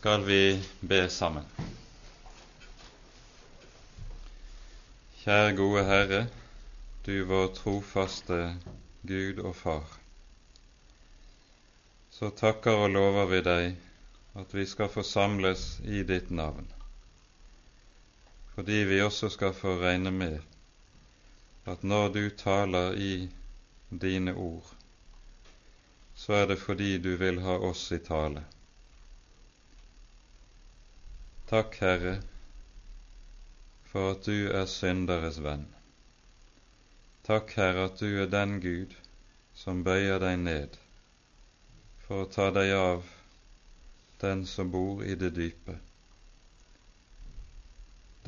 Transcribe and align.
skal 0.00 0.22
vi 0.24 0.62
be 0.80 0.98
sammen. 1.12 1.44
Kjære 5.20 5.50
gode 5.58 5.80
Herre, 5.84 6.20
du 7.04 7.26
vår 7.28 7.50
trofaste 7.58 8.38
Gud 9.04 9.42
og 9.44 9.52
Far. 9.58 9.90
Så 12.16 12.30
takker 12.38 12.80
og 12.86 12.94
lover 12.94 13.28
vi 13.28 13.40
deg 13.44 13.76
at 14.40 14.54
vi 14.56 14.64
skal 14.70 14.88
få 14.88 15.04
samles 15.04 15.64
i 15.84 16.00
ditt 16.08 16.30
navn, 16.32 16.64
fordi 18.54 18.78
vi 18.88 19.02
også 19.04 19.28
skal 19.34 19.52
få 19.58 19.74
regne 19.82 20.14
med 20.22 20.38
at 21.68 21.84
når 21.84 22.08
du 22.14 22.22
taler 22.44 22.96
i 22.96 23.28
dine 24.06 24.32
ord, 24.32 24.72
så 26.16 26.40
er 26.40 26.48
det 26.54 26.58
fordi 26.64 26.96
du 26.98 27.10
vil 27.20 27.42
ha 27.44 27.58
oss 27.68 27.84
i 27.92 28.00
tale. 28.08 28.46
Takk, 31.50 31.80
Herre, 31.82 32.20
for 33.90 34.12
at 34.12 34.22
du 34.22 34.52
er 34.54 34.68
synderes 34.70 35.40
venn. 35.42 35.64
Takk, 37.26 37.50
Herre, 37.58 37.88
at 37.88 37.98
du 37.98 38.20
er 38.22 38.28
den 38.30 38.60
Gud 38.62 38.94
som 39.58 39.80
bøyer 39.82 40.22
deg 40.22 40.36
ned 40.44 40.76
for 42.04 42.22
å 42.22 42.28
ta 42.36 42.46
deg 42.54 42.70
av 42.76 43.08
den 44.22 44.44
som 44.46 44.70
bor 44.70 45.02
i 45.02 45.16
det 45.18 45.32
dype. 45.40 45.74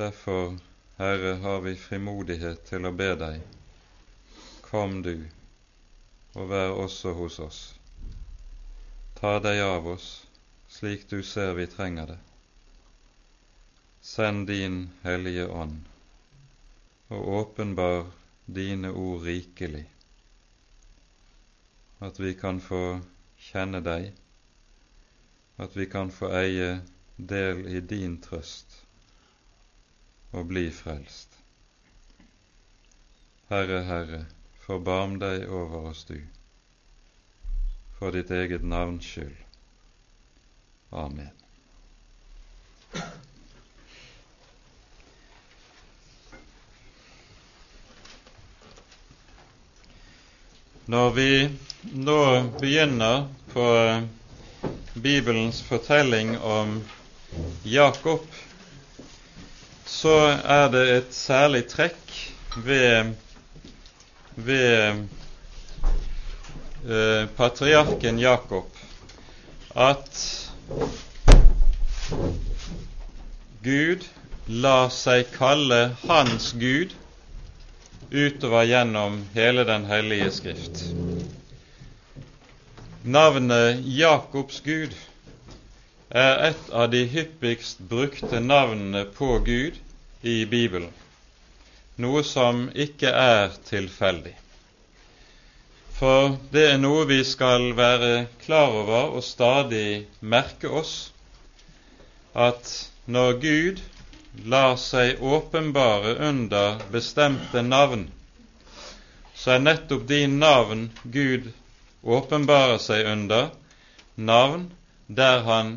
Derfor, 0.02 0.58
Herre, 0.98 1.36
har 1.46 1.62
vi 1.68 1.76
frimodighet 1.78 2.66
til 2.72 2.90
å 2.90 2.94
be 3.04 3.12
deg, 3.22 3.38
kom 4.66 4.98
du 5.06 5.14
og 6.34 6.50
vær 6.56 6.74
også 6.88 7.14
hos 7.22 7.38
oss. 7.46 7.62
Ta 9.22 9.38
deg 9.46 9.62
av 9.62 9.86
oss 9.94 10.10
slik 10.66 11.06
du 11.14 11.20
ser 11.22 11.54
vi 11.62 11.70
trenger 11.78 12.16
det. 12.16 12.20
Send 14.04 14.46
din 14.46 14.90
Hellige 15.02 15.46
Ånd 15.48 15.84
og 17.08 17.28
åpenbar 17.28 18.06
dine 18.46 18.90
ord 18.90 19.22
rikelig, 19.22 19.84
at 22.00 22.18
vi 22.20 22.32
kan 22.34 22.58
få 22.60 22.80
kjenne 23.38 23.78
deg, 23.86 24.08
at 25.62 25.76
vi 25.78 25.86
kan 25.86 26.10
få 26.10 26.32
eie 26.34 26.80
del 27.16 27.62
i 27.70 27.82
din 27.94 28.16
trøst 28.24 28.74
og 30.32 30.50
bli 30.50 30.64
frelst. 30.74 31.38
Herre, 33.52 33.84
Herre, 33.86 34.24
forbarm 34.66 35.20
deg 35.22 35.46
over 35.46 35.92
oss, 35.92 36.02
du, 36.10 36.18
for 38.00 38.10
ditt 38.18 38.34
eget 38.34 38.66
navns 38.66 39.06
skyld. 39.14 39.38
Amen. 40.90 41.30
Når 50.86 51.10
vi 51.14 51.48
nå 51.94 52.22
begynner 52.58 53.28
på 53.52 53.66
Bibelens 54.94 55.60
fortelling 55.62 56.34
om 56.38 56.80
Jakob, 57.62 58.24
så 59.86 60.16
er 60.42 60.66
det 60.74 60.82
et 60.96 61.14
særlig 61.14 61.60
trekk 61.70 62.10
ved, 62.66 63.12
ved 64.34 65.06
eh, 66.90 67.30
patriarken 67.38 68.18
Jakob 68.18 68.66
at 69.78 70.18
Gud 73.62 74.08
lar 74.50 74.90
seg 74.90 75.30
kalle 75.38 75.84
hans 76.08 76.50
Gud 76.58 76.98
utover 78.12 78.64
gjennom 78.64 79.24
hele 79.34 79.64
Den 79.64 79.84
hellige 79.84 80.30
Skrift. 80.30 80.84
Navnet 83.04 83.80
Jakobs 83.84 84.60
Gud 84.60 84.92
er 86.10 86.50
et 86.50 86.68
av 86.70 86.90
de 86.92 87.06
hyppigst 87.08 87.80
brukte 87.88 88.40
navnene 88.40 89.06
på 89.16 89.38
Gud 89.46 89.80
i 90.22 90.44
Bibelen, 90.46 90.92
noe 91.96 92.22
som 92.22 92.66
ikke 92.74 93.08
er 93.08 93.56
tilfeldig. 93.66 94.34
For 95.96 96.36
det 96.52 96.66
er 96.74 96.78
noe 96.82 97.06
vi 97.08 97.22
skal 97.24 97.72
være 97.78 98.26
klar 98.44 98.76
over 98.82 99.16
og 99.16 99.24
stadig 99.24 100.04
merke 100.20 100.68
oss, 100.68 101.12
at 102.34 102.76
når 103.06 103.38
Gud 103.42 103.82
lar 104.32 104.76
seg 104.76 105.22
åpenbare 105.22 106.14
under 106.28 106.80
bestemte 106.92 107.62
navn, 107.62 108.06
så 109.34 109.56
er 109.56 109.64
nettopp 109.64 110.06
de 110.08 110.26
navn 110.26 110.86
Gud 111.04 111.50
åpenbarer 112.02 112.78
seg 112.82 113.06
under, 113.06 113.50
navn 114.16 114.70
der 115.06 115.44
han 115.46 115.76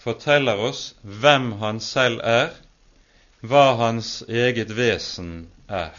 forteller 0.00 0.60
oss 0.68 0.94
hvem 1.02 1.52
han 1.60 1.80
selv 1.82 2.22
er, 2.24 2.52
hva 3.42 3.74
hans 3.80 4.22
eget 4.28 4.72
vesen 4.76 5.46
er. 5.68 5.94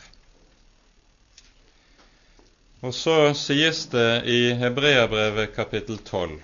Og 2.81 2.93
så 2.93 3.33
sies 3.37 3.85
det 3.91 4.23
i 4.29 4.53
Hebreabrevet 4.57 5.53
kapittel 5.55 5.97
12, 5.97 6.37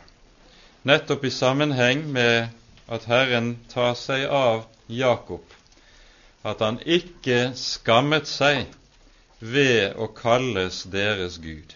nettopp 0.90 1.26
i 1.26 1.32
sammenheng 1.32 2.04
med 2.12 2.50
at 2.88 3.06
Herren 3.08 3.58
tar 3.72 3.94
seg 3.96 4.26
av 4.28 4.66
Jakob, 4.88 5.44
at 6.44 6.60
han 6.60 6.80
ikke 6.84 7.54
skammet 7.56 8.28
seg 8.28 8.68
ved 9.40 9.96
å 9.96 10.10
kalles 10.16 10.84
deres 10.92 11.40
Gud. 11.44 11.76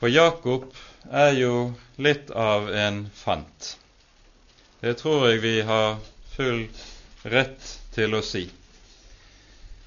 For 0.00 0.12
Jakob 0.12 0.68
er 1.12 1.34
jo 1.36 1.54
litt 2.00 2.30
av 2.32 2.70
en 2.72 3.02
fant. 3.16 3.74
Det 4.80 4.94
tror 5.00 5.26
jeg 5.28 5.42
vi 5.44 5.56
har 5.68 5.98
full 6.36 6.62
rett 7.28 7.72
til 7.92 8.16
å 8.16 8.22
si. 8.24 8.46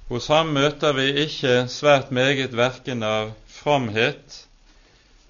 Hos 0.09 0.27
ham 0.29 0.51
møter 0.53 0.93
vi 0.97 1.07
ikke 1.23 1.63
svært 1.71 2.11
meget 2.13 2.53
verken 2.53 3.01
av 3.07 3.31
fromhet 3.49 4.43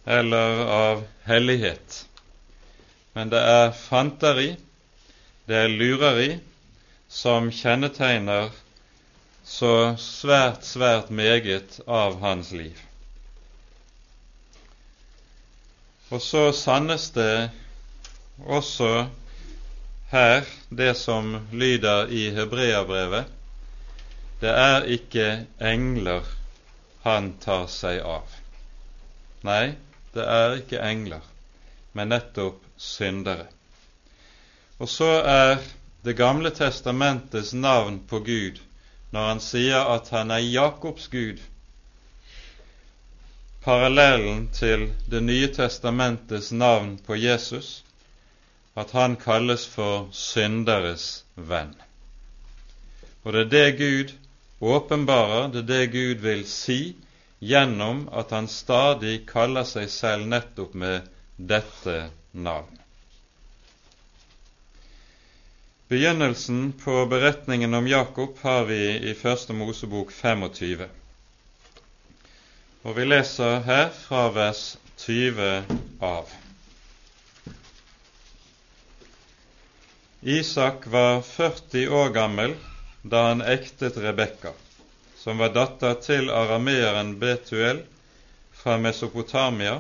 eller 0.04 0.66
av 0.68 1.06
hellighet 1.30 2.04
men 3.14 3.30
det 3.30 3.40
er 3.40 3.74
fanteri, 3.78 4.54
det 5.46 5.58
er 5.66 5.72
lureri, 5.72 6.30
som 7.14 7.52
kjennetegner 7.54 8.50
så 9.44 9.94
svært, 10.00 10.64
svært 10.66 11.12
meget 11.12 11.80
av 11.88 12.18
hans 12.24 12.52
liv. 12.56 12.80
Og 16.14 16.22
så 16.22 16.48
sannes 16.56 17.10
det 17.16 17.50
også 18.46 19.08
her 20.14 20.46
det 20.70 20.94
som 20.98 21.36
lyder 21.52 22.10
i 22.14 22.28
Hebreabrevet. 22.36 23.30
Det 24.42 24.52
er 24.52 24.86
ikke 24.98 25.28
engler 25.62 26.28
han 27.04 27.34
tar 27.44 27.66
seg 27.72 28.02
av. 28.06 28.30
Nei, 29.44 29.74
det 30.14 30.26
er 30.30 30.58
ikke 30.60 30.84
engler, 30.86 31.24
men 31.98 32.14
nettopp 32.14 32.62
syndere. 32.84 33.48
Og 34.80 34.90
så 34.90 35.10
er 35.22 35.58
Det 36.04 36.18
gamle 36.20 36.50
testamentets 36.52 37.54
navn 37.54 38.02
på 38.08 38.20
Gud 38.20 38.58
når 39.14 39.28
han 39.28 39.40
sier 39.40 39.88
at 39.94 40.10
han 40.12 40.32
er 40.34 40.42
Jakobs 40.42 41.06
Gud, 41.08 41.38
parallellen 43.64 44.50
til 44.52 44.90
Det 45.08 45.22
nye 45.24 45.48
testamentets 45.54 46.52
navn 46.52 46.98
på 47.06 47.16
Jesus, 47.16 47.84
at 48.76 48.92
han 48.92 49.16
kalles 49.16 49.68
for 49.70 50.10
synderes 50.12 51.24
venn. 51.36 51.76
Og 53.24 53.34
det 53.34 53.46
er 53.46 53.50
det 53.54 53.78
Gud 53.78 54.14
åpenbarer, 54.60 55.48
det 55.54 55.64
er 55.64 55.70
det 55.72 55.92
Gud 55.92 56.24
vil 56.26 56.46
si 56.50 56.96
gjennom 57.40 58.08
at 58.12 58.32
han 58.32 58.48
stadig 58.48 59.26
kaller 59.30 59.68
seg 59.68 59.92
selv 59.92 60.28
nettopp 60.28 60.74
med 60.74 61.12
dette 61.38 62.10
navn. 62.32 62.83
Begynnelsen 65.94 66.74
på 66.84 67.06
beretningen 67.06 67.74
om 67.74 67.88
Jakob 67.88 68.38
har 68.42 68.64
vi 68.66 69.10
i 69.10 69.14
Første 69.14 69.54
Mosebok 69.54 70.12
25. 70.12 70.88
Og 72.82 72.96
vi 72.98 73.06
leser 73.06 73.60
her 73.68 73.92
fra 73.94 74.24
vers 74.34 74.64
20 75.04 75.52
av. 76.02 76.34
Isak 80.22 80.90
var 80.96 81.22
40 81.30 81.86
år 82.02 82.10
gammel 82.18 82.58
da 83.06 83.28
han 83.28 83.46
ektet 83.54 84.02
Rebekka, 84.02 84.58
som 85.22 85.46
var 85.46 85.54
datter 85.54 86.02
til 86.10 86.34
arameeren 86.34 87.20
Betuel 87.22 87.86
fra 88.64 88.82
Mesopotamia, 88.82 89.78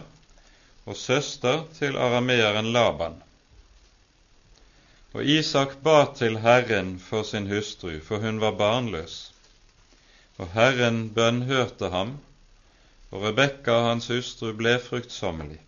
og 0.86 1.04
søster 1.10 1.66
til 1.82 1.98
arameeren 1.98 2.70
Laban. 2.70 3.24
Og 5.14 5.26
Isak 5.30 5.76
ba 5.86 6.08
til 6.18 6.40
Herren 6.42 6.96
for 7.00 7.24
sin 7.24 7.46
hustru, 7.48 8.00
for 8.02 8.18
hun 8.18 8.40
var 8.42 8.56
barnløs. 8.58 9.18
Og 10.42 10.50
Herren 10.56 11.12
bønnhørte 11.14 11.90
ham, 11.94 12.16
og 13.12 13.22
Rebekka, 13.28 13.76
hans 13.90 14.08
hustru, 14.10 14.56
ble 14.58 14.80
fruktsommelig. 14.82 15.60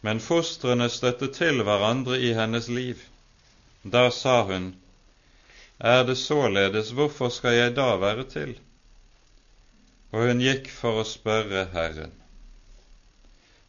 Men 0.00 0.20
fostrene 0.20 0.88
støtte 0.88 1.28
til 1.36 1.60
hverandre 1.62 2.16
i 2.20 2.32
hennes 2.32 2.70
liv. 2.72 3.04
Da 3.84 4.08
sa 4.10 4.42
hun, 4.48 4.72
Er 5.78 6.06
det 6.06 6.16
således, 6.18 6.90
hvorfor 6.90 7.28
skal 7.28 7.54
jeg 7.54 7.76
da 7.76 7.96
være 7.96 8.24
til? 8.30 8.56
Og 10.12 10.26
hun 10.28 10.40
gikk 10.40 10.70
for 10.70 11.02
å 11.02 11.04
spørre 11.04 11.66
Herren. 11.72 12.16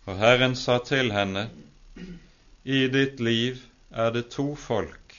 Og 0.05 0.17
Herren 0.17 0.55
sa 0.55 0.77
til 0.79 1.11
henne, 1.11 1.49
I 2.63 2.87
ditt 2.87 3.19
liv 3.19 3.59
er 3.93 4.11
det 4.11 4.29
to 4.33 4.55
folk, 4.55 5.13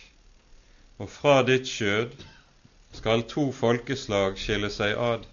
og 0.98 1.10
fra 1.10 1.42
ditt 1.46 1.68
skjød 1.70 2.14
skal 2.98 3.22
to 3.30 3.48
folkeslag 3.54 4.38
skille 4.38 4.70
seg 4.70 4.98
ad. 4.98 5.24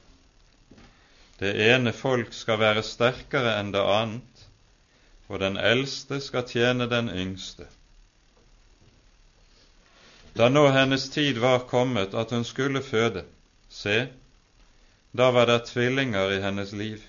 Det 1.41 1.51
ene 1.73 1.93
folk 1.93 2.33
skal 2.37 2.61
være 2.61 2.85
sterkere 2.85 3.55
enn 3.59 3.73
det 3.73 3.81
annet, 3.81 4.47
og 5.27 5.41
den 5.41 5.57
eldste 5.57 6.19
skal 6.21 6.45
tjene 6.49 6.89
den 6.91 7.09
yngste. 7.09 7.65
Da 10.37 10.47
nå 10.49 10.67
hennes 10.71 11.09
tid 11.11 11.39
var 11.43 11.65
kommet 11.67 12.13
at 12.13 12.31
hun 12.31 12.45
skulle 12.47 12.83
føde, 12.85 13.25
se, 13.69 14.05
da 15.17 15.31
var 15.35 15.49
det 15.49 15.65
tvillinger 15.71 16.37
i 16.37 16.41
hennes 16.43 16.71
liv. 16.71 17.01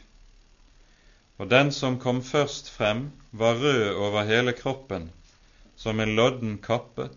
Og 1.39 1.51
den 1.51 1.71
som 1.73 2.01
kom 2.01 2.23
først 2.23 2.71
frem, 2.71 3.11
var 3.33 3.61
rød 3.61 3.95
over 3.95 4.25
hele 4.25 4.53
kroppen, 4.53 5.11
som 5.83 6.01
en 6.01 6.15
lodden 6.17 6.59
kappe, 6.63 7.09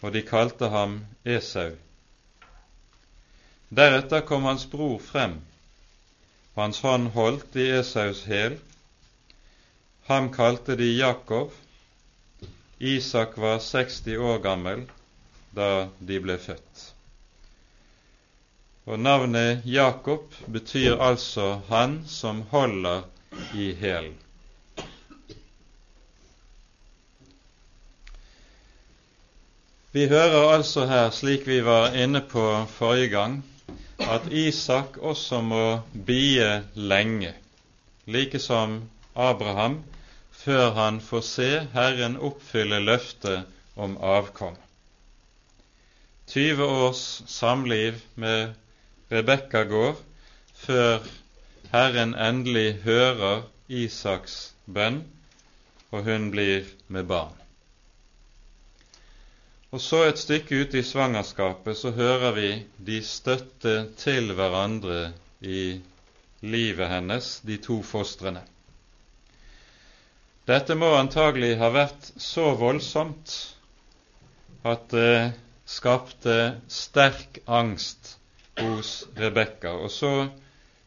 og 0.00 0.12
de 0.14 0.22
kalte 0.22 0.68
ham 0.70 1.00
Esau. 1.24 1.72
Deretter 3.74 4.22
kom 4.28 4.46
hans 4.46 4.68
bror 4.70 5.00
frem, 5.02 5.40
og 6.54 6.62
hans 6.62 6.80
hånd 6.86 7.10
holdt 7.16 7.58
i 7.58 7.66
Esaus 7.80 8.22
hæl, 8.30 8.60
Ham 10.06 10.32
kalte 10.32 10.76
de 10.76 10.84
Jakob. 10.84 11.52
Isak 12.78 13.38
var 13.38 13.58
60 13.58 14.18
år 14.20 14.42
gammel 14.44 14.82
da 15.56 15.68
de 15.98 16.18
ble 16.20 16.36
født. 16.38 16.82
Og 18.84 19.00
navnet 19.00 19.64
Jakob 19.64 20.34
betyr 20.52 21.00
altså 21.00 21.62
'han 21.68 22.04
som 22.06 22.42
holder 22.52 23.08
i 23.54 23.72
hælen'. 23.80 24.23
Vi 29.94 30.08
hører 30.10 30.48
altså 30.50 30.88
her, 30.90 31.10
slik 31.14 31.44
vi 31.46 31.60
var 31.62 31.92
inne 31.94 32.18
på 32.26 32.42
forrige 32.66 33.08
gang, 33.12 33.34
at 34.02 34.24
Isak 34.34 34.96
også 34.98 35.38
må 35.40 35.66
bie 36.06 36.48
lenge, 36.74 37.30
like 38.06 38.40
som 38.42 38.80
Abraham 39.14 39.76
før 40.32 40.72
han 40.80 40.98
får 41.00 41.22
se 41.28 41.46
Herren 41.76 42.16
oppfylle 42.16 42.80
løftet 42.82 43.46
om 43.76 43.94
avkom. 44.02 44.58
20 46.26 46.66
års 46.66 47.04
samliv 47.30 48.02
med 48.18 48.50
Rebekka 49.14 49.62
går 49.70 49.94
før 50.66 51.06
Herren 51.70 52.18
endelig 52.18 52.80
hører 52.82 53.46
Isaks 53.68 54.54
bønn, 54.66 55.04
og 55.94 56.02
hun 56.10 56.32
blir 56.34 56.66
med 56.88 57.06
barn. 57.14 57.43
Og 59.74 59.80
så 59.82 60.04
et 60.06 60.20
stykke 60.22 60.60
ute 60.62 60.78
i 60.78 60.86
svangerskapet 60.86 61.74
så 61.74 61.90
hører 61.96 62.34
vi 62.36 62.48
de 62.86 63.00
støtte 63.02 63.72
til 63.98 64.30
hverandre 64.38 65.08
i 65.42 65.80
livet 66.46 66.92
hennes, 66.92 67.30
de 67.42 67.56
to 67.58 67.80
fostrene. 67.82 68.44
Dette 70.46 70.76
må 70.78 70.92
antagelig 70.94 71.56
ha 71.58 71.72
vært 71.74 72.06
så 72.22 72.52
voldsomt 72.60 73.32
at 74.62 74.84
det 74.92 75.32
skapte 75.66 76.36
sterk 76.70 77.40
angst 77.58 78.12
hos 78.60 78.92
Rebekka. 79.18 79.72
Og 79.74 79.90
så 79.90 80.12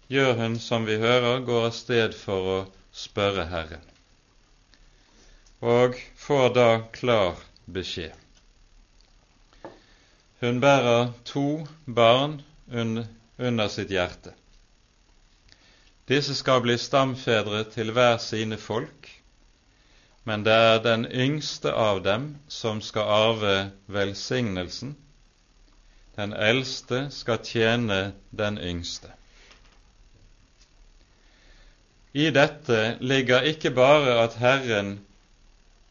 gjør 0.07 0.31
hun 0.43 0.55
som 0.63 0.87
vi 0.87 0.95
hører, 1.01 1.41
går 1.49 1.67
av 1.71 1.75
sted 1.75 2.15
for 2.15 2.53
å 2.53 2.57
spørre 2.95 3.49
Herren, 3.51 3.83
og 5.59 5.99
får 6.23 6.47
da 6.55 6.69
klar 6.95 7.43
beskjed. 7.67 8.26
Hun 10.39 10.59
bærer 10.61 11.13
to 11.25 11.67
barn 11.85 12.41
under 13.37 13.67
sitt 13.73 13.89
hjerte. 13.89 14.35
Disse 16.07 16.35
skal 16.37 16.61
bli 16.61 16.77
stamfedre 16.77 17.63
til 17.73 17.89
hver 17.91 18.19
sine 18.21 18.57
folk, 18.61 19.09
men 20.23 20.43
det 20.45 20.53
er 20.53 20.83
den 20.83 21.07
yngste 21.09 21.73
av 21.73 22.03
dem 22.05 22.35
som 22.47 22.81
skal 22.85 23.09
arve 23.15 23.55
velsignelsen. 23.87 24.93
Den 26.15 26.33
eldste 26.33 27.07
skal 27.11 27.41
tjene 27.43 28.13
den 28.29 28.59
yngste. 28.61 29.09
I 32.13 32.29
dette 32.29 32.97
ligger 33.01 33.41
ikke 33.41 33.71
bare 33.71 34.19
at 34.21 34.37
Herren 34.37 34.99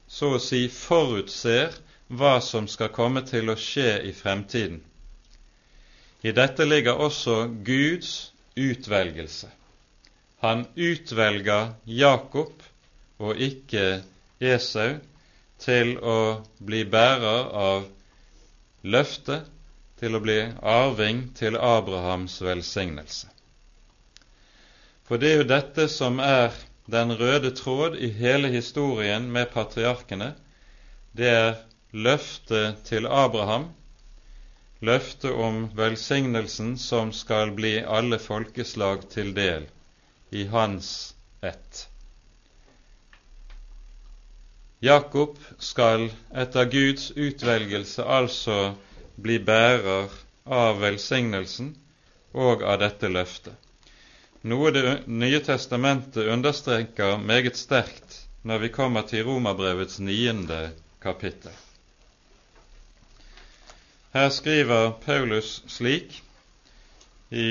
så 0.08 0.36
å 0.36 0.42
si 0.42 0.68
forutser 0.70 1.74
hva 2.08 2.40
som 2.40 2.68
skal 2.70 2.92
komme 2.94 3.22
til 3.26 3.50
å 3.50 3.58
skje 3.58 4.02
i 4.06 4.12
fremtiden. 4.14 4.80
I 6.22 6.32
dette 6.34 6.64
ligger 6.66 7.02
også 7.02 7.46
Guds 7.66 8.32
utvelgelse. 8.56 9.50
Han 10.42 10.66
utvelger 10.76 11.74
Jakob 11.84 12.62
og 13.18 13.40
ikke 13.40 14.02
Esau 14.40 14.98
til 15.62 15.96
å 15.98 16.18
bli 16.58 16.84
bærer 16.84 17.52
av 17.56 17.86
løftet, 18.84 19.46
til 19.96 20.12
å 20.12 20.20
bli 20.20 20.42
arving 20.60 21.22
til 21.38 21.56
Abrahams 21.56 22.36
velsignelse. 22.44 23.30
For 25.08 25.16
det 25.16 25.30
er 25.30 25.38
jo 25.40 25.46
dette 25.48 25.86
som 25.88 26.20
er 26.20 26.52
den 26.92 27.14
røde 27.16 27.54
tråd 27.56 27.96
i 27.96 28.10
hele 28.12 28.50
historien 28.52 29.30
med 29.32 29.48
patriarkene. 29.54 30.34
Det 31.16 31.30
er 31.32 31.56
løftet 31.96 32.82
til 32.84 33.06
Abraham, 33.08 33.70
løftet 34.84 35.32
om 35.32 35.62
velsignelsen 35.78 36.74
som 36.78 37.12
skal 37.16 37.54
bli 37.56 37.78
alle 37.80 38.18
folkeslag 38.20 39.06
til 39.14 39.32
del 39.36 39.64
i 40.30 40.44
hans 40.52 40.90
ett. 41.40 41.86
Jakob 44.84 45.38
skal 45.58 46.10
etter 46.36 46.68
Guds 46.68 47.08
utvelgelse 47.16 48.04
altså 48.04 48.58
bli 49.16 49.38
bærer 49.40 50.12
av 50.44 50.82
velsignelsen 50.84 51.72
og 52.36 52.60
av 52.62 52.82
dette 52.84 53.08
løftet, 53.08 53.54
noe 54.44 54.70
Det 54.76 54.84
nye 55.08 55.40
testamentet 55.40 56.28
understreker 56.28 57.16
meget 57.18 57.56
sterkt 57.56 58.20
når 58.44 58.66
vi 58.66 58.74
kommer 58.76 59.08
til 59.08 59.24
Romerbrevets 59.26 59.98
niende 59.98 60.68
kapittel. 61.02 61.50
Her 64.12 64.28
skriver 64.30 64.90
Paulus 65.04 65.62
slik 65.66 66.22
i 67.30 67.48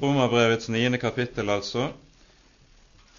Romerbrevets 0.00 0.68
niende 0.68 0.98
kapittel, 0.98 1.50
altså, 1.50 1.90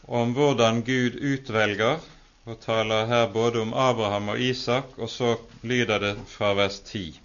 om 0.08 0.34
hvordan 0.34 0.82
Gud 0.86 1.18
utvelger, 1.22 2.00
og 2.46 2.60
taler 2.64 3.06
her 3.06 3.28
både 3.34 3.62
om 3.62 3.74
Abraham 3.74 4.32
og 4.34 4.42
Isak, 4.42 4.98
og 4.98 5.10
så 5.10 5.36
lyder 5.62 6.00
det 6.00 6.14
fra 6.28 6.54
vers 6.58 6.80
10. 6.80 7.20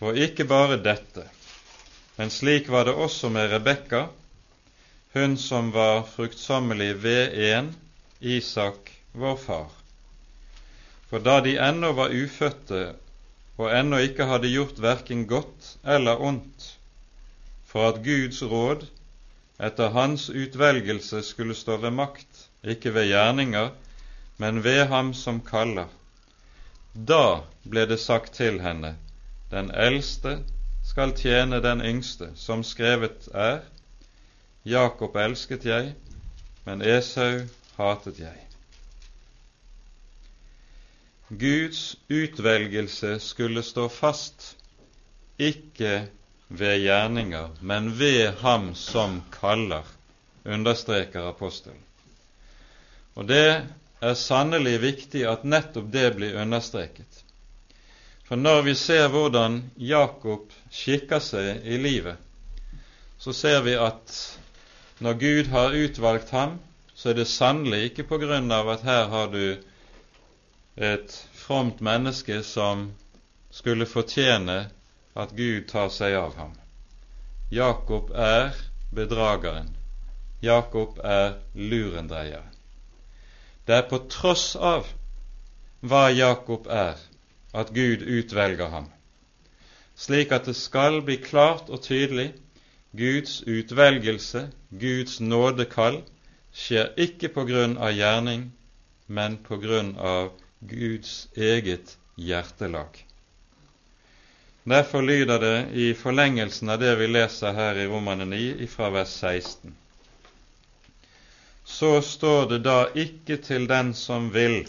Og 0.00 0.16
ikke 0.16 0.44
bare 0.44 0.80
dette, 0.82 1.24
men 2.16 2.30
slik 2.30 2.68
var 2.68 2.84
det 2.88 2.94
også 2.94 3.28
med 3.32 3.52
Rebekka, 3.52 4.06
hun 5.14 5.36
som 5.40 5.72
var 5.72 6.04
fruktsommelig 6.06 7.02
ved 7.02 7.38
en, 7.52 7.74
Isak, 8.20 8.92
vår 9.12 9.36
far. 9.36 9.79
For 11.10 11.18
da 11.18 11.40
de 11.42 11.56
ennå 11.58 11.90
var 11.98 12.12
ufødte 12.14 12.94
og 13.58 13.72
ennå 13.74 13.98
ikke 14.06 14.28
hadde 14.30 14.50
gjort 14.52 14.78
verken 14.82 15.26
godt 15.28 15.72
eller 15.84 16.20
ondt, 16.22 16.66
for 17.66 17.88
at 17.88 18.02
Guds 18.04 18.42
råd 18.42 18.86
etter 19.60 19.90
hans 19.96 20.28
utvelgelse 20.30 21.22
skulle 21.26 21.54
stå 21.58 21.76
ved 21.82 21.90
makt, 21.90 22.46
ikke 22.64 22.94
ved 22.94 23.10
gjerninger, 23.10 23.72
men 24.38 24.62
ved 24.64 24.86
ham 24.88 25.12
som 25.14 25.40
kaller. 25.44 25.90
Da 26.94 27.42
ble 27.68 27.84
det 27.90 28.00
sagt 28.00 28.32
til 28.38 28.60
henne, 28.62 28.94
den 29.50 29.70
eldste 29.74 30.38
skal 30.86 31.12
tjene 31.18 31.60
den 31.62 31.82
yngste, 31.84 32.30
som 32.36 32.62
skrevet 32.64 33.28
er, 33.34 33.60
Jakob 34.64 35.16
elsket 35.16 35.66
jeg, 35.66 35.94
men 36.64 36.82
Esau 36.82 37.42
hatet 37.76 38.22
jeg. 38.22 38.49
Guds 41.30 41.96
utvelgelse 42.08 43.18
skulle 43.22 43.62
stå 43.62 43.88
fast, 43.88 44.56
ikke 45.38 46.08
ved 46.48 46.80
gjerninger, 46.82 47.52
men 47.60 47.92
ved 47.98 48.40
ham 48.42 48.72
som 48.74 49.20
kaller, 49.30 49.86
understreker 50.44 51.28
apostelen. 51.30 51.78
Og 53.14 53.28
det 53.28 53.62
er 54.02 54.18
sannelig 54.18 54.80
viktig 54.82 55.22
at 55.28 55.46
nettopp 55.46 55.92
det 55.92 56.08
blir 56.16 56.38
understreket. 56.42 57.22
For 58.26 58.38
når 58.38 58.62
vi 58.66 58.74
ser 58.78 59.06
hvordan 59.10 59.62
Jakob 59.78 60.50
skikker 60.74 61.22
seg 61.22 61.62
i 61.62 61.78
livet, 61.78 62.18
så 63.22 63.34
ser 63.36 63.62
vi 63.66 63.78
at 63.78 64.18
når 64.98 65.18
Gud 65.22 65.50
har 65.54 65.78
utvalgt 65.78 66.30
ham, 66.34 66.58
så 66.94 67.10
er 67.10 67.20
det 67.22 67.30
sannelig 67.30 67.90
ikke 67.90 68.08
på 68.10 68.18
grunn 68.22 68.50
av 68.52 68.68
at 68.74 68.82
her 68.86 69.06
har 69.12 69.30
du 69.32 69.69
et 70.80 71.28
fromt 71.36 71.80
menneske 71.84 72.42
som 72.42 72.86
skulle 73.52 73.86
fortjene 73.86 74.58
at 75.14 75.34
Gud 75.36 75.68
tar 75.68 75.90
seg 75.92 76.16
av 76.16 76.36
ham. 76.40 76.54
Jakob 77.52 78.12
er 78.14 78.54
bedrageren. 78.94 79.68
Jakob 80.40 81.00
er 81.04 81.36
lurendreieren. 81.54 82.48
Det 83.66 83.76
er 83.76 83.88
på 83.90 84.00
tross 84.10 84.54
av 84.56 84.88
hva 85.80 86.08
Jakob 86.10 86.66
er, 86.66 86.96
at 87.52 87.72
Gud 87.76 88.02
utvelger 88.02 88.70
ham, 88.72 88.86
slik 89.96 90.32
at 90.32 90.48
det 90.48 90.56
skal 90.56 91.00
bli 91.04 91.16
klart 91.20 91.68
og 91.68 91.82
tydelig 91.84 92.30
Guds 92.96 93.40
utvelgelse, 93.46 94.48
Guds 94.70 95.20
nådekall, 95.20 96.00
skjer 96.52 96.90
ikke 96.98 97.30
på 97.34 97.44
grunn 97.46 97.76
av 97.78 97.92
gjerning, 97.94 98.48
men 99.06 99.36
på 99.46 99.60
grunn 99.62 99.92
av 99.98 100.32
Guds 100.60 101.28
eget 101.34 101.98
hjertelag. 102.16 103.06
Derfor 104.62 105.02
lyder 105.02 105.38
det 105.38 105.68
i 105.72 105.94
forlengelsen 105.94 106.68
av 106.68 106.82
det 106.82 106.92
vi 107.00 107.06
leser 107.08 107.56
her 107.56 107.78
i 107.80 107.86
Romane 107.88 108.26
9 108.28 108.66
fra 108.68 108.90
vers 108.92 109.14
16. 109.24 109.72
Så 111.64 112.02
står 112.02 112.48
det 112.50 112.58
da 112.66 112.76
ikke 112.92 113.38
til 113.40 113.64
den 113.70 113.94
som 113.96 114.28
vil, 114.34 114.66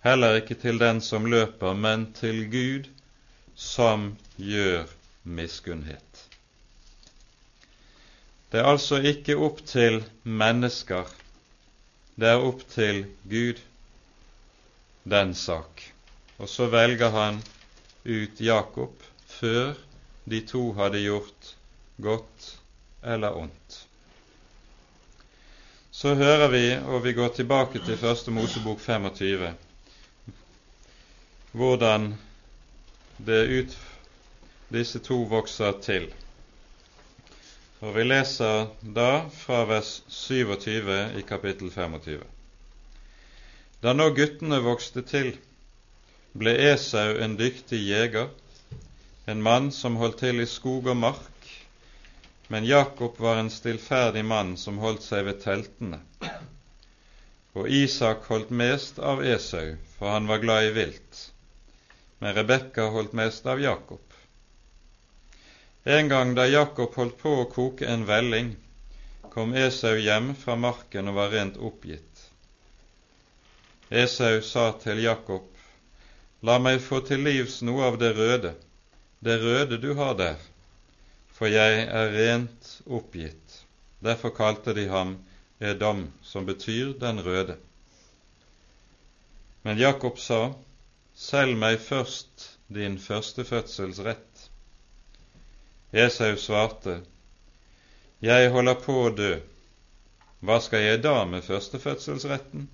heller 0.00 0.40
ikke 0.40 0.56
til 0.64 0.80
den 0.80 1.02
som 1.04 1.28
løper, 1.28 1.76
men 1.76 2.08
til 2.16 2.46
Gud 2.48 2.88
som 3.54 4.14
gjør 4.40 4.88
miskunnhet. 5.22 6.24
Det 8.50 8.62
er 8.62 8.72
altså 8.72 9.02
ikke 9.04 9.36
opp 9.36 9.60
til 9.66 10.00
mennesker, 10.24 11.04
det 12.16 12.32
er 12.32 12.40
opp 12.48 12.64
til 12.72 13.04
Gud 13.28 13.60
den 15.06 15.34
sak. 15.34 15.82
Og 16.38 16.48
så 16.48 16.66
velger 16.66 17.10
han 17.14 17.40
ut 18.04 18.40
Jakob 18.40 19.02
før 19.26 19.74
de 20.26 20.40
to 20.46 20.72
hadde 20.74 21.02
gjort 21.04 21.52
godt 22.02 22.48
eller 23.02 23.36
ondt. 23.38 23.82
Så 25.96 26.14
hører 26.14 26.48
vi, 26.52 26.64
og 26.76 27.04
vi 27.04 27.12
går 27.16 27.28
tilbake 27.38 27.80
til 27.86 27.96
Første 27.96 28.30
Mosebok 28.30 28.80
25, 28.80 29.54
hvordan 31.56 32.10
ut, 33.24 33.78
disse 34.68 34.98
to 34.98 35.22
vokser 35.30 35.72
til. 35.82 36.10
Og 37.80 37.94
Vi 37.94 38.02
leser 38.04 38.66
da 38.82 39.28
fra 39.32 39.64
vers 39.64 40.02
27 40.08 41.18
i 41.18 41.22
kapittel 41.22 41.70
25. 41.70 42.35
Da 43.86 43.92
nå 43.94 44.08
guttene 44.10 44.56
vokste 44.64 45.02
til, 45.06 45.28
ble 46.34 46.56
Esau 46.72 47.20
en 47.22 47.36
dyktig 47.38 47.78
jeger, 47.86 48.32
en 49.30 49.44
mann 49.46 49.68
som 49.76 49.98
holdt 50.00 50.16
til 50.24 50.42
i 50.42 50.46
skog 50.50 50.88
og 50.90 50.96
mark, 50.98 51.50
men 52.50 52.66
Jakob 52.66 53.20
var 53.22 53.38
en 53.38 53.50
stillferdig 53.56 54.24
mann 54.26 54.56
som 54.58 54.80
holdt 54.82 55.06
seg 55.06 55.28
ved 55.28 55.38
teltene. 55.44 56.00
Og 57.54 57.70
Isak 57.70 58.26
holdt 58.32 58.50
mest 58.50 58.98
av 59.12 59.22
Esau, 59.22 59.76
for 59.94 60.16
han 60.16 60.26
var 60.32 60.42
glad 60.42 60.72
i 60.72 60.74
vilt, 60.80 61.22
men 62.18 62.34
Rebekka 62.40 62.88
holdt 62.96 63.14
mest 63.14 63.46
av 63.46 63.62
Jakob. 63.62 64.02
En 65.84 66.10
gang 66.10 66.34
da 66.34 66.50
Jakob 66.50 66.98
holdt 66.98 67.22
på 67.22 67.38
å 67.44 67.50
koke 67.54 67.86
en 67.86 68.02
velling, 68.10 68.56
kom 69.30 69.54
Esau 69.54 69.94
hjem 69.94 70.34
fra 70.34 70.58
marken 70.58 71.14
og 71.14 71.20
var 71.22 71.36
rent 71.38 71.62
oppgitt. 71.70 72.15
Esau 73.90 74.40
sa 74.42 74.72
til 74.82 74.98
Jakob, 74.98 75.44
La 76.42 76.56
meg 76.58 76.80
få 76.82 76.98
til 77.06 77.20
livs 77.22 77.60
noe 77.62 77.84
av 77.86 77.98
det 78.00 78.08
røde, 78.16 78.50
det 79.22 79.36
røde 79.38 79.78
du 79.78 79.92
har 79.94 80.16
der, 80.18 80.40
for 81.30 81.46
jeg 81.46 81.84
er 81.86 82.10
rent 82.10 82.70
oppgitt. 82.86 83.60
Derfor 84.02 84.34
kalte 84.34 84.74
de 84.74 84.88
ham 84.90 85.12
Edom, 85.60 86.08
som 86.22 86.48
betyr 86.48 86.96
den 86.98 87.22
røde. 87.22 87.56
Men 89.62 89.78
Jakob 89.78 90.18
sa, 90.18 90.54
Selg 91.14 91.54
meg 91.56 91.78
først 91.80 92.58
din 92.66 92.98
førstefødsels 92.98 94.00
rett. 94.02 94.48
Esau 95.92 96.34
svarte, 96.36 97.04
Jeg 98.20 98.50
holder 98.50 98.82
på 98.82 98.98
å 99.04 99.14
dø. 99.14 99.36
Hva 100.42 100.58
skal 100.60 100.82
jeg 100.82 101.04
da 101.06 101.24
med 101.24 101.46
førstefødselsretten? 101.46 102.66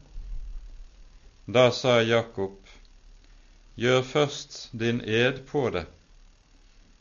Da 1.46 1.70
sa 1.74 2.02
Jakob, 2.02 2.54
gjør 3.74 4.02
først 4.02 4.68
din 4.78 5.00
ed 5.00 5.42
på 5.46 5.70
det. 5.74 5.86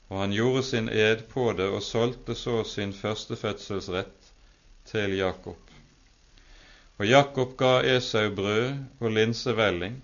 Og 0.09 0.17
han 0.19 0.33
gjorde 0.33 0.63
sin 0.63 0.89
ed 0.89 1.27
på 1.29 1.51
det 1.53 1.67
og 1.69 1.83
solgte 1.85 2.35
så 2.35 2.63
sin 2.65 2.93
førstefødselsrett 2.93 4.31
til 4.89 5.13
Jakob. 5.19 5.59
Og 6.97 7.05
Jakob 7.05 7.53
ga 7.57 7.81
Esau 7.85 8.31
brød 8.35 8.73
og 8.99 9.11
linsevelling, 9.11 10.01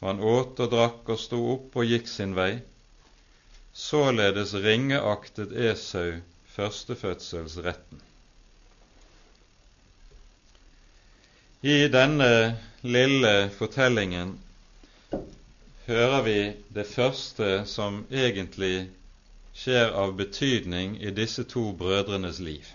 og 0.00 0.08
han 0.08 0.20
åt 0.20 0.60
og 0.60 0.70
drakk 0.74 1.08
og 1.14 1.18
sto 1.18 1.38
opp 1.54 1.78
og 1.78 1.86
gikk 1.86 2.10
sin 2.10 2.34
vei. 2.34 2.58
Således 3.72 4.54
ringeaktet 4.54 5.54
Esau 5.54 6.18
førstefødselsretten. 6.56 8.02
I 11.62 11.86
denne 11.90 12.30
lille 12.82 13.50
fortellingen 13.58 14.38
hører 15.86 16.22
vi 16.22 16.38
det 16.74 16.86
første 16.86 17.64
som 17.66 18.04
egentlig 18.10 18.88
skjer 19.58 19.94
av 19.98 20.12
betydning 20.18 20.94
i 21.02 21.10
disse 21.10 21.42
to 21.50 21.72
brødrenes 21.74 22.38
liv. 22.38 22.66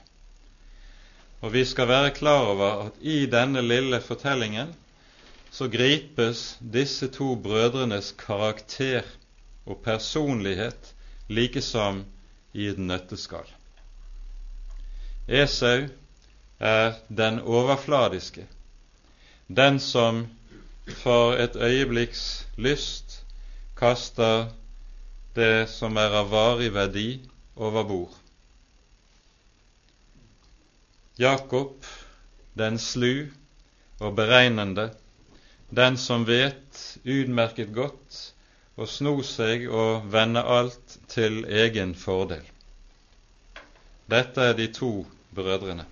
Og 1.40 1.54
vi 1.54 1.64
skal 1.66 1.88
være 1.88 2.16
klar 2.18 2.50
over 2.52 2.88
at 2.88 2.98
i 3.00 3.26
denne 3.32 3.62
lille 3.64 4.02
fortellingen 4.04 4.74
så 5.54 5.70
gripes 5.72 6.58
disse 6.60 7.08
to 7.08 7.36
brødrenes 7.36 8.12
karakter 8.18 9.08
og 9.66 9.80
personlighet 9.86 10.92
like 11.30 11.62
som 11.62 12.04
i 12.54 12.68
et 12.68 12.80
nøtteskall. 12.80 13.48
Esau 15.28 15.88
er 16.60 17.00
den 17.08 17.40
overfladiske, 17.40 18.48
den 19.48 19.80
som 19.80 20.28
for 21.04 21.38
et 21.40 21.56
øyeblikks 21.56 22.48
lyst 22.58 23.24
kaster 23.78 24.50
det 25.36 25.70
som 25.70 25.98
er 25.98 26.14
av 26.22 26.30
varig 26.32 26.74
verdi, 26.74 27.08
over 27.56 27.84
bord. 27.84 28.14
Jakob, 31.20 31.86
den 32.58 32.80
slu 32.80 33.30
og 34.00 34.16
beregnende, 34.16 34.90
den 35.70 35.98
som 35.98 36.26
vet 36.26 36.80
utmerket 37.06 37.74
godt 37.74 38.20
å 38.78 38.88
sno 38.90 39.20
seg 39.26 39.68
og 39.70 40.08
vende 40.14 40.42
alt 40.42 40.98
til 41.14 41.44
egen 41.46 41.94
fordel. 41.98 42.42
Dette 44.10 44.50
er 44.50 44.58
de 44.58 44.68
to 44.74 45.06
brødrene. 45.34 45.86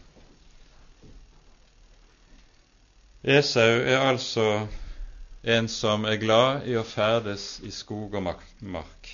Esau 3.22 3.84
er 3.86 4.00
altså 4.02 4.68
en 5.46 5.68
som 5.70 6.08
er 6.10 6.18
glad 6.18 6.64
i 6.66 6.74
å 6.74 6.82
ferdes 6.82 7.60
i 7.62 7.70
skog 7.70 8.16
og 8.18 8.24
mark. 8.26 9.12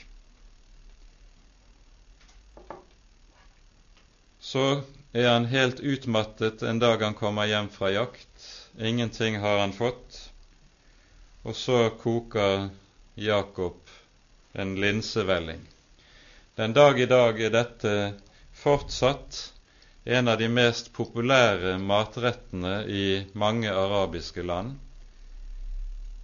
Så 4.39 4.63
er 5.11 5.27
han 5.27 5.49
helt 5.51 5.81
utmattet 5.83 6.63
en 6.63 6.79
dag 6.79 7.03
han 7.03 7.17
kommer 7.19 7.51
hjem 7.51 7.67
fra 7.67 7.91
jakt. 7.91 8.47
Ingenting 8.79 9.41
har 9.43 9.59
han 9.59 9.75
fått. 9.75 10.21
Og 11.43 11.59
så 11.59 11.89
koker 11.99 12.69
Jakob 13.19 13.91
en 14.55 14.75
linsevelling. 14.79 15.67
Den 16.55 16.71
dag 16.71 16.99
i 16.99 17.11
dag 17.11 17.43
er 17.43 17.51
dette 17.51 17.93
fortsatt 18.55 19.43
en 20.09 20.27
av 20.27 20.37
de 20.37 20.47
mest 20.47 20.93
populære 20.95 21.73
matrettene 21.83 22.85
i 22.87 23.07
mange 23.35 23.67
arabiske 23.67 24.43
land, 24.43 24.77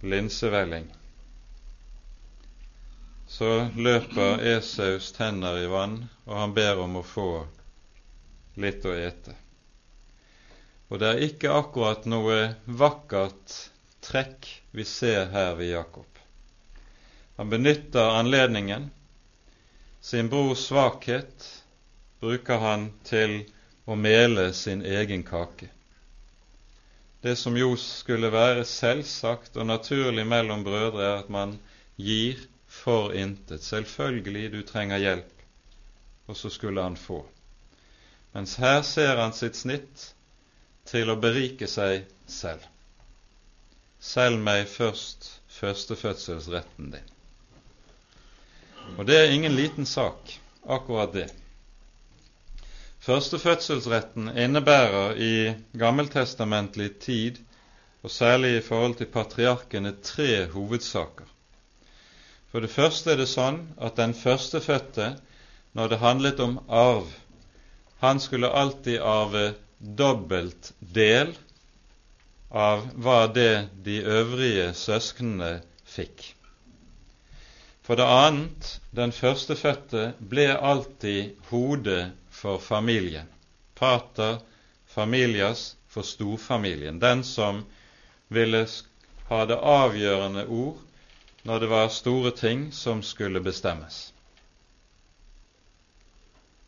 linsevelling. 0.00 0.86
Så 3.28 3.50
løper 3.76 4.40
Esaus 4.54 5.10
tenner 5.12 5.58
i 5.60 5.68
vann, 5.68 5.98
og 6.24 6.38
han 6.38 6.56
ber 6.56 6.80
om 6.80 6.96
å 6.96 7.04
få 7.04 7.28
litt 8.64 8.88
å 8.88 8.96
ete. 8.96 9.36
Og 10.88 11.02
det 11.02 11.10
er 11.10 11.24
ikke 11.28 11.52
akkurat 11.52 12.08
noe 12.08 12.54
vakkert 12.64 13.58
trekk 14.08 14.48
vi 14.72 14.88
ser 14.88 15.28
her 15.34 15.58
ved 15.60 15.74
Jakob. 15.74 16.08
Han 17.36 17.52
benytter 17.52 18.16
anledningen. 18.16 18.88
Sin 20.00 20.32
brors 20.32 20.70
svakhet 20.70 21.50
bruker 22.24 22.64
han 22.64 22.94
til 23.04 23.42
å 23.86 23.96
mele 23.96 24.52
sin 24.52 24.82
egen 24.84 25.22
kake. 25.22 25.68
Det 27.24 27.36
som 27.40 27.56
jo 27.56 27.70
skulle 27.80 28.28
være 28.32 28.64
selvsagt 28.68 29.56
og 29.56 29.66
naturlig 29.70 30.26
mellom 30.28 30.64
brødre, 30.64 31.04
er 31.04 31.22
at 31.22 31.30
man 31.32 31.54
gir 31.96 32.40
for 32.68 33.14
intet. 33.16 33.62
Selvfølgelig, 33.64 34.50
du 34.52 34.60
trenger 34.62 35.00
hjelp. 35.00 35.30
Og 36.26 36.36
så 36.36 36.50
skulle 36.50 36.82
han 36.82 36.96
få. 36.96 37.22
Mens 38.34 38.56
her 38.60 38.82
ser 38.82 39.16
han 39.20 39.32
sitt 39.32 39.56
snitt 39.56 40.10
til 40.88 41.10
å 41.12 41.16
berike 41.20 41.68
seg 41.70 42.04
selv. 42.26 42.64
Selg 44.04 44.40
meg 44.44 44.66
først 44.68 45.30
førstefødselsretten 45.54 46.90
din. 46.92 47.10
Og 48.98 49.06
det 49.08 49.16
er 49.16 49.32
ingen 49.32 49.54
liten 49.56 49.86
sak, 49.86 50.34
akkurat 50.66 51.12
det. 51.14 51.28
Førstefødselsretten 53.04 54.30
innebærer 54.38 55.18
i 55.20 55.32
gammeltestamentlig 55.76 56.94
tid, 57.04 57.36
og 58.02 58.10
særlig 58.10 58.56
i 58.56 58.62
forhold 58.64 58.94
til 58.96 59.10
patriarkene, 59.12 59.92
tre 60.02 60.46
hovedsaker. 60.54 61.26
For 62.48 62.64
det 62.64 62.70
første 62.72 63.12
er 63.12 63.20
det 63.20 63.28
sånn 63.28 63.58
at 63.76 63.98
den 64.00 64.14
førstefødte, 64.16 65.10
når 65.76 65.92
det 65.92 66.00
handlet 66.00 66.40
om 66.40 66.56
arv, 66.68 67.12
han 68.00 68.24
skulle 68.24 68.52
alltid 68.62 69.04
arve 69.04 69.44
dobbelt 70.00 70.72
del 70.96 71.36
av 72.54 72.88
hva 72.96 73.20
det 73.36 73.68
de 73.84 74.00
øvrige 74.00 74.70
søsknene 74.80 75.58
fikk. 75.84 76.30
For 77.84 78.00
det 78.00 78.08
annet, 78.08 78.78
den 78.96 79.12
førstefødte 79.12 80.14
ble 80.24 80.54
alltid 80.56 81.34
hodet 81.50 82.14
for 82.44 82.58
familien. 82.58 83.26
Pater 83.74 84.36
familias 84.86 85.76
for 85.88 86.02
storfamilien. 86.02 86.98
Den 86.98 87.24
som 87.24 87.64
ville 88.28 88.66
ha 89.28 89.44
det 89.48 89.56
avgjørende 89.56 90.46
ord 90.46 90.76
når 91.42 91.60
det 91.60 91.66
var 91.72 91.88
store 91.88 92.30
ting 92.36 92.66
som 92.72 93.00
skulle 93.02 93.40
bestemmes. 93.40 94.12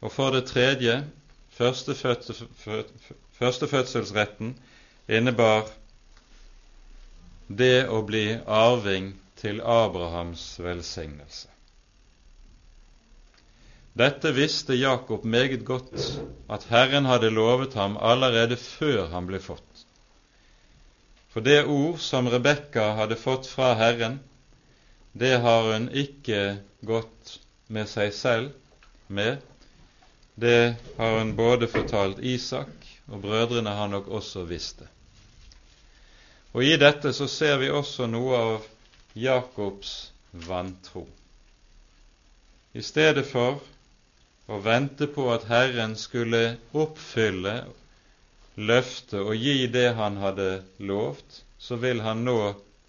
Og 0.01 0.13
for 0.13 0.31
det 0.33 0.47
tredje, 0.49 0.97
førstefødselsretten 3.37 4.57
innebar 5.09 5.69
det 7.49 7.85
å 7.89 8.01
bli 8.09 8.39
arving 8.47 9.13
til 9.37 9.61
Abrahams 9.61 10.55
velsignelse. 10.61 11.56
Dette 13.97 14.29
visste 14.37 14.75
Jakob 14.77 15.25
meget 15.25 15.63
godt 15.65 16.21
at 16.53 16.67
Herren 16.69 17.07
hadde 17.09 17.31
lovet 17.33 17.75
ham 17.75 17.97
allerede 17.97 18.59
før 18.61 19.07
han 19.09 19.25
ble 19.25 19.39
fått. 19.41 19.85
For 21.33 21.41
det 21.41 21.63
ord 21.65 21.97
som 22.05 22.29
Rebekka 22.29 22.91
hadde 22.99 23.17
fått 23.17 23.49
fra 23.49 23.71
Herren, 23.79 24.19
det 25.17 25.39
har 25.41 25.71
hun 25.73 25.87
ikke 25.97 26.59
gått 26.85 27.39
med 27.73 27.89
seg 27.89 28.13
selv 28.13 28.51
med. 29.09 29.41
Det 30.37 30.77
har 30.99 31.17
hun 31.19 31.33
både 31.39 31.69
fortalt 31.69 32.21
Isak, 32.21 32.75
og 33.09 33.23
brødrene 33.25 33.73
har 33.79 33.89
nok 33.89 34.11
også 34.13 34.45
visst 34.45 34.83
det. 34.83 34.91
Og 36.53 36.65
I 36.65 36.77
dette 36.81 37.15
så 37.17 37.29
ser 37.29 37.57
vi 37.65 37.73
også 37.73 38.09
noe 38.13 38.37
av 38.37 38.69
Jakobs 39.17 39.95
vantro. 40.49 41.07
I 42.77 42.85
stedet 42.85 43.25
for 43.29 43.61
å 44.47 44.59
vente 44.63 45.09
på 45.11 45.27
at 45.35 45.47
Herren 45.51 45.97
skulle 45.99 46.57
oppfylle 46.77 47.57
løftet 48.57 49.19
og 49.21 49.35
gi 49.35 49.67
det 49.73 49.89
han 49.99 50.19
hadde 50.23 50.51
lovt, 50.79 51.43
så 51.59 51.79
vil 51.83 52.01
han 52.05 52.23
nå 52.25 52.39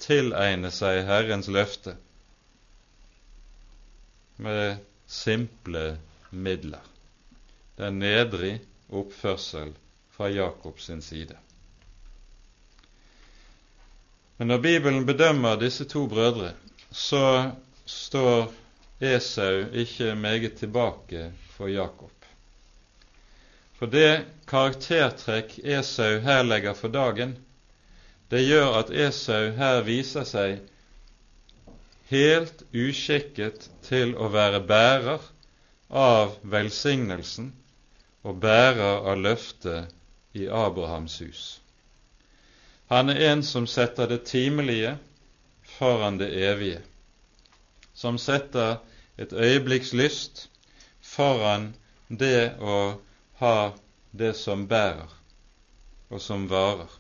tilegne 0.02 0.70
seg 0.72 1.02
Herrens 1.08 1.50
løfte 1.50 1.96
med 4.38 4.78
simple 5.10 5.98
midler. 6.30 6.84
Det 7.78 7.90
er 7.90 7.96
nedrig 7.96 8.54
oppførsel 8.94 9.74
fra 10.14 10.30
Jakobs 10.30 10.92
side. 11.06 11.38
Men 14.38 14.52
når 14.54 14.62
Bibelen 14.62 15.06
bedømmer 15.06 15.58
disse 15.58 15.86
to 15.90 16.06
brødre, 16.08 16.52
så 16.92 17.52
står 17.86 18.52
Esau 19.02 19.66
ikke 19.74 20.14
meget 20.16 20.58
tilbake 20.62 21.32
for 21.58 21.70
Jakob. 21.70 22.14
For 23.78 23.90
det 23.90 24.26
karaktertrekk 24.50 25.60
Esau 25.64 26.20
her 26.26 26.44
legger 26.46 26.74
for 26.78 26.94
dagen, 26.94 27.36
det 28.30 28.44
gjør 28.46 28.80
at 28.80 28.94
Esau 28.94 29.52
her 29.58 29.84
viser 29.86 30.26
seg 30.28 30.60
helt 32.10 32.64
uskikket 32.74 33.70
til 33.88 34.16
å 34.16 34.30
være 34.34 34.64
bærer 34.70 35.24
av 35.90 36.36
velsignelsen 36.44 37.52
og 38.28 38.42
bærer 38.44 39.08
av 39.12 39.22
løftet 39.24 39.94
i 40.38 40.48
Abrahams 40.52 41.20
hus. 41.24 41.46
Han 42.92 43.10
er 43.12 43.24
en 43.32 43.44
som 43.44 43.68
setter 43.68 44.08
det 44.08 44.24
timelige 44.30 44.96
foran 45.78 46.20
det 46.20 46.30
evige, 46.50 46.82
som 47.94 48.18
setter 48.22 48.78
et 49.18 49.34
øyeblikks 49.34 49.94
lyst 49.94 50.48
foran 51.18 51.72
det 52.08 52.54
å 52.62 52.78
ha 53.42 53.58
det 54.12 54.34
som 54.38 54.68
bærer, 54.70 55.10
og 56.10 56.22
som 56.22 56.46
varer. 56.52 56.92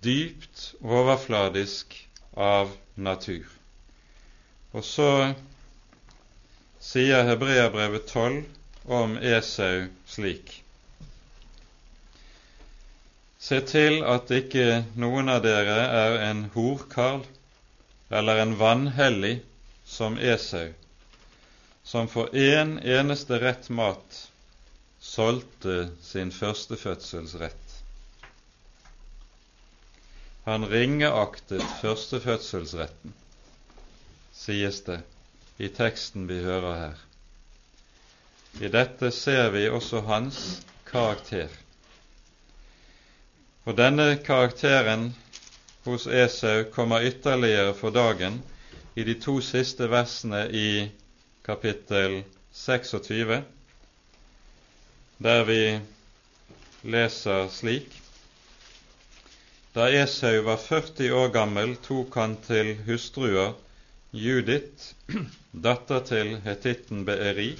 Dypt 0.00 0.70
overfladisk 0.80 1.94
av 2.32 2.72
natur. 2.96 3.44
Og 4.72 4.84
så 4.86 5.10
sier 6.80 7.26
Hebreabrevet 7.28 8.08
12 8.08 8.90
om 9.00 9.16
Esau 9.20 9.88
slik 10.08 10.56
Se 13.40 13.56
til 13.64 14.02
at 14.04 14.28
ikke 14.36 14.82
noen 15.00 15.32
av 15.32 15.40
dere 15.44 15.76
er 15.96 16.16
en 16.26 16.42
horkarl 16.54 17.22
eller 18.12 18.42
en 18.42 18.52
vanhellig 18.60 19.38
som 19.88 20.18
Esau, 20.20 20.68
som 21.90 22.08
for 22.08 22.28
én 22.36 22.78
en 22.78 22.78
eneste 22.78 23.38
rett 23.42 23.68
mat 23.68 24.18
solgte 25.02 25.88
sin 26.00 26.30
førstefødselsrett. 26.30 27.72
Han 30.44 30.68
ringeaktet 30.70 31.64
førstefødselsretten, 31.80 33.16
sies 34.32 34.78
det 34.86 35.00
i 35.58 35.72
teksten 35.80 36.28
vi 36.30 36.38
hører 36.44 36.78
her. 36.78 37.02
I 38.62 38.70
dette 38.70 39.10
ser 39.10 39.50
vi 39.50 39.66
også 39.66 40.04
hans 40.06 40.40
karakter. 40.92 41.50
Og 43.66 43.74
denne 43.82 44.12
karakteren 44.30 45.10
hos 45.88 46.06
Esau 46.06 46.68
kommer 46.70 47.02
ytterligere 47.10 47.74
for 47.74 47.90
dagen 47.90 48.38
i 48.94 49.02
de 49.02 49.18
to 49.26 49.40
siste 49.42 49.90
versene 49.90 50.46
i 50.54 50.68
kapittel 51.46 52.22
26, 52.52 53.42
der 55.18 55.44
vi 55.44 55.80
leser 56.82 57.48
slik 57.48 57.96
Da 59.74 59.86
Esau 60.02 60.42
var 60.46 60.56
40 60.56 61.12
år 61.14 61.28
gammel, 61.34 61.76
tok 61.86 62.14
han 62.18 62.34
til 62.46 62.74
hustruer 62.88 63.52
Judith, 64.12 64.94
datter 65.68 66.02
til 66.08 66.34
hetitten 66.46 67.04
Beeri, 67.06 67.52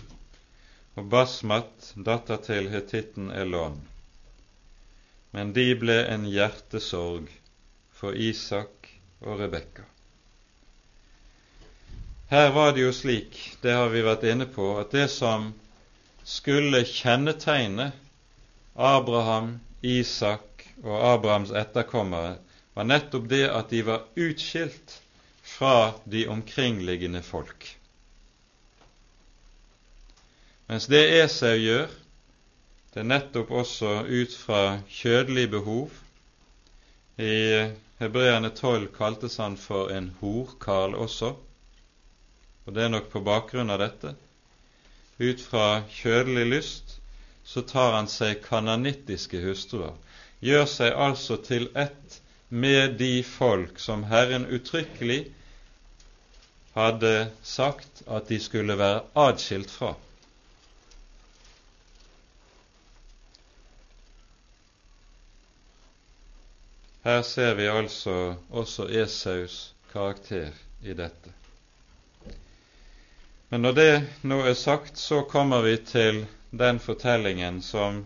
og 0.98 1.06
Basmat, 1.12 1.92
datter 1.94 2.42
til 2.50 2.72
hetitten 2.74 3.30
Elon 3.30 3.78
men 5.36 5.52
de 5.54 5.64
ble 5.78 5.96
en 6.12 6.24
hjertesorg 6.26 7.30
for 8.00 8.16
Isak 8.28 8.88
og 9.22 9.38
Rebekka. 9.42 9.84
Her 12.30 12.50
var 12.50 12.72
det 12.72 12.84
jo 12.84 12.92
slik, 12.94 13.38
det 13.60 13.72
har 13.74 13.88
vi 13.90 14.04
vært 14.06 14.22
inne 14.30 14.46
på, 14.46 14.68
at 14.78 14.92
det 14.94 15.08
som 15.10 15.48
skulle 16.22 16.84
kjennetegne 16.86 17.88
Abraham, 18.78 19.56
Isak 19.82 20.62
og 20.84 20.94
Abrahams 21.08 21.50
etterkommere, 21.50 22.36
var 22.78 22.86
nettopp 22.86 23.26
det 23.32 23.48
at 23.50 23.74
de 23.74 23.82
var 23.88 24.06
utskilt 24.14 25.00
fra 25.42 25.74
de 26.06 26.22
omkringliggende 26.30 27.24
folk. 27.26 27.66
Mens 30.70 30.86
det 30.86 31.02
Esau 31.18 31.56
gjør, 31.58 31.90
det 32.94 33.02
er 33.02 33.10
nettopp 33.10 33.50
også 33.50 34.04
ut 34.06 34.38
fra 34.38 34.62
kjødelig 34.86 35.48
behov. 35.58 35.90
I 37.18 37.74
Hebreerne 37.98 38.54
12 38.54 38.92
kaltes 38.94 39.40
han 39.42 39.58
for 39.58 39.90
en 39.90 40.12
horkarl 40.22 40.94
også, 40.94 41.34
og 42.70 42.74
det 42.76 42.84
er 42.86 42.90
nok 42.92 43.08
på 43.10 43.18
bakgrunn 43.26 43.72
av 43.74 43.80
dette. 43.82 44.12
Ut 45.18 45.40
fra 45.42 45.82
kjødelig 45.90 46.44
lyst 46.46 46.92
så 47.42 47.64
tar 47.66 47.96
han 47.96 48.06
seg 48.06 48.44
kananittiske 48.44 49.40
hustruer, 49.42 49.96
gjør 50.38 50.68
seg 50.70 50.94
altså 51.06 51.40
til 51.42 51.66
ett 51.74 52.20
med 52.62 52.94
de 53.00 53.24
folk 53.26 53.82
som 53.82 54.04
Herren 54.06 54.46
uttrykkelig 54.54 55.18
hadde 56.76 57.12
sagt 57.42 58.04
at 58.06 58.30
de 58.30 58.38
skulle 58.38 58.78
være 58.78 59.02
adskilt 59.24 59.74
fra. 59.74 59.90
Her 67.02 67.26
ser 67.26 67.58
vi 67.58 67.66
altså 67.66 68.16
også 68.62 68.86
Esaus 69.02 69.60
karakter 69.90 70.54
i 70.86 70.94
dette. 70.94 71.34
Men 73.50 73.62
når 73.66 73.72
det 73.72 73.92
nå 74.22 74.36
er 74.46 74.54
sagt, 74.54 74.96
så 74.96 75.24
kommer 75.26 75.64
vi 75.66 75.76
til 75.82 76.20
den 76.50 76.78
fortellingen 76.78 77.56
som 77.66 78.04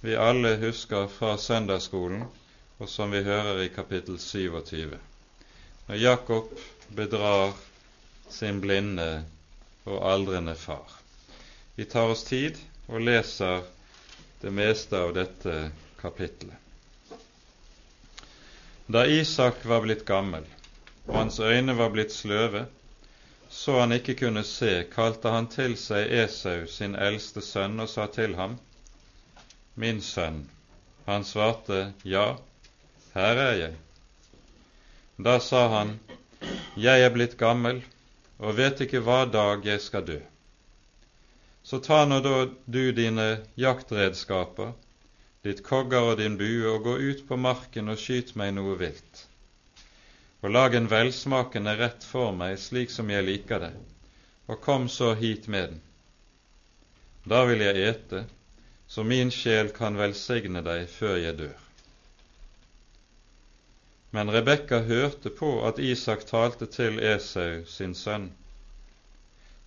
vi 0.00 0.14
alle 0.16 0.54
husker 0.62 1.10
fra 1.12 1.34
søndagsskolen, 1.36 2.22
og 2.78 2.88
som 2.88 3.12
vi 3.12 3.20
hører 3.26 3.60
i 3.66 3.68
kapittel 3.74 4.16
27, 4.18 4.96
når 5.88 6.00
Jakob 6.00 6.54
bedrar 6.96 7.52
sin 8.32 8.62
blinde 8.64 9.24
og 9.84 10.00
aldrende 10.08 10.54
far. 10.56 10.96
Vi 11.76 11.84
tar 11.84 12.08
oss 12.14 12.24
tid 12.24 12.56
og 12.88 13.04
leser 13.04 13.60
det 14.40 14.54
meste 14.56 14.96
av 14.96 15.12
dette 15.18 15.58
kapittelet. 16.00 16.56
Da 18.88 19.04
Isak 19.04 19.66
var 19.68 19.84
blitt 19.84 20.08
gammel 20.08 20.48
og 21.08 21.14
hans 21.16 21.40
øyne 21.40 21.76
var 21.76 21.92
blitt 21.92 22.12
sløve, 22.12 22.64
så 23.48 23.80
han 23.80 23.92
ikke 23.92 24.14
kunne 24.14 24.44
se, 24.44 24.84
kalte 24.92 25.30
han 25.32 25.46
til 25.48 25.76
seg 25.80 26.10
Esau, 26.22 26.66
sin 26.68 26.94
eldste 26.94 27.40
sønn, 27.44 27.80
og 27.80 27.88
sa 27.88 28.06
til 28.12 28.36
ham, 28.36 28.58
Min 29.74 30.00
sønn. 30.02 30.42
Han 31.06 31.24
svarte, 31.24 31.92
Ja, 32.04 32.36
her 33.14 33.40
er 33.44 33.54
jeg. 33.56 33.76
Da 35.16 35.38
sa 35.40 35.68
han, 35.68 35.98
Jeg 36.76 37.02
er 37.02 37.14
blitt 37.14 37.38
gammel 37.38 37.80
og 38.38 38.56
vet 38.58 38.80
ikke 38.84 39.00
hva 39.06 39.24
dag 39.26 39.64
jeg 39.66 39.80
skal 39.82 40.04
dø. 40.06 40.18
Så 41.62 41.80
ta 41.82 42.04
nå 42.06 42.20
da 42.22 42.46
du 42.66 42.92
dine 42.92 43.28
jaktredskaper, 43.56 44.74
ditt 45.42 45.64
kogger 45.66 46.12
og 46.12 46.20
din 46.20 46.36
bue, 46.38 46.68
og 46.70 46.84
gå 46.84 46.94
ut 47.10 47.24
på 47.28 47.36
marken 47.36 47.88
og 47.88 47.98
skyt 47.98 48.36
meg 48.36 48.54
noe 48.54 48.76
vilt 48.78 49.27
og 50.40 50.50
lag 50.54 50.74
en 50.74 50.88
velsmakende 50.90 51.74
rett 51.78 52.04
for 52.06 52.32
meg 52.32 52.58
slik 52.62 52.92
som 52.94 53.10
jeg 53.10 53.26
liker 53.26 53.62
det, 53.64 53.72
og 54.46 54.60
kom 54.62 54.88
så 54.88 55.14
hit 55.18 55.48
med 55.48 55.72
den. 55.72 55.80
Da 57.28 57.44
vil 57.48 57.64
jeg 57.64 57.88
ete, 57.88 58.24
så 58.86 59.04
min 59.04 59.32
sjel 59.34 59.72
kan 59.76 59.98
velsigne 59.98 60.62
deg 60.64 60.86
før 60.88 61.16
jeg 61.20 61.36
dør. 61.40 61.56
Men 64.10 64.30
Rebekka 64.32 64.78
hørte 64.88 65.30
på 65.30 65.50
at 65.68 65.78
Isak 65.78 66.24
talte 66.30 66.66
til 66.66 66.96
Esau, 67.04 67.64
sin 67.68 67.92
sønn. 67.94 68.30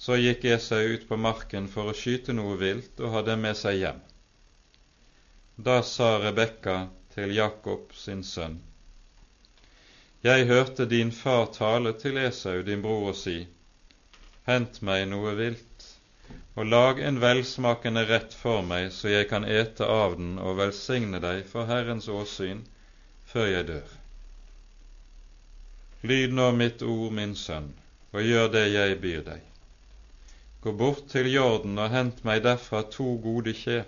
Så 0.01 0.17
gikk 0.17 0.47
Esau 0.55 0.95
ut 0.95 1.05
på 1.09 1.19
marken 1.21 1.67
for 1.69 1.91
å 1.91 1.93
skyte 1.93 2.33
noe 2.33 2.55
vilt 2.57 3.03
og 3.03 3.13
hadde 3.19 3.37
med 3.37 3.59
seg 3.59 3.77
hjem. 3.83 4.01
Da 5.61 5.83
sa 5.85 6.15
Rebekka 6.23 6.87
til 7.13 7.35
Jakob, 7.37 7.91
sin 7.93 8.23
sønn, 8.25 8.57
jeg 10.21 10.45
hørte 10.45 10.85
din 10.85 11.09
far 11.11 11.47
tale 11.53 11.95
til 11.97 12.17
Esau, 12.21 12.61
din 12.61 12.81
bror, 12.81 13.07
og 13.09 13.15
si, 13.17 13.47
Hent 14.45 14.77
meg 14.85 15.07
noe 15.09 15.31
vilt, 15.37 15.85
og 16.53 16.67
lag 16.69 16.99
en 17.01 17.17
velsmakende 17.21 18.03
rett 18.09 18.35
for 18.37 18.61
meg, 18.65 18.91
så 18.93 19.09
jeg 19.09 19.29
kan 19.31 19.47
ete 19.49 19.87
av 19.89 20.17
den 20.19 20.35
og 20.37 20.59
velsigne 20.59 21.21
deg 21.23 21.41
for 21.49 21.65
Herrens 21.65 22.09
åsyn 22.09 22.61
før 23.31 23.49
jeg 23.49 23.67
dør. 23.69 23.95
Lyd 26.11 26.35
nå 26.37 26.49
mitt 26.57 26.83
ord, 26.85 27.13
min 27.17 27.33
sønn, 27.37 27.71
og 28.13 28.25
gjør 28.25 28.51
det 28.57 28.65
jeg 28.75 28.99
byr 29.01 29.23
deg. 29.25 29.47
Gå 30.61 30.73
bort 30.77 31.07
til 31.09 31.31
Jorden 31.33 31.81
og 31.81 31.89
hent 31.93 32.21
meg 32.27 32.43
derfra 32.45 32.83
to 32.93 33.15
gode 33.23 33.55
kje. 33.57 33.79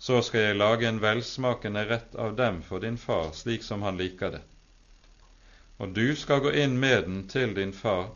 Så 0.00 0.22
skal 0.24 0.46
jeg 0.46 0.60
lage 0.60 0.88
en 0.88 1.02
velsmakende 1.04 1.84
rett 1.92 2.16
av 2.16 2.36
dem 2.40 2.62
for 2.64 2.80
din 2.80 2.96
far, 2.96 3.34
slik 3.36 3.66
som 3.66 3.84
han 3.84 4.00
liker 4.00 4.38
det 4.38 4.44
og 5.80 5.94
du 5.96 6.16
skal 6.16 6.42
gå 6.44 6.52
inn 6.62 6.76
med 6.80 7.06
den 7.06 7.20
til 7.28 7.54
din 7.56 7.72
far, 7.72 8.10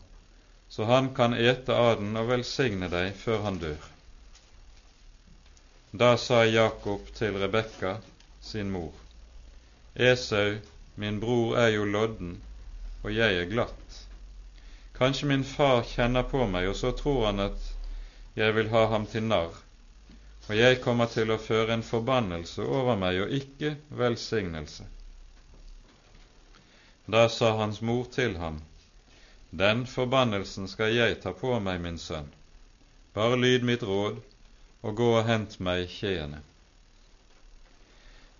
så 0.69 0.85
han 0.85 1.09
kan 1.17 1.33
ete 1.33 1.73
av 1.73 1.97
den 2.01 2.13
og 2.19 2.29
velsigne 2.29 2.89
deg 2.91 3.15
før 3.17 3.41
han 3.47 3.57
dør. 3.61 3.87
Da 5.95 6.11
sa 6.21 6.43
Jakob 6.45 7.09
til 7.17 7.39
Rebekka, 7.41 7.95
sin 8.41 8.69
mor, 8.69 8.93
Esau, 9.95 10.59
min 10.95 11.19
bror, 11.19 11.57
er 11.57 11.71
jo 11.73 11.85
lodden, 11.89 12.35
og 13.03 13.13
jeg 13.15 13.41
er 13.41 13.49
glatt. 13.49 14.01
Kanskje 14.97 15.29
min 15.31 15.43
far 15.43 15.81
kjenner 15.89 16.27
på 16.29 16.45
meg, 16.47 16.69
og 16.69 16.75
så 16.77 16.91
tror 16.95 17.25
han 17.31 17.47
at 17.49 17.71
jeg 18.37 18.55
vil 18.55 18.69
ha 18.75 18.85
ham 18.93 19.07
til 19.09 19.25
narr, 19.25 19.55
og 20.45 20.53
jeg 20.53 20.83
kommer 20.83 21.09
til 21.09 21.33
å 21.33 21.41
føre 21.41 21.73
en 21.73 21.87
forbannelse 21.87 22.61
over 22.61 22.99
meg 22.99 23.23
og 23.23 23.33
ikke 23.39 23.73
velsignelse. 23.89 24.85
Da 27.07 27.29
sa 27.29 27.57
hans 27.57 27.81
mor 27.81 28.05
til 28.11 28.37
ham, 28.37 28.61
Den 29.51 29.85
forbannelsen 29.87 30.67
skal 30.67 30.93
jeg 30.95 31.19
ta 31.21 31.31
på 31.31 31.59
meg, 31.59 31.81
min 31.81 31.99
sønn. 32.01 32.31
Bare 33.13 33.37
lyd 33.37 33.63
mitt 33.63 33.83
råd, 33.83 34.17
og 34.81 34.95
gå 34.95 35.09
og 35.19 35.27
hent 35.27 35.59
meg 35.59 35.85
kjeene. 35.89 36.41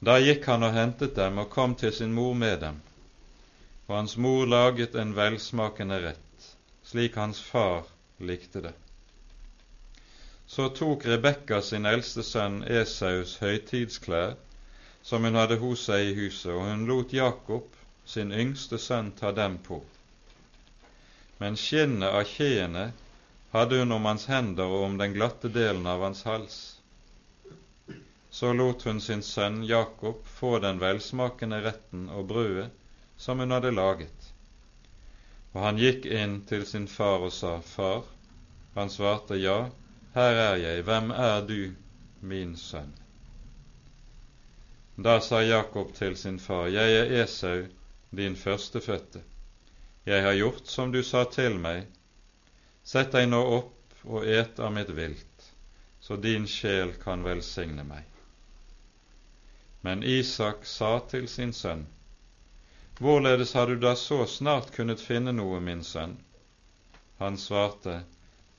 Da 0.02 0.18
gikk 0.20 0.50
han 0.50 0.66
og 0.66 0.74
hentet 0.74 1.14
dem 1.16 1.38
og 1.42 1.50
kom 1.54 1.76
til 1.76 1.94
sin 1.94 2.14
mor 2.14 2.34
med 2.34 2.60
dem, 2.66 2.82
og 3.88 3.96
hans 4.00 4.18
mor 4.18 4.46
laget 4.46 4.96
en 4.96 5.14
velsmakende 5.16 6.02
rett, 6.08 6.50
slik 6.84 7.16
hans 7.22 7.40
far 7.42 7.86
likte 8.20 8.66
det. 8.66 8.74
Så 10.48 10.68
tok 10.70 11.06
Rebekka 11.06 11.62
sin 11.62 11.86
eldste 11.86 12.26
sønn 12.26 12.64
Esaus 12.64 13.38
høytidsklær, 13.42 14.36
som 15.02 15.24
hun 15.24 15.38
hadde 15.38 15.62
hos 15.62 15.86
seg 15.86 16.10
i 16.10 16.14
huset, 16.20 16.52
og 16.54 16.66
hun 16.66 16.86
lot 16.90 17.14
Jakob 17.14 17.85
sin 18.06 18.32
yngste 18.32 18.78
sønn 18.78 19.12
ta 19.12 19.32
dem 19.32 19.58
på. 19.58 19.82
Men 21.38 21.58
skinnet 21.58 22.14
av 22.14 22.24
kjeene 22.30 22.92
hadde 23.52 23.80
hun 23.82 23.92
om 23.92 24.06
hans 24.06 24.26
hender 24.32 24.72
og 24.72 24.88
om 24.90 24.98
den 25.02 25.14
glatte 25.18 25.50
delen 25.50 25.88
av 25.88 26.02
hans 26.06 26.24
hals. 26.28 26.58
Så 28.30 28.54
lot 28.54 28.84
hun 28.84 29.02
sin 29.02 29.24
sønn 29.24 29.64
Jakob 29.64 30.26
få 30.38 30.60
den 30.60 30.80
velsmakende 30.80 31.62
retten 31.64 32.10
og 32.10 32.28
brødet 32.32 32.70
som 33.18 33.40
hun 33.40 33.52
hadde 33.56 33.72
laget. 33.72 34.32
Og 35.54 35.62
han 35.64 35.80
gikk 35.80 36.06
inn 36.06 36.42
til 36.50 36.66
sin 36.68 36.88
far 36.92 37.24
og 37.24 37.32
sa, 37.32 37.62
Far, 37.64 38.04
han 38.76 38.92
svarte, 38.92 39.40
Ja, 39.40 39.70
her 40.16 40.42
er 40.50 40.60
jeg, 40.60 40.84
hvem 40.84 41.12
er 41.16 41.48
du, 41.48 41.72
min 42.20 42.58
sønn? 42.60 42.92
Da 44.98 45.20
sa 45.20 45.42
Jakob 45.44 45.94
til 45.96 46.18
sin 46.20 46.40
far, 46.40 46.68
Jeg 46.68 47.00
er 47.00 47.24
Esau, 47.24 47.66
din 48.16 48.36
førstefødte. 48.36 49.22
Jeg 50.06 50.24
har 50.24 50.34
gjort 50.38 50.68
som 50.68 50.92
du 50.92 51.02
sa 51.04 51.24
til 51.34 51.58
meg. 51.60 51.88
Sett 52.86 53.12
deg 53.16 53.30
nå 53.30 53.42
opp 53.58 54.06
og 54.06 54.28
et 54.30 54.60
av 54.62 54.74
mitt 54.74 54.92
vilt, 54.94 55.48
så 56.00 56.18
din 56.22 56.46
sjel 56.48 56.94
kan 57.02 57.24
velsigne 57.26 57.84
meg. 57.84 58.04
Men 59.82 60.04
Isak 60.04 60.66
sa 60.66 61.00
til 61.10 61.28
sin 61.30 61.54
sønn, 61.54 61.88
Hvorledes 63.00 63.54
har 63.54 63.68
du 63.68 63.76
da 63.76 63.96
så 63.96 64.22
snart 64.26 64.72
kunnet 64.72 65.02
finne 65.04 65.34
noe, 65.36 65.60
min 65.60 65.84
sønn? 65.84 66.16
Han 67.20 67.38
svarte, 67.38 68.04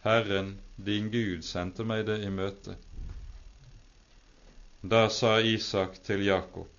Herren, 0.05 0.59
din 0.77 1.09
Gud, 1.11 1.45
sendte 1.45 1.87
meg 1.88 2.05
det 2.07 2.19
i 2.27 2.29
møte. 2.31 2.77
Da 4.83 5.09
sa 5.09 5.38
Isak 5.40 5.97
til 6.05 6.27
Jakob, 6.27 6.76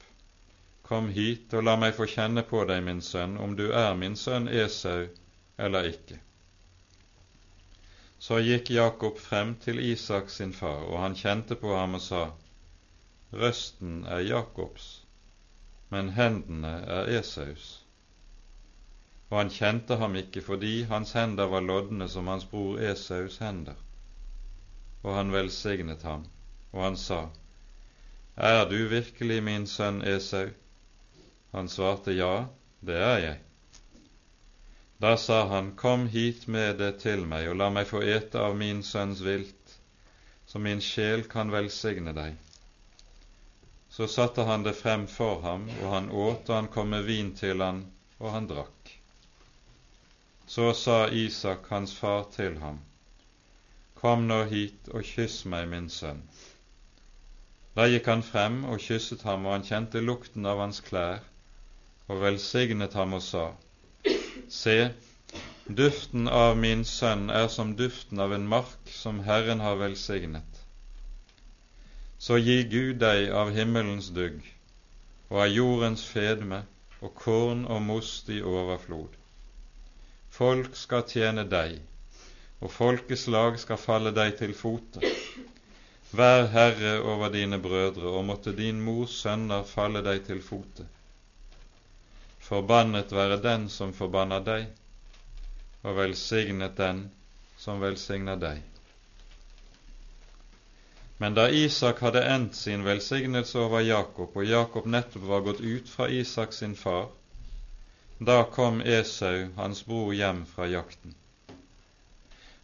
Kom 0.87 1.09
hit 1.09 1.51
og 1.57 1.65
la 1.67 1.73
meg 1.75 1.95
få 1.97 2.05
kjenne 2.07 2.45
på 2.47 2.61
deg, 2.67 2.79
min 2.83 3.01
sønn, 3.03 3.33
om 3.43 3.55
du 3.59 3.65
er 3.75 3.95
min 3.99 4.13
sønn 4.15 4.45
Esau 4.47 5.09
eller 5.59 5.89
ikke. 5.89 6.19
Så 8.19 8.37
gikk 8.39 8.69
Jakob 8.71 9.17
frem 9.19 9.55
til 9.65 9.81
Isak 9.83 10.29
sin 10.29 10.53
far, 10.53 10.85
og 10.87 11.01
han 11.01 11.15
kjente 11.15 11.57
på 11.59 11.73
ham 11.75 11.97
og 11.97 12.01
sa:" 12.01 12.21
Røsten 13.33 14.05
er 14.05 14.23
Jakobs, 14.25 14.85
men 15.89 16.09
hendene 16.15 16.71
er 16.97 17.11
Esaus. 17.19 17.65
Og 19.29 19.37
han 19.37 19.51
kjente 19.51 19.97
ham 19.99 20.15
ikke 20.15 20.41
fordi 20.41 20.71
hans 20.93 21.11
hender 21.19 21.51
var 21.51 21.65
lodne 21.67 22.07
som 22.09 22.31
hans 22.31 22.45
bror 22.45 22.79
Esaus 22.91 23.37
hender. 23.43 23.75
Og 25.03 25.15
han 25.15 25.35
velsignet 25.35 26.07
ham, 26.07 26.23
og 26.71 26.83
han 26.83 26.97
sa:" 26.97 27.19
Er 28.37 28.69
du 28.69 28.87
virkelig 28.87 29.43
min 29.43 29.67
sønn 29.67 30.01
Esau? 30.01 30.47
Han 31.51 31.69
svarte, 31.69 32.11
Ja, 32.11 32.47
det 32.79 32.97
er 33.01 33.19
jeg. 33.19 33.37
Da 34.97 35.17
sa 35.17 35.47
han, 35.47 35.75
Kom 35.75 36.07
hit 36.07 36.47
med 36.47 36.77
det 36.81 36.91
til 37.03 37.25
meg, 37.29 37.47
og 37.51 37.59
la 37.61 37.69
meg 37.69 37.87
få 37.89 38.01
ete 38.01 38.41
av 38.41 38.57
min 38.57 38.83
sønns 38.83 39.21
vilt, 39.21 39.75
så 40.47 40.59
min 40.59 40.81
sjel 40.81 41.27
kan 41.29 41.53
velsigne 41.53 42.13
deg. 42.17 42.37
Så 43.89 44.07
satte 44.07 44.45
han 44.49 44.65
det 44.65 44.73
frem 44.77 45.05
for 45.07 45.41
ham, 45.41 45.69
og 45.81 45.93
han 45.93 46.09
åt, 46.09 46.49
og 46.49 46.55
han 46.55 46.71
kom 46.73 46.89
med 46.95 47.05
vin 47.05 47.31
til 47.37 47.61
han, 47.61 47.83
og 48.19 48.33
han 48.33 48.49
drakk. 48.49 48.91
Så 50.47 50.73
sa 50.73 50.97
Isak, 51.09 51.69
hans 51.69 51.93
far, 51.93 52.27
til 52.33 52.57
ham, 52.61 52.81
Kom 53.97 54.27
nå 54.29 54.43
hit 54.49 54.89
og 54.93 55.05
kyss 55.05 55.45
meg, 55.49 55.65
min 55.69 55.89
sønn. 55.89 56.21
Da 57.77 57.87
gikk 57.89 58.07
han 58.09 58.21
frem 58.25 58.63
og 58.65 58.81
kysset 58.81 59.25
ham, 59.25 59.45
og 59.45 59.57
han 59.57 59.65
kjente 59.65 60.01
lukten 60.01 60.45
av 60.45 60.61
hans 60.61 60.79
klær, 60.85 61.25
og 62.07 62.21
velsignet 62.21 62.93
ham 62.93 63.13
og 63.13 63.21
sa:" 63.21 63.45
Se, 64.49 64.77
duften 65.79 66.27
av 66.27 66.57
min 66.57 66.85
sønn 66.85 67.29
er 67.29 67.47
som 67.51 67.75
duften 67.75 68.19
av 68.19 68.33
en 68.33 68.47
mark 68.47 68.93
som 68.99 69.19
Herren 69.19 69.59
har 69.59 69.75
velsignet. 69.75 70.63
Så 72.19 72.37
gi 72.39 72.63
Gud 72.63 72.95
deg 73.03 73.29
av 73.41 73.51
himmelens 73.51 74.09
dugg 74.09 74.39
og 75.29 75.41
av 75.43 75.51
jordens 75.51 76.05
fedme 76.07 76.63
og 77.01 77.13
korn 77.15 77.65
og 77.65 77.81
most 77.81 78.29
i 78.33 78.41
overflod. 78.41 79.11
Folk 80.37 80.75
skal 80.75 81.05
tjene 81.09 81.43
deg, 81.49 81.77
og 82.61 82.71
folkeslag 82.71 83.59
skal 83.61 83.79
falle 83.81 84.13
deg 84.15 84.37
til 84.39 84.53
fote. 84.57 85.01
Vær 86.17 86.47
herre 86.53 86.99
over 87.01 87.29
dine 87.33 87.59
brødre, 87.61 88.07
og 88.07 88.25
måtte 88.25 88.55
din 88.55 88.79
mors 88.81 89.19
sønner 89.23 89.67
falle 89.67 90.01
deg 90.05 90.23
til 90.29 90.41
fote. 90.41 90.87
Forbannet 92.47 93.11
være 93.11 93.41
den 93.43 93.67
som 93.69 93.91
forbanner 93.93 94.43
deg, 94.47 94.69
og 95.83 95.97
velsignet 95.97 96.77
den 96.79 97.01
som 97.59 97.81
velsigner 97.83 98.39
deg. 98.39 98.61
Men 101.17 101.35
da 101.35 101.49
Isak 101.49 101.99
hadde 102.05 102.21
endt 102.23 102.55
sin 102.55 102.85
velsignelse 102.85 103.59
over 103.59 103.83
Jakob, 103.83 104.35
og 104.37 104.45
Jakob 104.45 104.87
nettopp 104.95 105.27
var 105.31 105.45
gått 105.49 105.61
ut 105.65 105.89
fra 105.89 106.07
Isak 106.07 106.53
sin 106.53 106.75
far, 106.75 107.09
da 108.19 108.43
kom 108.43 108.79
Esau, 108.81 109.49
hans 109.55 109.83
bror, 109.85 110.13
hjem 110.13 110.45
fra 110.45 110.67
jakten. 110.71 111.15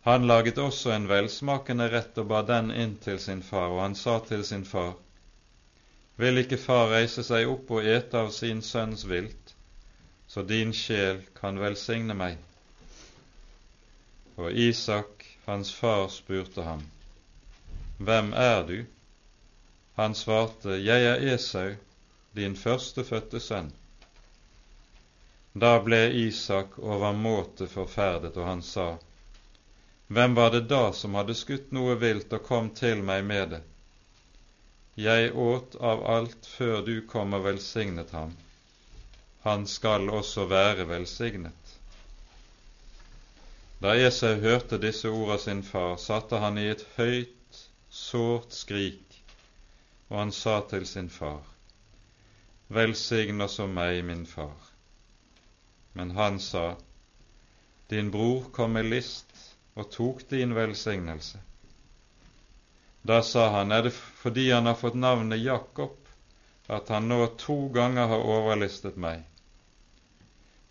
Han 0.07 0.27
laget 0.27 0.57
også 0.57 0.91
en 0.91 1.09
velsmakende 1.11 1.89
rett 1.91 2.17
og 2.23 2.31
bar 2.31 2.47
den 2.47 2.71
inn 2.71 2.95
til 3.03 3.19
sin 3.19 3.43
far, 3.49 3.67
og 3.75 3.81
han 3.81 3.95
sa 3.95 4.19
til 4.19 4.45
sin 4.45 4.65
far, 4.65 4.95
Vil 6.15 6.37
ikke 6.37 6.57
far 6.61 6.91
reise 6.91 7.23
seg 7.25 7.49
opp 7.49 7.71
og 7.73 7.85
ete 7.89 8.19
av 8.19 8.29
sin 8.31 8.61
sønns 8.61 9.03
vilt? 9.09 9.42
Så 10.33 10.41
din 10.41 10.73
sjel 10.73 11.19
kan 11.37 11.59
velsigne 11.61 12.13
meg. 12.17 12.37
Og 14.41 14.51
Isak, 14.51 15.25
hans 15.45 15.69
far, 15.77 16.07
spurte 16.09 16.63
ham, 16.65 16.79
Hvem 17.97 18.31
er 18.33 18.63
du? 18.65 18.79
Han 19.93 20.15
svarte, 20.17 20.79
Jeg 20.81 21.05
er 21.05 21.21
Esau, 21.35 21.75
din 22.31 22.55
førstefødte 22.57 23.39
sønn. 23.39 23.69
Da 25.53 25.75
ble 25.85 25.99
Isak 26.23 26.79
overmåte 26.79 27.67
forferdet, 27.69 28.33
og 28.33 28.47
han 28.49 28.63
sa, 28.65 28.87
Hvem 30.07 30.33
var 30.39 30.49
det 30.55 30.63
da 30.71 30.87
som 30.97 31.13
hadde 31.13 31.35
skutt 31.37 31.69
noe 31.77 31.99
vilt 32.01 32.33
og 32.33 32.41
kom 32.47 32.71
til 32.81 33.05
meg 33.05 33.21
med 33.29 33.53
det? 33.53 33.61
Jeg 34.97 35.29
åt 35.37 35.77
av 35.93 36.01
alt 36.15 36.49
før 36.55 36.81
du 36.89 36.95
kom 37.13 37.37
og 37.37 37.45
velsignet 37.51 38.17
ham 38.17 38.33
han 39.43 39.67
skal 39.67 40.09
også 40.09 40.45
være 40.47 40.87
velsignet. 40.87 41.71
Da 43.83 43.91
Esau 43.99 44.37
hørte 44.39 44.77
disse 44.79 45.09
ord 45.11 45.33
av 45.35 45.41
sin 45.43 45.63
far, 45.67 45.97
satte 45.99 46.39
han 46.39 46.57
i 46.61 46.69
et 46.71 46.85
høyt, 46.95 47.57
sårt 47.91 48.55
skrik, 48.55 49.17
og 50.07 50.21
han 50.21 50.31
sa 50.31 50.61
til 50.69 50.87
sin 50.87 51.09
far, 51.11 51.41
Velsign 52.73 53.43
også 53.43 53.67
meg, 53.67 53.99
min 54.07 54.23
far. 54.25 54.71
Men 55.93 56.15
han 56.15 56.39
sa, 56.39 56.77
Din 57.91 58.11
bror 58.15 58.47
kom 58.55 58.71
med 58.79 58.87
list 58.87 59.35
og 59.75 59.91
tok 59.91 60.23
din 60.31 60.55
velsignelse. 60.55 61.41
Da 63.03 63.19
sa 63.21 63.49
han, 63.57 63.75
er 63.75 63.83
det 63.89 63.93
fordi 63.93 64.47
han 64.51 64.71
har 64.71 64.79
fått 64.79 64.95
navnet 64.95 65.43
Jakob, 65.43 65.99
at 66.71 66.87
han 66.87 67.11
nå 67.11 67.25
to 67.37 67.67
ganger 67.75 68.07
har 68.07 68.25
overlistet 68.39 68.95
meg? 68.95 69.27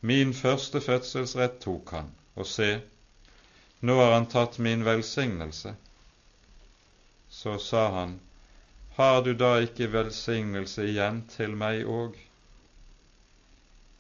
Min 0.05 0.33
første 0.35 0.81
fødselsrett 0.83 1.61
tok 1.63 1.91
han, 1.95 2.09
og 2.35 2.47
se, 2.51 2.81
nå 3.87 3.95
har 4.01 4.13
han 4.17 4.27
tatt 4.27 4.59
min 4.59 4.83
velsignelse. 4.85 5.75
Så 7.31 7.59
sa 7.59 7.85
han, 7.99 8.17
Har 8.97 9.23
du 9.23 9.33
da 9.35 9.53
ikke 9.63 9.93
velsignelse 9.93 10.89
igjen 10.91 11.23
til 11.37 11.55
meg 11.57 11.87
òg? 11.87 12.19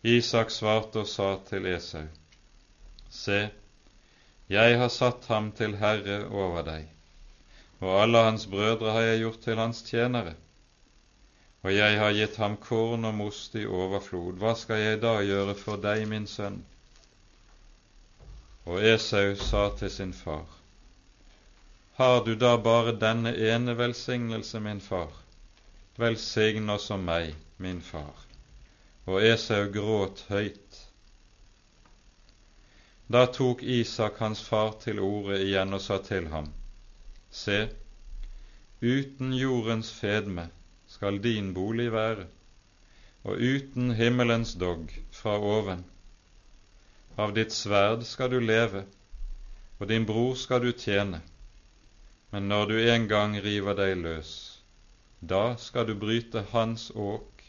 Isak 0.03 0.51
svarte 0.51 1.05
og 1.05 1.09
sa 1.09 1.31
til 1.47 1.71
Esau, 1.71 2.09
Se, 3.11 3.41
jeg 4.51 4.79
har 4.79 4.91
satt 4.91 5.31
ham 5.31 5.53
til 5.53 5.79
herre 5.79 6.25
over 6.27 6.67
deg, 6.67 6.89
og 7.79 8.01
alle 8.03 8.27
hans 8.27 8.47
brødre 8.51 8.91
har 8.91 9.07
jeg 9.13 9.23
gjort 9.23 9.45
til 9.47 9.63
hans 9.63 9.87
tjenere 9.87 10.35
og 11.63 11.71
jeg 11.71 11.99
har 11.99 12.15
gitt 12.17 12.37
ham 12.43 12.57
korn 12.59 13.07
og 13.07 13.15
most 13.15 13.55
i 13.55 13.63
overflod, 13.67 14.35
hva 14.43 14.55
skal 14.59 14.81
jeg 14.83 15.01
da 15.03 15.15
gjøre 15.23 15.55
for 15.55 15.79
deg, 15.83 16.03
min 16.11 16.27
sønn? 16.27 16.59
Og 18.67 18.83
Esau 18.83 19.37
sa 19.39 19.69
til 19.79 19.91
sin 19.91 20.13
far, 20.13 20.47
Har 21.99 22.25
du 22.25 22.35
da 22.35 22.57
bare 22.57 22.97
denne 22.99 23.35
ene 23.37 23.77
velsignelse, 23.79 24.61
min 24.61 24.81
far? 24.81 25.13
Velsign 25.99 26.71
også 26.71 26.97
meg, 26.97 27.35
min 27.59 27.81
far. 27.81 28.25
Og 29.07 29.23
Esau 29.23 29.69
gråt 29.71 30.25
høyt. 30.29 30.81
Da 33.13 33.27
tok 33.27 33.63
Isak 33.63 34.19
hans 34.19 34.43
far 34.43 34.73
til 34.83 34.99
orde 34.99 35.39
igjen 35.45 35.75
og 35.75 35.83
sa 35.85 35.99
til 35.99 36.27
ham, 36.33 36.51
Se, 37.31 37.69
uten 38.83 39.35
jordens 39.37 39.93
fedme 39.93 40.49
skal 41.03 41.19
din 41.19 41.49
bolig 41.55 41.89
være, 41.93 42.29
og 43.27 43.41
uten 43.43 43.89
himmelens 43.99 44.53
dogg 44.55 44.93
fra 45.11 45.33
oven. 45.35 45.81
Av 47.19 47.33
ditt 47.35 47.51
sverd 47.51 48.05
skal 48.07 48.31
du 48.31 48.39
leve, 48.39 48.85
og 49.81 49.91
din 49.91 50.07
bror 50.07 50.39
skal 50.39 50.63
du 50.63 50.71
tjene. 50.71 51.19
Men 52.31 52.47
når 52.53 52.71
du 52.71 52.77
en 52.85 53.09
gang 53.11 53.35
river 53.43 53.75
deg 53.83 53.97
løs, 54.05 54.31
da 55.19 55.57
skal 55.59 55.91
du 55.91 55.97
bryte 55.99 56.47
hans 56.55 56.93
åk 56.95 57.43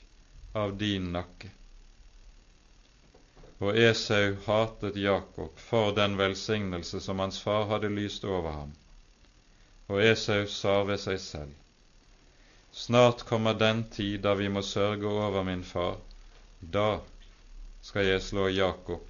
av 0.57 0.73
din 0.81 1.11
nakke. 1.13 1.53
Og 3.61 3.77
Esau 3.77 4.33
hatet 4.49 4.97
Jakob 4.97 5.61
for 5.69 5.93
den 5.93 6.17
velsignelse 6.17 7.05
som 7.05 7.21
hans 7.21 7.37
far 7.45 7.69
hadde 7.69 7.93
lyst 8.01 8.25
over 8.25 8.63
ham. 8.63 8.73
Og 9.93 10.01
Esau 10.01 10.47
sa 10.49 10.81
ved 10.89 11.05
seg 11.05 11.21
selv, 11.21 11.59
Snart 12.73 13.23
kommer 13.23 13.53
den 13.53 13.83
tid 13.89 14.21
da 14.21 14.33
vi 14.33 14.49
må 14.49 14.62
sørge 14.65 15.05
over 15.07 15.43
min 15.45 15.62
far. 15.63 15.99
Da 16.59 16.99
skal 17.86 18.07
jeg 18.07 18.21
slå 18.25 18.47
Jakob, 18.49 19.05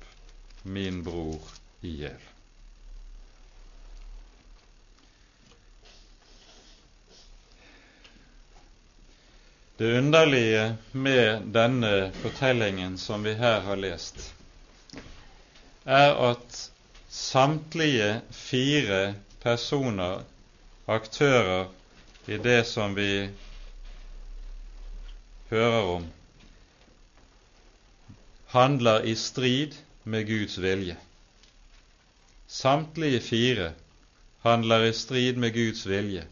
min 0.64 1.00
bror, 1.04 1.40
i 1.82 1.94
hjel. 2.02 2.26
Det 9.80 9.94
underlige 9.98 10.76
med 10.92 11.48
denne 11.56 12.12
fortellingen 12.20 12.98
som 12.98 13.24
vi 13.24 13.34
her 13.40 13.64
har 13.64 13.80
lest, 13.80 14.34
er 15.86 16.12
at 16.28 16.60
samtlige 17.10 18.22
fire 18.32 19.16
personer, 19.42 20.22
aktører 20.88 21.72
i 22.28 22.38
det 22.38 22.66
som 22.68 22.96
vi 22.96 23.30
hører 25.54 25.88
om, 25.96 26.06
handler 28.54 29.06
i 29.06 29.16
strid 29.16 29.78
med 30.04 30.26
Guds 30.28 30.58
vilje. 30.62 30.98
Samtlige 32.48 33.22
fire 33.22 33.74
handler 34.42 34.90
i 34.90 34.94
strid 34.94 35.38
med 35.42 35.54
Guds 35.54 35.88
vilje, 35.90 36.26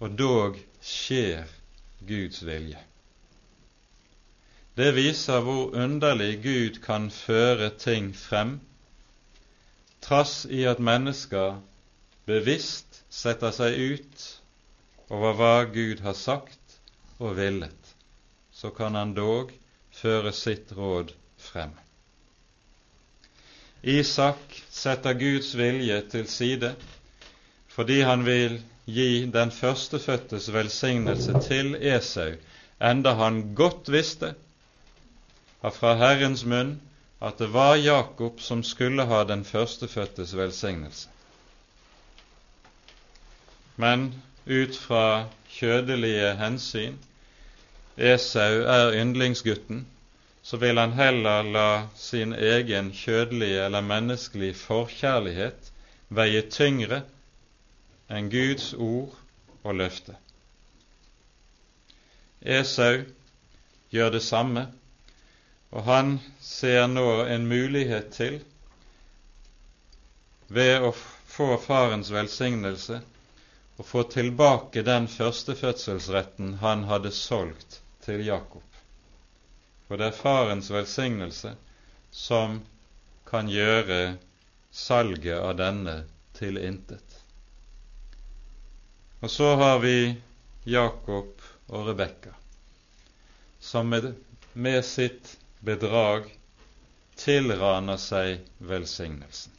og 0.00 0.18
dog 0.18 0.56
skjer 0.80 1.44
Guds 2.08 2.40
vilje. 2.46 2.78
Det 4.76 4.94
viser 4.96 5.40
hvor 5.44 5.74
underlig 5.76 6.40
Gud 6.42 6.80
kan 6.84 7.10
føre 7.10 7.70
ting 7.78 8.14
frem, 8.16 8.60
trass 10.00 10.46
i 10.48 10.62
at 10.64 10.80
mennesker 10.80 11.60
bevisst 12.26 13.02
setter 13.12 13.52
seg 13.52 13.76
ut 13.76 14.26
over 15.10 15.36
hva 15.36 15.54
Gud 15.74 16.00
har 16.06 16.16
sagt 16.16 16.78
og 17.20 17.36
villet, 17.36 17.79
så 18.60 18.70
kan 18.70 18.94
han 18.94 19.14
dog 19.16 19.52
føre 19.96 20.32
sitt 20.36 20.72
råd 20.76 21.14
frem. 21.40 21.70
Isak 23.82 24.58
setter 24.68 25.16
Guds 25.16 25.54
vilje 25.56 25.96
til 26.12 26.28
side 26.28 26.74
fordi 27.72 28.02
han 28.04 28.26
vil 28.26 28.58
gi 28.84 29.24
den 29.32 29.52
førstefødtes 29.54 30.50
velsignelse 30.52 31.40
til 31.46 31.72
Esau, 31.78 32.34
enda 32.90 33.14
han 33.16 33.40
godt 33.56 33.88
visste 33.94 34.34
fra 35.62 35.96
Herrens 36.02 36.44
munn 36.44 36.76
at 37.20 37.40
det 37.40 37.48
var 37.56 37.80
Jakob 37.80 38.40
som 38.44 38.64
skulle 38.64 39.08
ha 39.08 39.24
den 39.24 39.44
førstefødtes 39.44 40.36
velsignelse. 40.36 41.08
Men 43.76 44.10
ut 44.46 44.76
fra 44.76 45.28
kjødelige 45.48 46.34
hensyn 46.36 47.00
Esau 48.00 48.62
er 48.64 48.94
yndlingsgutten, 48.96 49.82
så 50.42 50.56
vil 50.56 50.78
han 50.80 50.92
heller 50.96 51.42
la 51.42 51.88
sin 52.00 52.32
egen 52.32 52.86
kjødelige 52.96 53.66
eller 53.66 53.84
menneskelige 53.84 54.56
forkjærlighet 54.56 55.68
veie 56.08 56.40
tyngre 56.48 57.02
enn 58.08 58.30
Guds 58.32 58.70
ord 58.72 59.12
og 59.60 59.76
løfte. 59.82 60.14
Esau 62.40 63.02
gjør 63.92 64.14
det 64.16 64.22
samme, 64.24 64.64
og 65.68 65.84
han 65.84 66.16
ser 66.40 66.88
nå 66.88 67.04
en 67.28 67.44
mulighet 67.52 68.08
til, 68.16 68.40
ved 70.48 70.88
å 70.88 70.94
få 71.36 71.50
farens 71.66 72.08
velsignelse, 72.16 73.02
å 73.76 73.88
få 73.92 74.08
tilbake 74.16 74.88
den 74.88 75.04
førstefødselsretten 75.18 76.56
han 76.64 76.88
hadde 76.88 77.12
solgt 77.12 77.82
til 78.10 78.26
Jakob. 78.26 78.66
For 79.86 80.00
det 80.00 80.10
er 80.10 80.16
farens 80.18 80.70
velsignelse 80.70 81.52
som 82.10 82.56
kan 83.30 83.50
gjøre 83.50 84.16
salget 84.74 85.38
av 85.38 85.54
denne 85.60 85.94
til 86.34 86.58
intet. 86.58 87.20
Og 89.20 89.30
så 89.30 89.52
har 89.60 89.78
vi 89.84 89.94
Jakob 90.64 91.44
og 91.70 91.86
Rebekka, 91.86 92.34
som 93.60 93.92
med, 93.92 94.10
med 94.52 94.82
sitt 94.84 95.36
bedrag 95.62 96.26
tilraner 97.20 98.00
seg 98.00 98.40
velsignelsen. 98.58 99.54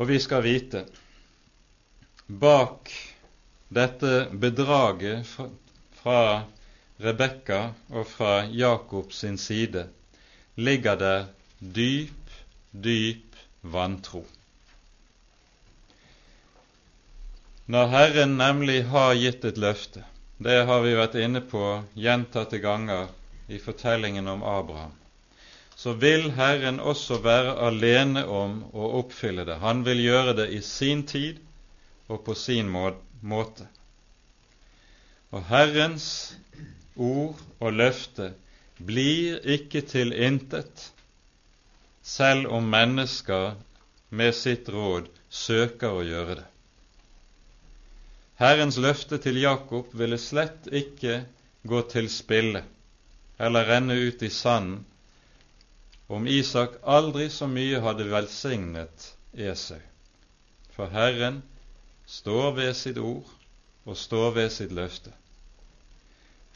Og 0.00 0.08
vi 0.10 0.18
skal 0.18 0.42
vite 0.42 0.86
bak 2.26 2.90
dette 3.72 4.26
bedraget 4.32 5.26
fra, 6.02 6.42
Rebekka 7.02 7.72
og 7.90 8.06
fra 8.06 8.44
Jakob 8.46 9.12
sin 9.12 9.38
side 9.38 9.86
ligger 10.54 10.98
der 11.00 11.24
dyp, 11.58 12.30
dyp 12.72 13.36
vantro. 13.62 14.22
Når 17.66 17.86
Herren 17.94 18.36
nemlig 18.36 18.84
har 18.92 19.14
gitt 19.16 19.44
et 19.48 19.58
løfte, 19.58 20.04
det 20.42 20.64
har 20.68 20.82
vi 20.84 20.94
vært 20.98 21.16
inne 21.22 21.40
på 21.40 21.62
gjentatte 21.94 22.58
ganger 22.62 23.08
i 23.48 23.58
fortellingen 23.62 24.28
om 24.28 24.42
Abraham. 24.42 24.92
Så 25.74 25.94
vil 25.98 26.28
Herren 26.36 26.80
også 26.80 27.22
være 27.24 27.56
alene 27.66 28.26
om 28.26 28.60
å 28.74 28.92
oppfylle 29.00 29.46
det. 29.48 29.56
Han 29.62 29.82
vil 29.86 30.02
gjøre 30.04 30.36
det 30.42 30.50
i 30.52 30.60
sin 30.62 31.06
tid 31.08 31.40
og 32.08 32.22
på 32.26 32.36
sin 32.38 32.68
måte. 33.22 33.66
Og 35.32 35.44
Herrens 35.48 36.06
ord 36.96 37.38
og 37.60 37.72
løfte 37.72 38.32
blir 38.82 39.40
ikke 39.54 39.84
til 39.88 40.12
intet 40.12 40.90
selv 42.02 42.50
om 42.52 42.66
mennesker 42.68 43.54
med 44.10 44.34
sitt 44.36 44.68
råd 44.68 45.08
søker 45.30 45.94
å 45.96 46.04
gjøre 46.04 46.40
det. 46.42 46.48
Herrens 48.42 48.76
løfte 48.82 49.20
til 49.22 49.38
Jakob 49.40 49.92
ville 49.94 50.18
slett 50.18 50.66
ikke 50.68 51.22
gå 51.62 51.82
til 51.92 52.10
spille 52.10 52.64
eller 53.38 53.68
renne 53.70 53.94
ut 53.94 54.22
i 54.22 54.30
sanden 54.30 54.82
om 56.12 56.26
Isak 56.28 56.74
aldri 56.82 57.28
så 57.32 57.46
mye 57.48 57.80
hadde 57.80 58.04
velsignet 58.10 59.06
Esau. 59.32 59.80
For 60.74 60.92
Herren 60.92 61.40
står 62.06 62.52
ved 62.52 62.74
sitt 62.76 62.98
ord 62.98 63.28
og 63.84 63.96
står 63.96 64.30
ved 64.36 64.50
sitt 64.52 64.72
løfte. 64.72 65.12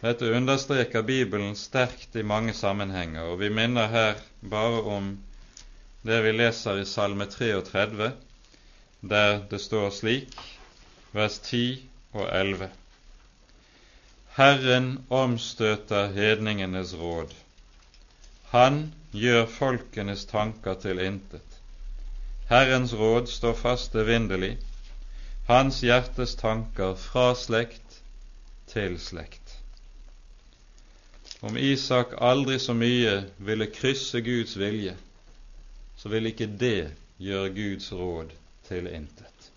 Dette 0.01 0.29
understreker 0.37 1.03
Bibelen 1.03 1.57
sterkt 1.57 2.17
i 2.17 2.23
mange 2.23 2.53
sammenhenger, 2.55 3.23
og 3.33 3.41
vi 3.41 3.49
minner 3.49 3.89
her 3.89 4.19
bare 4.43 4.83
om 4.97 5.15
det 6.07 6.19
vi 6.23 6.33
leser 6.37 6.83
i 6.83 6.85
Salme 6.87 7.27
33, 7.27 8.13
der 9.01 9.41
det 9.51 9.61
står 9.61 9.91
slik 9.91 10.37
vers 11.17 11.39
10 11.39 11.63
og 12.13 12.29
11. 12.29 12.69
Herren 14.37 14.91
omstøter 15.09 16.13
hedningenes 16.13 16.93
råd. 17.01 17.33
Han 18.53 18.93
gjør 19.17 19.47
folkenes 19.49 20.27
tanker 20.29 20.77
til 20.83 21.01
intet. 21.01 21.61
Herrens 22.51 22.93
råd 22.95 23.33
står 23.33 23.57
fast 23.59 23.97
evinnelig, 23.97 24.59
hans 25.47 25.83
hjertes 25.83 26.35
tanker 26.37 26.95
fra 26.99 27.35
slekt 27.39 28.01
til 28.67 28.99
slekt. 28.99 29.53
Om 31.41 31.57
Isak 31.57 32.17
aldri 32.19 32.59
så 32.59 32.75
mye 32.75 33.13
ville 33.39 33.69
krysse 33.71 34.21
Guds 34.27 34.57
vilje, 34.59 34.97
så 35.97 36.11
ville 36.11 36.33
ikke 36.33 36.51
det 36.59 36.91
gjøre 37.23 37.53
Guds 37.55 37.93
råd 37.93 38.33
til 38.69 38.89
intet. 38.91 39.51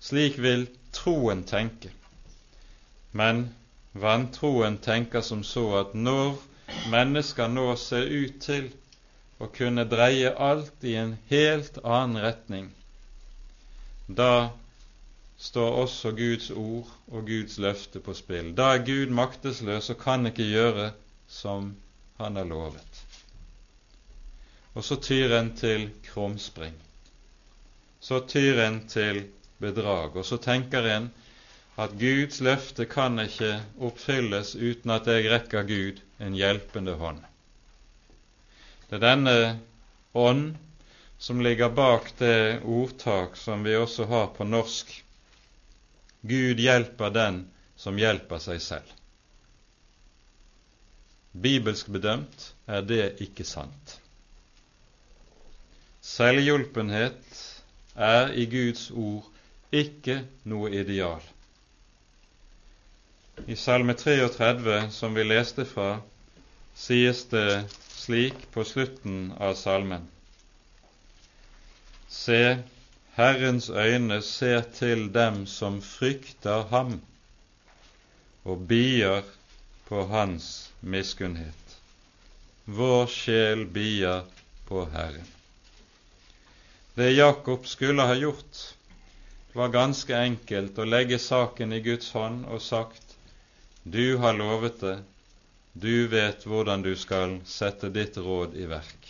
Slik 0.00 0.38
vil 0.42 0.66
troen 0.92 1.44
tenke. 1.44 1.92
Men 3.12 3.50
vantroen 3.92 4.78
tenker 4.82 5.20
som 5.20 5.44
så 5.44 5.66
at 5.82 5.92
når 5.94 6.38
mennesker 6.90 7.52
nå 7.52 7.74
ser 7.76 8.08
ut 8.08 8.40
til 8.40 8.70
å 9.38 9.50
kunne 9.52 9.84
dreie 9.90 10.32
alt 10.32 10.86
i 10.88 10.96
en 10.96 11.18
helt 11.28 11.78
annen 11.84 12.22
retning, 12.24 12.70
da 14.18 14.50
står 15.42 15.78
også 15.82 16.12
Guds 16.16 16.50
ord 16.50 16.90
og 17.10 17.26
Guds 17.26 17.58
løfte 17.58 18.00
på 18.00 18.14
spill. 18.14 18.52
Da 18.56 18.74
er 18.74 18.84
Gud 18.86 19.10
maktesløs 19.14 19.90
og 19.90 19.98
kan 20.02 20.26
ikke 20.30 20.46
gjøre 20.46 20.92
som 21.28 21.72
han 22.20 22.36
har 22.36 22.46
lovet. 22.46 23.02
Og 24.74 24.84
så 24.84 24.96
tyr 24.96 25.34
en 25.36 25.50
til 25.56 25.90
krumspring. 26.06 26.76
Så 28.00 28.22
tyr 28.28 28.62
en 28.64 28.80
til 28.88 29.24
bedrag. 29.60 30.16
Og 30.16 30.24
så 30.24 30.38
tenker 30.42 30.86
en 30.94 31.10
at 31.80 31.94
Guds 31.98 32.40
løfte 32.44 32.86
kan 32.86 33.18
ikke 33.22 33.54
oppfylles 33.80 34.54
uten 34.56 34.92
at 34.92 35.06
jeg 35.08 35.30
rekker 35.32 35.66
Gud 35.68 36.00
en 36.20 36.34
hjelpende 36.36 36.96
hånd. 37.00 37.20
Det 38.90 38.98
er 38.98 39.04
denne 39.06 39.36
ånd 40.14 40.52
som 41.22 41.40
ligger 41.40 41.68
bak 41.70 42.08
det 42.18 42.60
ordtak 42.66 43.36
som 43.38 43.62
vi 43.62 43.76
også 43.78 44.04
har 44.10 44.26
på 44.34 44.44
norsk. 44.44 44.88
Gud 46.20 46.58
hjelper 46.60 47.12
den 47.14 47.36
som 47.78 47.98
hjelper 47.98 48.40
seg 48.42 48.58
selv. 48.64 48.88
Bibelsk 51.44 51.92
bedømt 51.94 52.48
er 52.66 52.82
det 52.90 53.04
ikke 53.22 53.46
sant. 53.46 53.92
Selvhjulpenhet 56.02 57.38
er 57.94 58.34
i 58.34 58.48
Guds 58.56 58.88
ord 58.90 59.28
ikke 59.70 60.16
noe 60.50 60.72
ideal. 60.74 61.22
I 63.46 63.54
Salme 63.56 63.94
33, 63.94 64.80
som 64.98 65.14
vi 65.14 65.22
leste 65.30 65.68
fra, 65.70 66.00
sies 66.74 67.22
det 67.30 67.46
slik 67.94 68.42
på 68.58 68.66
slutten 68.66 69.30
av 69.38 69.54
salmen. 69.62 70.10
Se, 72.12 72.58
Herrens 73.16 73.70
øyne 73.70 74.22
ser 74.22 74.60
til 74.76 75.08
dem 75.14 75.46
som 75.46 75.80
frykter 75.82 76.66
ham, 76.70 77.00
og 78.44 78.66
bier 78.68 79.22
på 79.88 80.04
hans 80.10 80.70
miskunnhet. 80.80 81.76
Vår 82.64 83.06
sjel 83.10 83.64
bier 83.66 84.26
på 84.68 84.84
Herren. 84.92 85.28
Det 86.94 87.10
Jakob 87.16 87.66
skulle 87.66 88.04
ha 88.08 88.14
gjort, 88.14 88.60
var 89.52 89.72
ganske 89.72 90.16
enkelt 90.16 90.78
å 90.78 90.88
legge 90.88 91.18
saken 91.18 91.72
i 91.72 91.80
Guds 91.84 92.10
hånd 92.16 92.44
og 92.46 92.60
sagt 92.64 93.16
du 93.82 94.16
har 94.22 94.36
lovet 94.38 94.80
det, 94.80 94.98
du 95.72 96.06
vet 96.12 96.44
hvordan 96.46 96.84
du 96.84 96.92
skal 96.96 97.40
sette 97.48 97.88
ditt 97.92 98.16
råd 98.16 98.54
i 98.56 98.68
verk. 98.70 99.08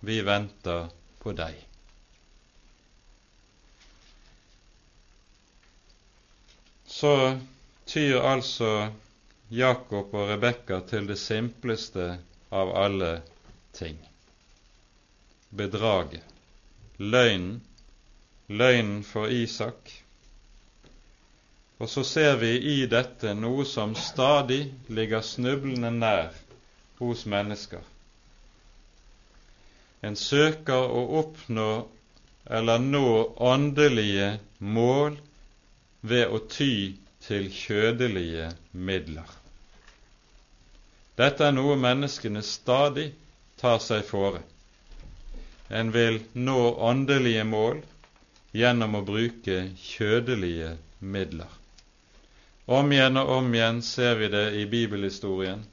Vi 0.00 0.20
venter 0.22 0.92
på 1.18 1.32
deg. 1.32 1.67
Så 6.88 7.38
tyr 7.86 8.20
altså 8.24 8.72
Jakob 9.48 10.14
og 10.16 10.28
Rebekka 10.32 10.80
til 10.88 11.06
det 11.08 11.18
simpleste 11.20 12.14
av 12.50 12.72
alle 12.76 13.18
ting 13.76 13.98
bedraget, 15.50 16.24
løgnen, 16.98 17.60
løgnen 18.48 19.04
for 19.04 19.28
Isak. 19.32 19.92
Og 21.78 21.88
så 21.88 22.02
ser 22.04 22.36
vi 22.40 22.50
i 22.58 22.86
dette 22.90 23.32
noe 23.38 23.64
som 23.68 23.94
stadig 23.96 24.64
ligger 24.88 25.22
snublende 25.22 25.92
nær 25.94 26.34
hos 26.98 27.24
mennesker. 27.30 27.84
En 30.02 30.16
søker 30.16 30.90
å 30.98 31.04
oppnå 31.22 31.70
eller 32.58 32.82
nå 32.82 33.06
åndelige 33.52 34.38
mål 34.58 35.16
ved 36.00 36.30
å 36.30 36.38
ty 36.50 36.94
til 37.26 37.48
kjødelige 37.52 38.52
midler. 38.72 39.28
Dette 41.18 41.48
er 41.48 41.54
noe 41.56 41.74
menneskene 41.76 42.44
stadig 42.46 43.10
tar 43.58 43.80
seg 43.82 44.04
fore. 44.06 44.44
En 45.68 45.90
vil 45.92 46.20
nå 46.34 46.60
åndelige 46.90 47.44
mål 47.44 47.82
gjennom 48.56 48.94
å 49.00 49.04
bruke 49.04 49.58
kjødelige 49.82 50.76
midler. 51.00 51.50
Om 52.68 52.92
igjen 52.92 53.16
og 53.16 53.34
om 53.40 53.52
igjen 53.54 53.82
ser 53.82 54.16
vi 54.20 54.28
det 54.32 54.46
i 54.60 54.64
bibelhistorien. 54.68 55.64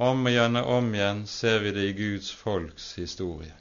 Om 0.00 0.28
igjen 0.28 0.56
og 0.56 0.68
om 0.78 0.94
igjen 0.94 1.26
ser 1.28 1.60
vi 1.60 1.72
det 1.76 1.88
i 1.90 1.96
Guds 1.96 2.30
folks 2.32 2.94
historie. 2.96 3.52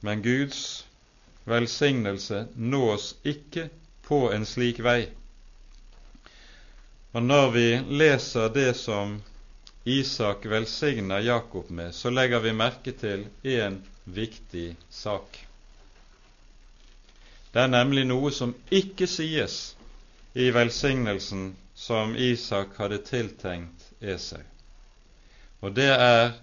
Men 0.00 0.22
Guds 0.22 0.86
velsignelse 1.50 2.44
nås 2.56 3.14
ikke 3.24 3.68
på 4.06 4.20
en 4.32 4.46
slik 4.46 4.80
vei. 4.82 5.08
Og 7.12 7.22
når 7.26 7.50
vi 7.56 7.66
leser 8.02 8.48
det 8.54 8.72
som 8.78 9.18
Isak 9.84 10.46
velsigner 10.46 11.18
Jakob 11.26 11.70
med, 11.70 11.94
så 11.94 12.10
legger 12.10 12.40
vi 12.44 12.52
merke 12.52 12.92
til 12.92 13.26
én 13.42 13.80
viktig 14.04 14.76
sak. 14.90 15.38
Det 17.52 17.62
er 17.64 17.72
nemlig 17.72 18.04
noe 18.06 18.30
som 18.30 18.52
ikke 18.70 19.08
sies 19.10 19.56
i 20.34 20.50
velsignelsen 20.54 21.48
som 21.74 22.14
Isak 22.16 22.76
hadde 22.78 23.00
tiltenkt 23.08 23.88
Esau. 24.00 24.42
Og 25.60 25.74
det 25.74 25.90
er 25.90 26.36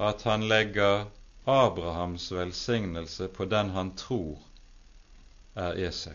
at 0.00 0.22
han 0.24 0.46
legger 0.48 1.04
Abrahams 1.44 2.32
velsignelse 2.32 3.28
på 3.28 3.44
den 3.44 3.70
han 3.70 3.94
tror 3.96 4.38
er 5.54 5.78
Esau. 5.88 6.14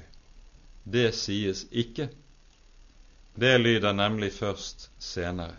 Det 0.84 1.15
sies 1.15 1.65
ikke. 1.71 2.09
Det 3.36 3.57
lyder 3.59 3.93
nemlig 3.93 4.34
først 4.34 4.91
senere. 4.99 5.55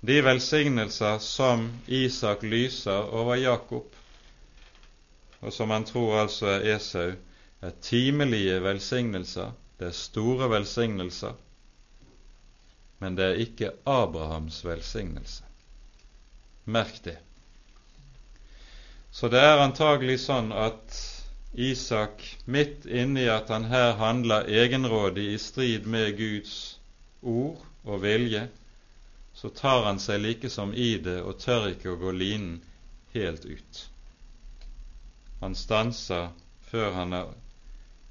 De 0.00 0.24
velsignelser 0.24 1.18
som 1.18 1.68
Isak 1.86 2.42
lyser 2.42 3.10
over 3.14 3.34
Jakob, 3.34 3.86
og 5.40 5.52
som 5.52 5.70
han 5.70 5.84
tror 5.84 6.20
altså 6.20 6.46
er 6.46 6.76
Esau, 6.76 7.12
er 7.60 7.70
timelige 7.80 8.62
velsignelser, 8.62 9.52
det 9.78 9.86
er 9.86 9.98
store 9.98 10.50
velsignelser, 10.50 11.34
men 12.98 13.16
det 13.16 13.24
er 13.24 13.44
ikke 13.44 13.70
Abrahams 13.86 14.64
velsignelse. 14.64 15.44
Merk 16.64 17.04
det. 17.04 17.18
Så 19.12 19.28
det 19.28 19.40
er 19.44 19.60
antagelig 19.60 20.22
sånn 20.24 20.52
at 20.56 20.96
Isak, 21.52 22.22
midt 22.48 22.86
inni 22.88 23.26
at 23.28 23.50
han 23.52 23.66
her 23.68 23.98
handler 24.00 24.48
egenrådig 24.48 25.26
i 25.34 25.38
strid 25.38 25.86
med 25.86 26.16
Guds 26.16 26.54
ord 27.20 27.60
og 27.84 28.00
vilje, 28.02 28.46
så 29.36 29.50
tar 29.52 29.84
han 29.84 30.00
seg 30.00 30.22
likesom 30.22 30.72
i 30.72 30.94
det 31.04 31.18
og 31.20 31.36
tør 31.44 31.68
ikke 31.74 31.92
å 31.92 31.98
gå 32.00 32.12
linen 32.16 32.62
helt 33.12 33.44
ut. 33.44 33.82
Han 35.42 35.54
stanser 35.60 36.30
før 36.70 36.92
han 36.96 37.12
har 37.12 37.34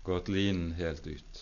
gått 0.05 0.29
linen 0.29 0.75
helt 0.77 1.07
ut. 1.07 1.41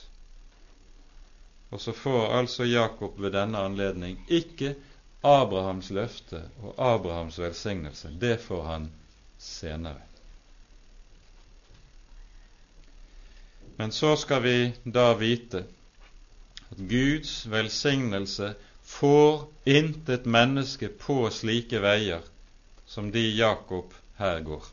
Og 1.69 1.81
så 1.81 1.93
får 1.93 2.31
altså 2.37 2.65
Jakob 2.65 3.19
ved 3.19 3.35
denne 3.35 3.59
anledning 3.59 4.15
ikke 4.27 4.73
Abrahams 5.21 5.91
løfte 5.91 6.45
og 6.63 6.79
Abrahams 6.79 7.39
velsignelse. 7.43 8.13
Det 8.15 8.37
får 8.41 8.63
han 8.63 8.87
senere. 9.39 10.01
Men 13.79 13.91
så 13.91 14.15
skal 14.15 14.41
vi 14.43 14.73
da 14.83 15.13
vite 15.15 15.63
at 16.69 16.77
Guds 16.77 17.45
velsignelse 17.47 18.53
får 18.83 19.47
intet 19.65 20.25
menneske 20.25 20.89
på 20.99 21.29
slike 21.31 21.79
veier 21.79 22.25
som 22.85 23.11
de 23.11 23.23
Jakob 23.37 23.93
her 24.17 24.41
går. 24.43 24.67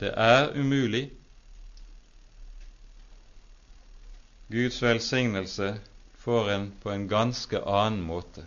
Det 0.00 0.10
er 0.16 0.50
umulig. 0.58 1.10
Guds 4.48 4.82
velsignelse 4.82 5.74
får 6.18 6.50
en 6.50 6.72
på 6.82 6.90
en 6.90 7.08
ganske 7.08 7.62
annen 7.62 8.02
måte, 8.02 8.46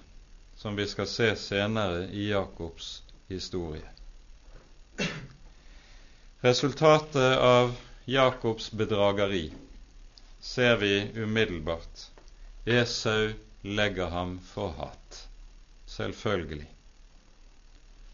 som 0.58 0.76
vi 0.76 0.88
skal 0.88 1.08
se 1.08 1.36
senere 1.40 2.10
i 2.12 2.28
Jakobs 2.34 3.04
historie. 3.30 3.88
Resultatet 6.44 7.38
av 7.38 7.76
Jakobs 8.06 8.72
bedrageri 8.72 9.54
ser 10.40 10.76
vi 10.78 11.12
umiddelbart. 11.16 12.08
Esau 12.66 13.34
legger 13.62 14.06
ham 14.06 14.40
for 14.54 14.74
hat. 14.78 15.28
Selvfølgelig. 15.86 16.68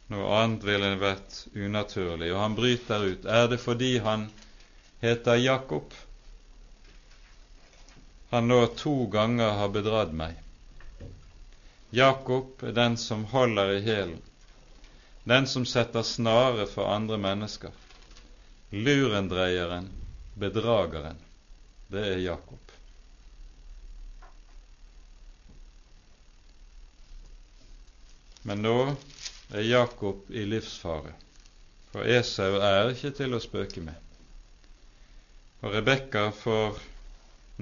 Noe 0.10 0.30
annet 0.42 0.64
ville 0.66 0.92
vært 1.02 1.40
unaturlig. 1.54 2.30
Og 2.34 2.40
han 2.42 2.58
bryter 2.58 3.06
ut. 3.12 3.26
Er 3.26 3.50
det 3.50 3.60
fordi 3.62 3.98
han 4.06 4.30
heter 5.02 5.42
Jakob? 5.42 5.94
Han 8.30 8.48
nå 8.50 8.62
to 8.78 8.96
ganger 9.10 9.58
har 9.58 9.74
bedratt 9.74 10.14
meg. 10.14 10.38
Jakob 11.90 12.62
er 12.62 12.76
den 12.78 12.98
som 13.02 13.26
holder 13.32 13.72
i 13.74 13.82
hælen, 13.82 14.20
den 15.30 15.48
som 15.48 15.66
setter 15.66 16.02
snare 16.04 16.66
for 16.66 16.90
andre 16.90 17.18
mennesker. 17.18 17.72
Lurendreieren, 18.70 19.90
bedrageren, 20.34 21.16
det 21.88 22.06
er 22.08 22.18
Jakob. 22.18 22.72
Men 28.42 28.62
nå 28.66 28.76
er 29.54 29.62
Jakob 29.68 30.26
i 30.34 30.46
livsfare, 30.50 31.14
for 31.94 32.10
Esau 32.10 32.58
er 32.66 32.90
ikke 32.96 33.12
til 33.22 33.38
å 33.38 33.42
spøke 33.44 33.86
med. 33.86 33.98
Og 35.62 35.76
Rebekka 35.78 36.30
får 36.34 36.80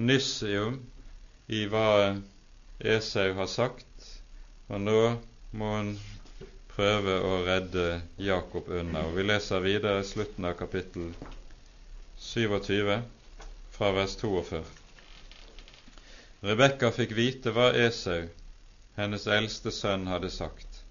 nyss 0.00 0.30
i 0.48 1.64
hva 1.68 1.88
Esau 2.80 3.32
har 3.42 3.50
sagt, 3.58 4.12
og 4.72 4.80
nå 4.88 5.00
må 5.52 5.74
hun 5.76 5.92
prøve 6.78 7.14
å 7.26 7.38
redde 7.42 7.84
Jakob 8.22 8.68
unna. 8.70 9.00
Og 9.08 9.16
Vi 9.16 9.24
leser 9.26 9.64
videre 9.64 10.04
slutten 10.06 10.46
av 10.46 10.54
kapittel 10.60 11.08
27 12.22 13.00
fra 13.74 13.88
vers 13.96 14.14
42. 14.20 14.60
Rebekka 16.46 16.92
fikk 16.94 17.16
vite 17.18 17.50
hva 17.56 17.72
Esau, 17.86 18.28
hennes 18.94 19.26
eldste 19.26 19.72
sønn, 19.74 20.06
hadde 20.06 20.30
sagt. 20.30 20.84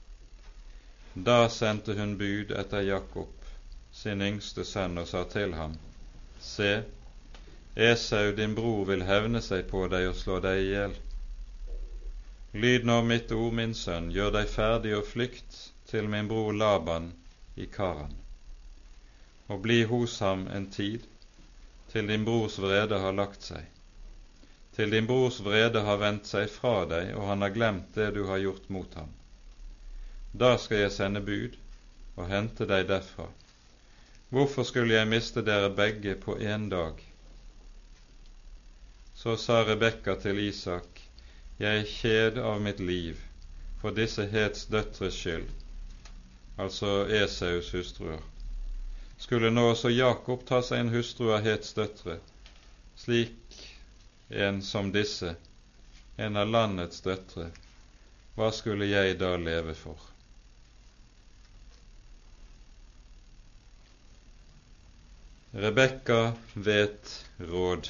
Da 1.29 1.37
sendte 1.47 1.95
hun 1.95 2.17
bud 2.19 2.51
etter 2.51 2.83
Jakob, 2.83 3.47
sin 3.95 4.25
yngste 4.27 4.67
sønn, 4.67 4.99
og 4.99 5.07
sa 5.07 5.23
til 5.31 5.55
ham, 5.55 5.79
Se, 6.43 6.83
Esau, 7.87 8.33
din 8.35 8.59
bror, 8.59 8.83
vil 8.91 9.07
hevne 9.07 9.39
seg 9.41 9.63
på 9.71 9.87
deg 9.95 10.09
og 10.11 10.19
slå 10.19 10.41
deg 10.43 10.65
i 10.65 10.67
hjel. 10.73 10.99
Lyd 12.59 12.91
nå 12.91 12.99
mitt 13.07 13.31
ord, 13.31 13.55
min 13.55 13.75
sønn, 13.85 14.11
gjør 14.11 14.35
deg 14.41 14.51
ferdig 14.51 14.97
og 14.99 15.07
flykt 15.07 15.63
til 15.87 16.07
min 16.11 16.27
bror 16.27 16.53
Laban 16.53 17.11
i 17.55 17.65
Karan, 17.65 18.15
og 19.47 19.61
bli 19.63 19.83
hos 19.83 20.19
ham 20.19 20.47
en 20.47 20.69
tid, 20.71 21.05
til 21.91 22.07
din 22.07 22.25
brors 22.27 22.59
vrede 22.59 22.99
har 22.99 23.15
lagt 23.15 23.47
seg, 23.47 23.63
til 24.75 24.91
din 24.91 25.07
brors 25.07 25.39
vrede 25.45 25.81
har 25.87 26.01
vendt 26.01 26.27
seg 26.29 26.49
fra 26.51 26.83
deg, 26.85 27.13
og 27.15 27.29
han 27.31 27.45
har 27.45 27.55
glemt 27.55 27.95
det 27.95 28.11
du 28.17 28.25
har 28.27 28.43
gjort 28.43 28.67
mot 28.69 28.99
ham. 28.99 29.13
Da 30.37 30.57
skal 30.61 30.83
jeg 30.83 30.91
sende 30.93 31.23
bud 31.25 31.55
og 32.17 32.27
hente 32.29 32.67
deg 32.69 32.89
derfra. 32.89 33.29
Hvorfor 34.29 34.67
skulle 34.67 34.97
jeg 34.97 35.07
miste 35.07 35.41
dere 35.41 35.71
begge 35.73 36.17
på 36.19 36.35
én 36.37 36.67
dag? 36.69 36.99
Så 39.15 39.37
sa 39.39 39.63
Rebekka 39.63 40.17
til 40.21 40.43
Isak, 40.43 40.99
jeg 41.57 41.79
er 41.79 41.89
kjed 41.89 42.37
av 42.37 42.59
mitt 42.61 42.83
liv 42.83 43.23
for 43.81 43.95
disse 43.97 44.27
hets 44.29 44.67
døtres 44.73 45.15
skyld, 45.17 45.47
altså 46.57 47.05
Esaus 47.09 47.71
hustruer. 47.73 48.21
Skulle 49.17 49.49
nå 49.51 49.63
også 49.71 49.89
Jakob 49.93 50.43
ta 50.45 50.61
seg 50.65 50.83
en 50.83 50.91
hustru 50.93 51.31
av 51.33 51.45
hets 51.45 51.73
døtre, 51.77 52.19
slik 52.97 53.61
en 54.29 54.61
som 54.61 54.91
disse, 54.93 55.33
en 56.17 56.37
av 56.37 56.49
landets 56.49 57.01
døtre, 57.05 57.49
hva 58.37 58.51
skulle 58.53 58.85
jeg 58.89 59.17
da 59.21 59.31
leve 59.41 59.73
for? 59.77 59.97
Rebekka 65.57 66.19
vet 66.53 67.13
råd. 67.39 67.89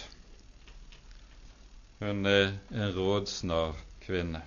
Hun 1.99 2.25
er 2.31 2.53
en 2.71 2.93
rådsnar 2.95 3.75
kvinne. 4.05 4.39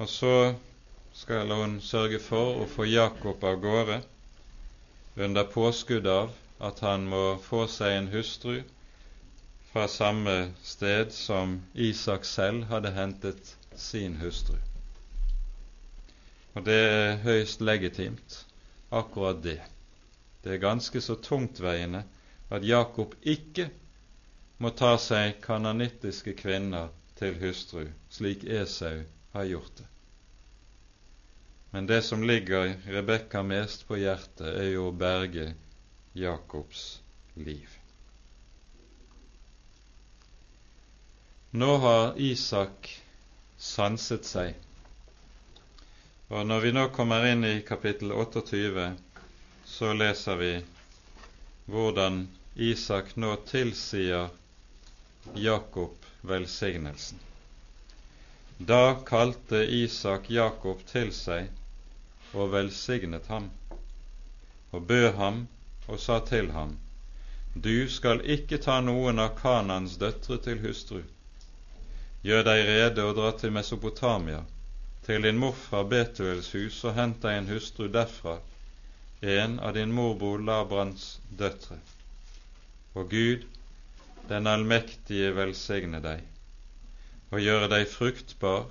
Og 0.00 0.08
så 0.08 0.32
skal 1.22 1.52
hun 1.54 1.76
sørge 1.80 2.18
for 2.18 2.56
å 2.64 2.64
få 2.66 2.82
Jakob 2.90 3.44
av 3.46 3.60
gårde 3.62 4.00
under 5.22 5.44
påskudd 5.52 6.06
av 6.10 6.32
at 6.68 6.80
han 6.82 7.04
må 7.06 7.20
få 7.44 7.60
seg 7.70 7.94
en 7.98 8.08
hustru 8.10 8.56
fra 9.68 9.84
samme 9.92 10.34
sted 10.66 11.12
som 11.14 11.60
Isak 11.78 12.26
selv 12.26 12.66
hadde 12.72 12.90
hentet 12.96 13.52
sin 13.84 14.16
hustru. 14.18 14.56
Og 16.58 16.66
det 16.66 16.80
er 16.88 17.22
høyst 17.22 17.62
legitimt, 17.62 18.40
akkurat 18.90 19.38
det. 19.46 19.60
Det 20.42 20.56
er 20.56 20.64
ganske 20.66 21.04
så 21.06 21.14
tungtveiende 21.22 22.02
at 22.50 22.66
Jakob 22.66 23.14
ikke 23.22 23.68
må 24.58 24.74
ta 24.74 24.96
seg 24.98 25.38
kananittiske 25.46 26.34
kvinner 26.42 26.90
til 27.22 27.38
hustru, 27.46 27.86
slik 28.10 28.42
Esau 28.42 29.04
har 29.38 29.50
gjort 29.54 29.78
det. 29.78 29.91
Men 31.74 31.86
det 31.86 32.02
som 32.02 32.22
ligger 32.22 32.74
Rebekka 32.86 33.42
mest 33.42 33.86
på 33.88 33.96
hjertet, 33.96 34.44
er 34.44 34.66
jo 34.74 34.90
å 34.90 34.92
berge 34.92 35.54
Jakobs 36.12 36.82
liv. 37.34 37.78
Nå 41.56 41.76
har 41.84 42.20
Isak 42.20 42.90
sanset 43.56 44.28
seg. 44.28 44.52
Og 46.28 46.44
Når 46.50 46.60
vi 46.66 46.74
nå 46.76 46.84
kommer 46.92 47.24
inn 47.30 47.48
i 47.48 47.54
kapittel 47.64 48.12
28, 48.12 48.86
så 49.64 49.94
leser 49.96 50.36
vi 50.44 50.52
hvordan 51.72 52.26
Isak 52.68 53.16
nå 53.16 53.32
tilsier 53.48 54.28
Jakob 55.40 56.04
velsignelsen. 56.20 57.16
Da 58.60 59.00
kalte 59.08 59.64
Isak 59.80 60.28
Jakob 60.30 60.84
til 60.92 61.16
seg 61.16 61.61
og 62.34 62.52
velsignet 62.52 63.26
ham, 63.28 63.50
og 64.72 64.86
bød 64.86 65.12
ham 65.18 65.46
og 65.88 66.00
sa 66.00 66.20
til 66.26 66.50
ham, 66.52 66.78
Du 67.54 67.88
skal 67.88 68.22
ikke 68.24 68.56
ta 68.64 68.78
noen 68.80 69.18
av 69.20 69.34
Kanans 69.36 69.98
døtre 70.00 70.38
til 70.40 70.62
hustru. 70.62 71.02
Gjør 72.24 72.46
deg 72.46 72.60
rede 72.68 73.04
og 73.04 73.16
dra 73.18 73.32
til 73.36 73.52
Mesopotamia, 73.52 74.40
til 75.04 75.26
din 75.26 75.36
morfar 75.42 75.84
Betuels 75.90 76.48
hus, 76.56 76.78
og 76.84 76.94
hent 76.96 77.20
deg 77.22 77.38
en 77.38 77.50
hustru 77.52 77.90
derfra, 77.92 78.38
en 79.20 79.58
av 79.60 79.74
din 79.74 79.92
morbror 79.92 80.40
Labrans 80.40 81.18
døtre. 81.28 81.76
Og 82.94 83.10
Gud, 83.10 83.44
den 84.28 84.46
allmektige, 84.46 85.34
velsigne 85.36 86.00
deg, 86.00 86.22
og 87.30 87.42
gjøre 87.42 87.68
deg 87.74 87.88
fruktbar, 87.90 88.70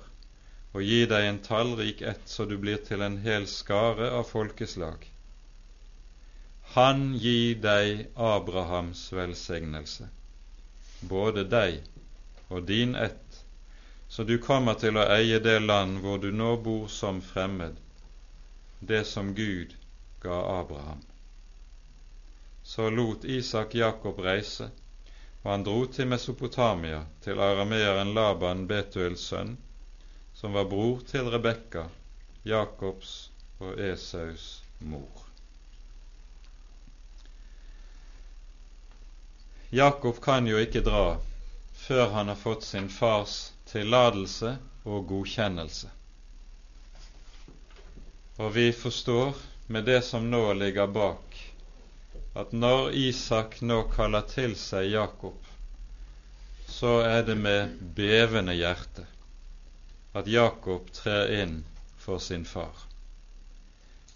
og 0.72 0.82
gi 0.88 1.02
deg 1.06 1.26
en 1.28 1.38
tallrik 1.44 2.00
ett, 2.02 2.22
så 2.24 2.44
du 2.48 2.56
blir 2.58 2.80
til 2.86 3.02
en 3.04 3.18
hel 3.24 3.46
skare 3.46 4.08
av 4.18 4.24
folkeslag. 4.28 5.04
Han 6.74 7.02
gi 7.20 7.54
deg 7.60 8.06
Abrahams 8.16 9.04
velsignelse, 9.12 10.08
både 11.00 11.44
deg 11.44 11.82
og 12.48 12.64
din 12.70 12.94
ett, 12.96 13.42
så 14.08 14.24
du 14.24 14.38
kommer 14.38 14.78
til 14.80 14.96
å 14.96 15.04
eie 15.12 15.40
det 15.44 15.58
land 15.60 16.00
hvor 16.00 16.18
du 16.22 16.30
nå 16.32 16.56
bor 16.64 16.88
som 16.88 17.20
fremmed, 17.24 17.76
det 18.80 19.04
som 19.08 19.34
Gud 19.36 19.74
ga 20.24 20.38
Abraham. 20.60 21.02
Så 22.62 22.88
lot 22.90 23.24
Isak 23.24 23.74
Jakob 23.74 24.18
reise, 24.24 24.70
og 25.42 25.50
han 25.50 25.64
dro 25.66 25.84
til 25.86 26.08
Mesopotamia, 26.08 27.02
til 27.24 27.40
arameeren 27.40 28.14
Laban, 28.14 28.64
Betuels 28.70 29.24
sønn, 29.32 29.56
som 30.42 30.52
var 30.52 30.64
bror 30.64 31.00
til 31.06 31.28
Rebekka, 31.30 31.84
Jakobs 32.42 33.10
og 33.62 33.76
Esaus 33.78 34.46
mor. 34.78 35.20
Jakob 39.70 40.18
kan 40.24 40.48
jo 40.50 40.58
ikke 40.58 40.82
dra 40.82 41.04
før 41.84 42.10
han 42.16 42.32
har 42.32 42.40
fått 42.40 42.66
sin 42.66 42.90
fars 42.90 43.36
tillatelse 43.70 44.56
og 44.82 45.06
godkjennelse. 45.12 45.92
Og 48.42 48.52
vi 48.58 48.66
forstår 48.74 49.38
med 49.70 49.86
det 49.86 50.02
som 50.10 50.26
nå 50.26 50.42
ligger 50.58 50.90
bak, 50.90 51.38
at 52.34 52.50
når 52.50 52.90
Isak 53.06 53.60
nå 53.62 53.84
kaller 53.94 54.26
til 54.26 54.58
seg 54.58 54.90
Jakob, 54.90 55.38
så 56.66 56.98
er 57.06 57.22
det 57.30 57.38
med 57.38 57.78
bevende 57.94 58.58
hjerte 58.58 59.06
at 60.12 60.26
Jakob 60.26 60.92
trer 60.92 61.32
inn 61.42 61.56
for 61.96 62.18
sin 62.18 62.44
far. 62.44 62.84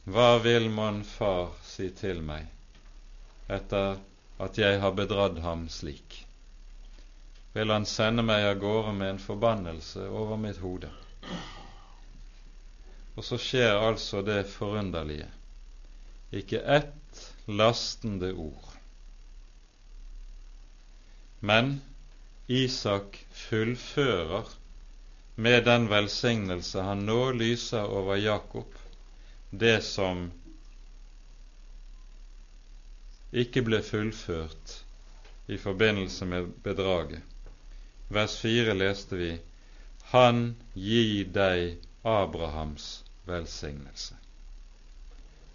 Hva 0.05 0.37
vil 0.45 0.69
mon 0.71 1.03
far 1.05 1.57
si 1.67 1.91
til 1.91 2.23
meg 2.23 2.47
etter 3.49 3.99
at 4.43 4.59
jeg 4.59 4.81
har 4.83 4.95
bedratt 4.95 5.39
ham 5.43 5.69
slik? 5.73 6.27
vil 7.57 7.71
han 7.73 7.87
sende 7.89 8.21
meg 8.21 8.45
av 8.45 8.59
gårde 8.61 8.91
med 8.93 9.11
en 9.15 9.21
forbannelse 9.23 10.03
over 10.13 10.37
mitt 10.37 10.59
hode. 10.61 10.91
Og 13.17 13.25
så 13.25 13.39
skjer 13.41 13.79
altså 13.81 14.21
det 14.27 14.43
forunderlige. 14.53 15.31
Ikke 16.37 16.61
ett 16.61 17.23
lastende 17.49 18.35
ord. 18.35 18.75
Men 21.41 21.79
Isak 22.53 23.17
fullfører 23.47 24.53
med 25.37 25.65
den 25.65 25.89
velsignelse 25.93 26.81
han 26.89 27.05
nå 27.07 27.21
lyser 27.37 27.85
over 28.01 28.17
Jakob, 28.17 28.73
det 29.51 29.79
som 29.85 30.27
ikke 33.37 33.63
ble 33.67 33.83
fullført 33.85 34.77
i 35.53 35.59
forbindelse 35.61 36.27
med 36.27 36.53
bedraget 36.65 37.23
vers 38.09 38.39
4 38.41 38.75
leste 38.75 39.17
vi 39.17 39.39
Han 40.07 40.55
gi 40.75 41.25
deg 41.35 41.79
Abrahams 42.07 43.03
velsignelse. 43.27 44.15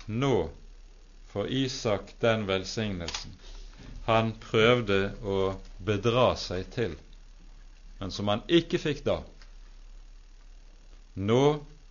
Nå 0.05 0.49
får 1.32 1.47
Isak 1.47 2.11
den 2.19 2.43
velsignelsen 2.49 3.38
han 4.05 4.34
prøvde 4.43 5.13
å 5.23 5.38
bedra 5.77 6.34
seg 6.36 6.67
til, 6.73 6.97
men 8.01 8.11
som 8.11 8.27
han 8.27 8.41
ikke 8.51 8.82
fikk 8.82 9.05
da. 9.07 9.21
Nå 11.16 11.43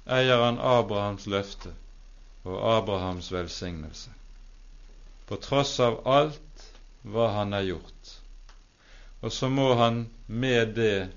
eier 0.06 0.44
han 0.44 0.58
Abrahams 0.58 1.26
løfte 1.26 1.74
og 2.44 2.56
Abrahams 2.76 3.32
velsignelse, 3.32 4.10
på 5.28 5.36
tross 5.36 5.76
av 5.80 6.00
alt 6.08 6.66
hva 7.04 7.28
han 7.36 7.52
har 7.52 7.68
gjort 7.68 8.16
og 9.20 9.32
så 9.32 9.48
må 9.48 9.74
han 9.74 10.04
med 10.26 10.74
det 10.76 11.10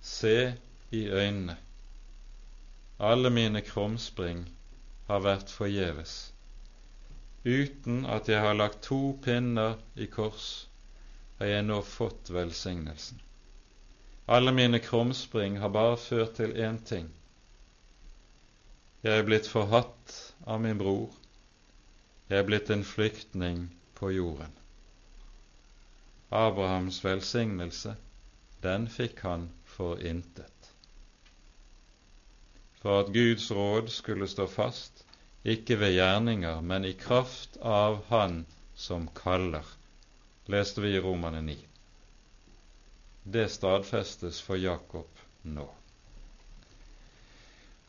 se 0.00 0.54
i 0.90 1.02
øynene. 1.08 1.56
Alle 2.98 3.30
mine 3.30 3.60
krumspring 3.60 4.44
har 5.08 5.20
vært 5.26 5.50
forgjeves. 5.52 6.14
Uten 7.44 8.06
at 8.06 8.28
jeg 8.28 8.40
har 8.40 8.56
lagt 8.56 8.80
to 8.86 9.18
pinner 9.24 9.76
i 10.00 10.06
kors, 10.08 10.68
har 11.38 11.52
jeg 11.52 11.66
nå 11.66 11.82
fått 11.84 12.30
velsignelsen. 12.32 13.20
Alle 14.28 14.54
mine 14.56 14.80
krumspring 14.80 15.58
har 15.60 15.68
bare 15.68 15.98
ført 16.00 16.38
til 16.38 16.56
én 16.56 16.80
ting. 16.88 17.10
Jeg 19.04 19.20
er 19.20 19.26
blitt 19.28 19.48
forhatt 19.52 20.12
av 20.48 20.62
min 20.64 20.78
bror. 20.80 21.10
Jeg 22.30 22.38
er 22.40 22.46
blitt 22.48 22.70
en 22.72 22.84
flyktning 22.88 23.66
på 23.98 24.08
jorden. 24.14 24.54
Abrahams 26.32 27.02
velsignelse, 27.04 27.92
den 28.64 28.88
fikk 28.88 29.20
han 29.26 29.50
for 29.74 30.00
intet. 30.00 30.70
For 32.80 33.04
at 33.04 33.12
Guds 33.12 33.50
råd 33.52 33.92
skulle 33.92 34.30
stå 34.32 34.48
fast, 34.48 35.04
ikke 35.44 35.76
ved 35.84 35.98
gjerninger, 35.98 36.64
men 36.64 36.88
i 36.88 36.96
kraft 36.96 37.60
av 37.60 38.00
Han 38.08 38.46
som 38.74 39.10
kaller, 39.20 39.68
leste 40.48 40.80
vi 40.80 40.96
i 40.96 41.04
Romane 41.04 41.44
9. 41.44 41.60
Det 43.36 43.50
stadfestes 43.52 44.40
for 44.40 44.56
Jakob 44.56 45.26
nå. 45.42 45.68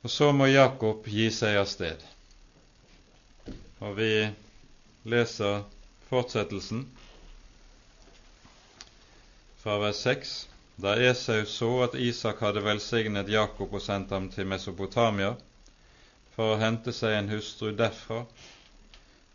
Og 0.06 0.12
så 0.12 0.28
må 0.38 0.46
Jakob 0.46 1.08
gi 1.10 1.32
seg 1.34 1.56
av 1.58 1.66
sted. 1.66 2.02
Og 3.82 3.96
vi 3.98 4.10
leser 5.10 5.64
fortsettelsen 6.12 6.84
fra 9.64 9.80
vers 9.82 10.02
6. 10.06 10.34
Da 10.86 10.92
Esau 11.08 11.48
så 11.50 11.70
at 11.88 11.98
Isak 11.98 12.44
hadde 12.46 12.62
velsignet 12.62 13.32
Jakob 13.34 13.74
og 13.74 13.82
sendt 13.82 14.14
ham 14.14 14.28
til 14.30 14.46
Mesopotamia 14.52 15.32
for 16.36 16.54
å 16.54 16.60
hente 16.62 16.94
seg 16.94 17.16
en 17.18 17.32
hustru 17.34 17.72
derfra, 17.80 18.20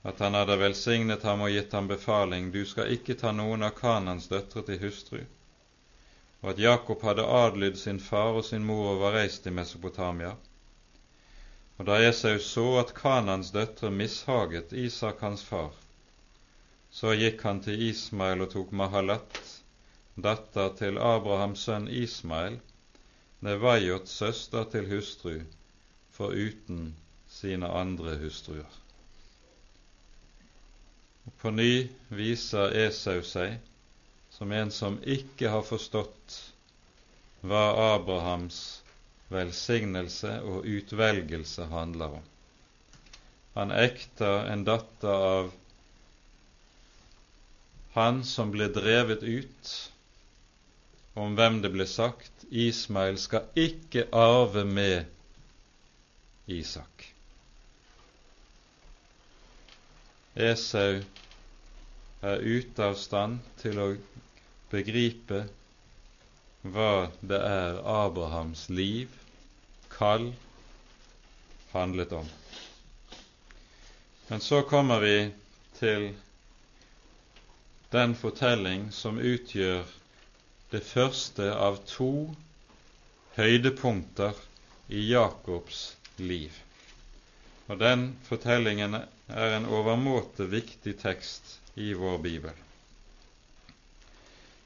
at 0.06 0.22
han 0.22 0.38
hadde 0.38 0.58
velsignet 0.60 1.26
ham 1.26 1.42
og 1.48 1.50
gitt 1.50 1.74
ham 1.74 1.88
befaling, 1.90 2.52
du 2.54 2.60
skal 2.62 2.92
ikke 2.94 3.16
ta 3.18 3.32
noen 3.34 3.66
av 3.66 3.74
Kanans 3.80 4.28
døtre 4.30 4.62
til 4.68 4.78
hustru, 4.84 5.24
og 6.44 6.52
at 6.54 6.62
Jakob 6.62 7.02
hadde 7.08 7.26
adlydd 7.40 7.82
sin 7.82 7.98
far 7.98 8.38
og 8.38 8.46
sin 8.52 8.62
mor 8.70 8.92
og 8.92 9.02
var 9.02 9.18
reist 9.18 9.42
til 9.48 9.56
Mesopotamia, 9.58 10.36
og 11.80 11.86
da 11.88 11.94
Esau 12.04 12.36
så 12.44 12.62
at 12.76 12.90
Kanans 12.92 13.54
døtre 13.56 13.88
mishaget 13.90 14.72
Isak 14.76 15.22
hans 15.24 15.40
far, 15.48 15.70
så 16.92 17.14
gikk 17.16 17.40
han 17.46 17.62
til 17.64 17.80
Ismael 17.86 18.44
og 18.44 18.50
tok 18.52 18.74
Mahalat, 18.76 19.38
datter 20.20 20.74
til 20.76 21.00
Abrahams 21.00 21.62
sønn 21.64 21.86
Ismael, 21.88 22.58
Nevajots 23.40 24.12
søster 24.20 24.68
til 24.68 24.90
hustru, 24.90 25.38
foruten 26.12 26.90
sine 27.32 27.72
andre 27.80 28.18
hustruer. 28.26 28.76
Og 31.24 31.32
På 31.40 31.54
ny 31.56 31.88
viser 32.12 32.76
Esau 32.84 33.24
seg 33.24 33.56
som 34.36 34.52
en 34.52 34.68
som 34.82 35.00
ikke 35.16 35.48
har 35.48 35.64
forstått 35.64 36.36
hva 37.40 37.64
Abrahams 37.94 38.79
velsignelse 39.30 40.32
og 40.42 40.66
utvelgelse 40.66 41.66
handler 41.70 42.18
om. 42.18 42.26
Han 43.54 43.72
ekter 43.74 44.50
en 44.50 44.64
datter 44.66 45.24
av 45.30 45.52
han 47.94 48.20
som 48.24 48.52
ble 48.54 48.68
drevet 48.70 49.22
ut, 49.26 49.70
om 51.18 51.34
hvem 51.38 51.58
det 51.62 51.72
ble 51.74 51.86
sagt 51.90 52.44
Ismail 52.50 53.18
skal 53.18 53.48
ikke 53.58 54.06
arve 54.14 54.62
med 54.66 55.10
Isak. 56.50 57.08
Esau 60.38 61.02
er 62.22 62.44
ute 62.46 62.86
av 62.86 62.94
stand 62.98 63.40
til 63.62 63.82
å 63.82 63.88
begripe 64.70 65.42
hva 66.62 67.10
det 67.20 67.40
er 67.42 67.80
Abrahams 67.82 68.68
liv 68.70 69.19
kall 70.00 70.32
handlet 71.72 72.12
om. 72.12 72.26
Men 74.28 74.40
så 74.40 74.62
kommer 74.62 75.00
vi 75.00 75.30
til 75.78 76.14
den 77.90 78.14
fortelling 78.16 78.86
som 78.92 79.18
utgjør 79.20 79.82
det 80.70 80.80
første 80.86 81.50
av 81.52 81.82
to 81.90 82.12
høydepunkter 83.36 84.38
i 84.88 85.02
Jakobs 85.10 85.82
liv. 86.16 86.54
Og 87.68 87.76
den 87.82 88.06
fortellingen 88.28 88.96
er 89.02 89.56
en 89.56 89.68
overmåte 89.68 90.46
viktig 90.48 90.94
tekst 91.02 91.58
i 91.74 91.90
vår 91.94 92.16
bibel. 92.24 92.54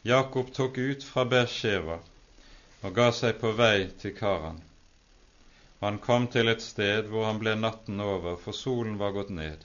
Jakob 0.06 0.54
tok 0.54 0.78
ut 0.78 1.08
fra 1.08 1.26
Bersheva 1.34 1.98
og 2.84 2.94
ga 3.00 3.08
seg 3.16 3.40
på 3.42 3.50
vei 3.56 3.88
til 3.98 4.14
Karan. 4.20 4.62
Han 5.84 5.98
kom 5.98 6.26
til 6.32 6.48
et 6.48 6.62
sted 6.64 7.10
hvor 7.12 7.26
han 7.28 7.38
ble 7.42 7.52
natten 7.60 7.98
over, 8.00 8.38
for 8.40 8.56
solen 8.56 8.94
var 8.96 9.10
gått 9.12 9.32
ned. 9.36 9.64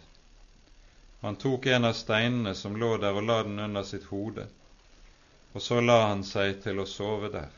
Han 1.21 1.37
tok 1.39 1.69
en 1.71 1.87
av 1.87 1.93
steinene 1.95 2.51
som 2.59 2.75
lå 2.81 2.89
der, 2.99 3.15
og 3.15 3.23
la 3.23 3.37
den 3.47 3.61
under 3.63 3.85
sitt 3.87 4.09
hode, 4.11 4.43
og 5.53 5.63
så 5.63 5.77
la 5.79 5.95
han 6.09 6.25
seg 6.27 6.59
til 6.65 6.83
å 6.83 6.85
sove 6.95 7.29
der. 7.37 7.55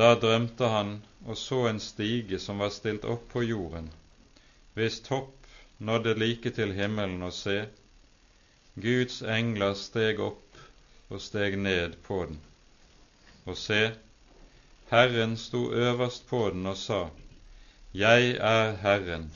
Da 0.00 0.14
drømte 0.22 0.72
han 0.72 0.94
og 1.26 1.36
så 1.42 1.60
en 1.68 1.82
stige 1.90 2.40
som 2.46 2.64
var 2.64 2.72
stilt 2.78 3.04
opp 3.04 3.28
på 3.34 3.44
jorden, 3.44 3.92
hvis 4.80 5.02
topp 5.10 5.52
nådde 5.90 6.16
like 6.24 6.54
til 6.56 6.72
himmelen, 6.80 7.20
og 7.28 7.36
se, 7.36 7.58
Guds 8.88 9.20
engler 9.36 9.76
steg 9.76 10.24
opp 10.30 10.64
og 11.12 11.20
steg 11.28 11.60
ned 11.68 12.00
på 12.08 12.24
den. 12.32 12.40
Og 13.44 13.60
se, 13.60 13.82
Herren 14.88 15.36
sto 15.36 15.72
øverst 15.72 16.26
på 16.26 16.50
den 16.50 16.66
og 16.66 16.76
sa, 16.76 17.08
Jeg 17.94 18.30
er 18.30 18.76
Herren, 18.76 19.32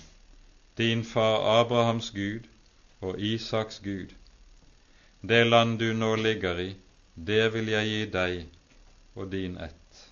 din 0.79 1.05
far 1.05 1.61
Abrahams 1.61 2.11
Gud 2.11 2.47
og 3.01 3.21
Isaks 3.21 3.81
Gud. 3.85 4.15
Det 5.23 5.47
land 5.47 5.79
du 5.79 5.93
nå 5.93 6.15
ligger 6.17 6.59
i, 6.59 6.75
det 7.27 7.53
vil 7.53 7.69
jeg 7.69 7.87
gi 7.87 8.05
deg 8.13 8.47
og 9.15 9.33
din 9.33 9.57
ett. 9.59 10.11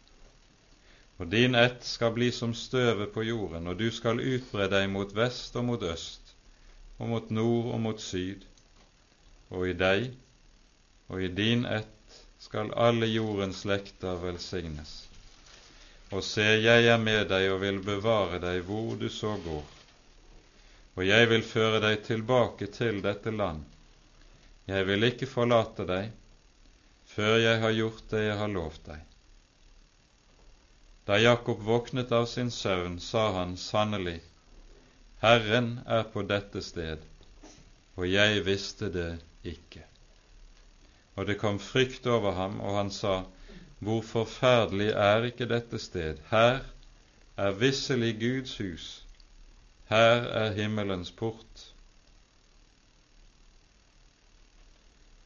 Og 1.19 1.31
din 1.31 1.55
ett 1.55 1.85
skal 1.85 2.13
bli 2.13 2.31
som 2.33 2.55
støvet 2.55 3.13
på 3.15 3.23
jorden, 3.23 3.67
og 3.67 3.79
du 3.79 3.91
skal 3.91 4.21
utbre 4.21 4.69
deg 4.69 4.91
mot 4.91 5.15
vest 5.17 5.57
og 5.57 5.65
mot 5.65 5.83
øst, 5.83 6.35
og 6.99 7.09
mot 7.09 7.31
nord 7.31 7.75
og 7.75 7.81
mot 7.81 8.01
syd. 8.01 8.43
Og 9.51 9.69
i 9.69 9.73
deg 9.73 10.11
og 11.09 11.23
i 11.23 11.29
din 11.29 11.65
ett 11.67 12.23
skal 12.39 12.75
alle 12.75 13.07
jordens 13.07 13.63
slekter 13.65 14.19
velsignes. 14.23 15.08
Og 16.11 16.25
se, 16.25 16.45
jeg 16.65 16.87
er 16.89 17.01
med 17.03 17.27
deg 17.29 17.51
og 17.53 17.61
vil 17.65 17.83
bevare 17.85 18.41
deg 18.41 18.63
hvor 18.69 18.95
du 18.97 19.09
så 19.13 19.35
går. 19.45 19.67
Og 20.97 21.05
jeg 21.07 21.29
vil 21.31 21.45
føre 21.45 21.83
deg 21.85 22.01
tilbake 22.07 22.71
til 22.75 23.03
dette 23.05 23.31
land. 23.35 23.61
Jeg 24.69 24.87
vil 24.89 25.05
ikke 25.11 25.29
forlate 25.29 25.85
deg 25.89 26.09
før 27.09 27.39
jeg 27.41 27.61
har 27.61 27.77
gjort 27.77 28.09
det 28.13 28.25
jeg 28.25 28.41
har 28.41 28.51
lovt 28.53 28.89
deg. 28.89 29.05
Da 31.09 31.17
Jakob 31.17 31.63
våknet 31.65 32.13
av 32.13 32.27
sin 32.29 32.51
søvn, 32.53 32.99
sa 33.01 33.31
han 33.39 33.57
sannelig, 33.57 34.19
Herren 35.23 35.79
er 35.87 36.05
på 36.13 36.23
dette 36.29 36.61
sted, 36.63 37.01
og 37.97 38.05
jeg 38.07 38.43
visste 38.45 38.91
det 38.93 39.09
ikke. 39.43 39.87
Og 41.17 41.27
det 41.27 41.39
kom 41.41 41.57
frykt 41.59 42.07
over 42.07 42.37
ham, 42.37 42.61
og 42.61 42.77
han 42.77 42.93
sa, 42.95 43.23
hvor 43.79 44.03
forferdelig 44.03 44.89
er 44.91 45.25
ikke 45.31 45.47
dette 45.47 45.79
sted? 45.79 46.19
Her 46.31 46.61
er 47.37 47.59
visselig 47.61 48.17
Guds 48.21 48.59
hus. 48.59 48.87
Her 49.89 50.27
er 50.43 50.53
himmelens 50.53 51.11
port. 51.11 51.69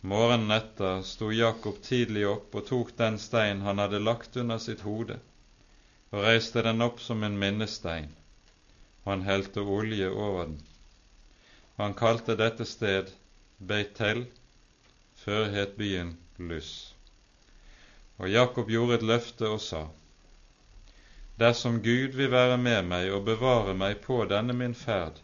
Morgenen 0.02 0.50
etter 0.50 1.02
sto 1.06 1.30
Jakob 1.30 1.78
tidlig 1.82 2.26
opp 2.26 2.54
og 2.58 2.66
tok 2.68 2.92
den 2.98 3.18
stein 3.22 3.62
han 3.62 3.78
hadde 3.78 4.02
lagt 4.02 4.36
under 4.36 4.58
sitt 4.58 4.82
hode, 4.82 5.18
og 6.10 6.24
reiste 6.26 6.62
den 6.66 6.82
opp 6.82 7.00
som 7.00 7.22
en 7.22 7.38
minnestein, 7.38 8.10
og 9.04 9.12
han 9.12 9.26
helte 9.28 9.62
olje 9.62 10.10
over 10.10 10.50
den. 10.50 10.58
Han 11.78 11.94
kalte 11.94 12.36
dette 12.36 12.66
sted 12.66 13.14
Beitel, 13.58 14.26
før 15.22 15.46
het 15.54 15.78
byen 15.78 16.16
Luss. 16.38 16.91
Og 18.22 18.30
Jakob 18.30 18.68
gjorde 18.70 19.00
et 19.00 19.02
løfte 19.02 19.48
og 19.50 19.60
sa:" 19.60 19.86
Dersom 21.42 21.80
Gud 21.82 22.14
vil 22.14 22.30
være 22.30 22.58
med 22.58 22.82
meg 22.86 23.08
og 23.10 23.24
bevare 23.26 23.72
meg 23.74 23.96
på 24.04 24.20
denne 24.30 24.54
min 24.54 24.74
ferd, 24.78 25.16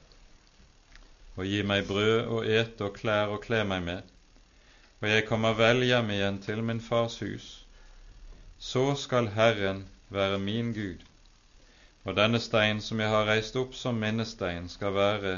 og 1.36 1.44
gi 1.46 1.60
meg 1.62 1.86
brød 1.86 2.32
og 2.36 2.48
ete 2.56 2.88
og 2.88 2.96
klær 2.96 3.34
og 3.34 3.44
kle 3.44 3.60
meg 3.64 3.84
med, 3.86 4.08
og 5.00 5.06
jeg 5.12 5.26
kommer 5.28 5.54
vel 5.60 5.84
hjem 5.86 6.10
igjen 6.16 6.40
til 6.42 6.64
min 6.70 6.80
fars 6.88 7.20
hus, 7.22 7.46
så 8.58 8.82
skal 9.04 9.30
Herren 9.36 9.84
være 10.10 10.42
min 10.48 10.74
Gud, 10.80 11.06
og 12.04 12.18
denne 12.18 12.42
stein 12.42 12.82
som 12.82 13.04
jeg 13.04 13.14
har 13.14 13.30
reist 13.30 13.60
opp 13.62 13.78
som 13.78 14.02
minnestein, 14.02 14.66
skal 14.68 14.98
være 14.98 15.36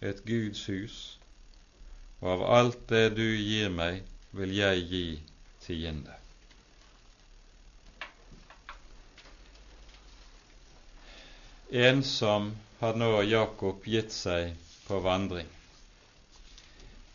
et 0.00 0.22
Guds 0.30 0.62
hus, 0.70 1.02
og 2.20 2.32
av 2.36 2.48
alt 2.60 2.88
det 2.94 3.04
du 3.18 3.26
gir 3.26 3.74
meg, 3.82 4.04
vil 4.30 4.54
jeg 4.62 4.88
gi 4.94 5.06
tiende. 5.66 6.19
Ensom 11.72 12.56
har 12.78 12.94
nå 12.98 13.22
Jakob 13.22 13.84
gitt 13.86 14.10
seg 14.12 14.56
på 14.88 14.98
vandring. 15.04 15.46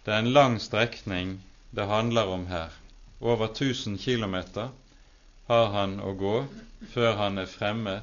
Det 0.05 0.13
er 0.13 0.21
en 0.23 0.31
lang 0.31 0.55
strekning 0.63 1.33
det 1.75 1.87
handler 1.89 2.29
om 2.31 2.45
her. 2.47 2.71
Over 3.19 3.49
1000 3.51 3.97
km 3.97 4.35
har 5.49 5.67
han 5.73 5.97
å 5.99 6.13
gå 6.15 6.35
før 6.93 7.17
han 7.19 7.37
er 7.43 7.51
fremme 7.51 7.97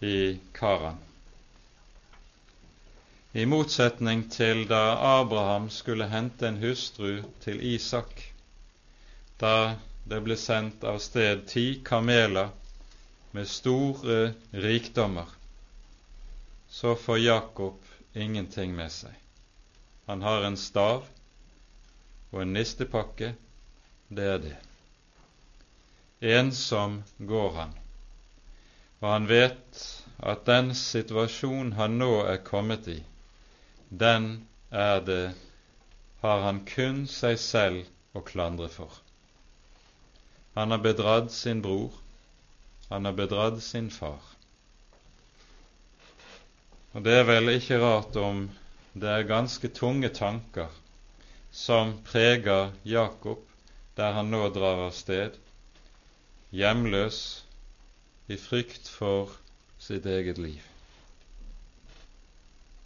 i 0.00 0.38
Karan. 0.54 1.00
I 3.34 3.46
motsetning 3.46 4.28
til 4.30 4.62
da 4.70 4.84
Abraham 5.18 5.66
skulle 5.74 6.06
hente 6.12 6.46
en 6.48 6.60
hustru 6.62 7.24
til 7.42 7.58
Isak, 7.72 8.22
da 9.42 9.74
det 10.06 10.22
ble 10.22 10.38
sendt 10.38 10.86
av 10.86 11.02
sted 11.02 11.48
ti 11.50 11.66
kameler 11.84 12.54
med 13.34 13.50
store 13.50 14.20
rikdommer, 14.54 15.26
så 16.68 16.94
får 16.96 17.18
Jakob 17.18 17.84
ingenting 18.12 18.74
med 18.76 18.92
seg. 18.92 19.14
Han 20.06 20.22
har 20.22 20.44
en 20.44 20.56
stav 20.56 21.04
og 22.30 22.42
en 22.42 22.52
nistepakke. 22.52 23.34
Det 24.08 24.24
er 24.24 24.38
det. 24.44 24.56
Ensom 26.20 27.02
går 27.18 27.50
han, 27.54 27.74
og 29.00 29.10
han 29.12 29.28
vet 29.30 29.82
at 30.18 30.46
den 30.48 30.72
situasjonen 30.74 31.76
han 31.78 31.98
nå 32.00 32.24
er 32.26 32.40
kommet 32.42 32.88
i, 32.90 32.96
den 33.88 34.48
er 34.70 35.04
det 35.04 35.22
har 36.20 36.42
han 36.42 36.64
kun 36.66 37.04
seg 37.06 37.38
selv 37.38 38.16
å 38.18 38.24
klandre 38.26 38.66
for. 38.72 38.90
Han 40.58 40.74
har 40.74 40.82
bedratt 40.82 41.30
sin 41.32 41.62
bror, 41.62 41.92
han 42.88 43.06
har 43.06 43.14
bedratt 43.14 43.62
sin 43.62 43.90
far. 43.94 44.18
Og 46.96 47.04
det 47.04 47.18
er 47.20 47.26
vel 47.28 47.52
ikke 47.52 47.80
rart 47.82 48.16
om 48.16 48.46
det 48.98 49.10
er 49.12 49.26
ganske 49.28 49.68
tunge 49.76 50.08
tanker 50.14 50.72
som 51.52 51.98
preger 52.06 52.72
Jakob 52.88 53.44
der 53.98 54.14
han 54.14 54.30
nå 54.30 54.44
drar 54.54 54.78
av 54.86 54.94
sted, 54.94 55.34
hjemløs, 56.54 57.44
i 58.30 58.36
frykt 58.38 58.86
for 58.92 59.32
sitt 59.82 60.06
eget 60.06 60.38
liv. 60.38 60.60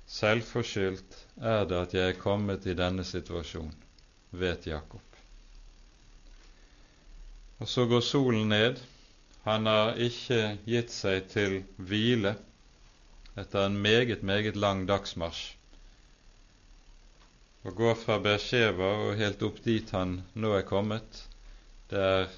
Selvforskyldt 0.08 1.18
er 1.42 1.66
det 1.68 1.78
at 1.78 1.96
jeg 1.96 2.14
er 2.14 2.20
kommet 2.20 2.66
i 2.66 2.76
denne 2.78 3.04
situasjonen, 3.04 3.74
vet 4.30 4.66
Jakob. 4.70 5.04
Og 7.60 7.68
så 7.68 7.84
går 7.90 8.00
solen 8.06 8.48
ned. 8.48 8.80
Han 9.44 9.66
har 9.66 9.98
ikke 10.00 10.56
gitt 10.64 10.94
seg 10.94 11.28
til 11.34 11.60
hvile 11.76 12.36
etter 13.34 13.66
en 13.66 13.80
meget, 13.82 14.22
meget 14.22 14.56
lang 14.56 14.86
dagsmarsj 14.86 15.50
å 17.62 17.70
gå 17.78 17.92
fra 17.94 18.16
Beersheva 18.18 18.88
og 19.04 19.18
helt 19.20 19.42
opp 19.46 19.60
dit 19.62 19.90
han 19.94 20.16
nå 20.34 20.50
er 20.56 20.64
kommet, 20.66 21.20
det 21.92 22.00
er 22.02 22.32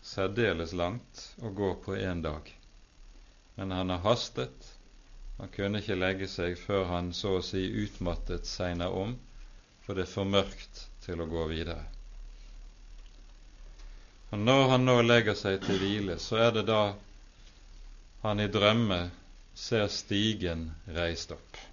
særdeles 0.00 0.72
langt 0.72 1.26
å 1.44 1.50
gå 1.52 1.74
på 1.84 1.98
én 2.00 2.22
dag. 2.24 2.48
Men 3.58 3.74
han 3.76 3.92
har 3.92 4.00
hastet. 4.06 4.70
Han 5.36 5.52
kunne 5.52 5.82
ikke 5.82 5.98
legge 5.98 6.28
seg 6.28 6.56
før 6.60 6.86
han 6.88 7.12
så 7.16 7.36
å 7.38 7.44
si 7.44 7.66
utmattet 7.82 8.48
segner 8.48 8.96
om, 8.96 9.18
for 9.84 9.96
det 9.96 10.06
er 10.06 10.14
for 10.14 10.28
mørkt 10.28 10.86
til 11.04 11.20
å 11.20 11.28
gå 11.28 11.44
videre. 11.52 11.84
Og 14.30 14.38
Når 14.38 14.68
han 14.72 14.84
nå 14.86 14.96
legger 15.02 15.36
seg 15.36 15.60
til 15.64 15.80
hvile, 15.82 16.16
så 16.22 16.40
er 16.46 16.52
det 16.56 16.66
da 16.70 16.82
han 18.22 18.40
i 18.40 18.48
drømme 18.48 19.00
ser 19.60 19.90
stigen 19.92 20.70
reist 20.96 21.36
opp 21.36 21.66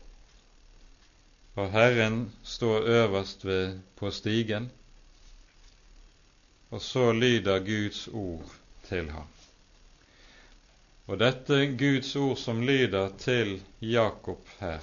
og 1.58 1.72
Herren 1.74 2.32
står 2.46 2.86
øverst 2.86 3.46
ved, 3.46 3.80
på 3.96 4.12
stigen, 4.12 4.72
og 6.70 6.82
så 6.82 7.12
lyder 7.12 7.60
Guds 7.60 8.08
ord 8.08 8.52
til 8.90 9.10
ham. 9.12 9.28
Og 11.08 11.20
dette 11.20 11.78
Guds 11.80 12.16
ord 12.16 12.38
som 12.38 12.62
lyder 12.62 13.10
til 13.18 13.62
Jakob 13.82 14.46
her, 14.60 14.80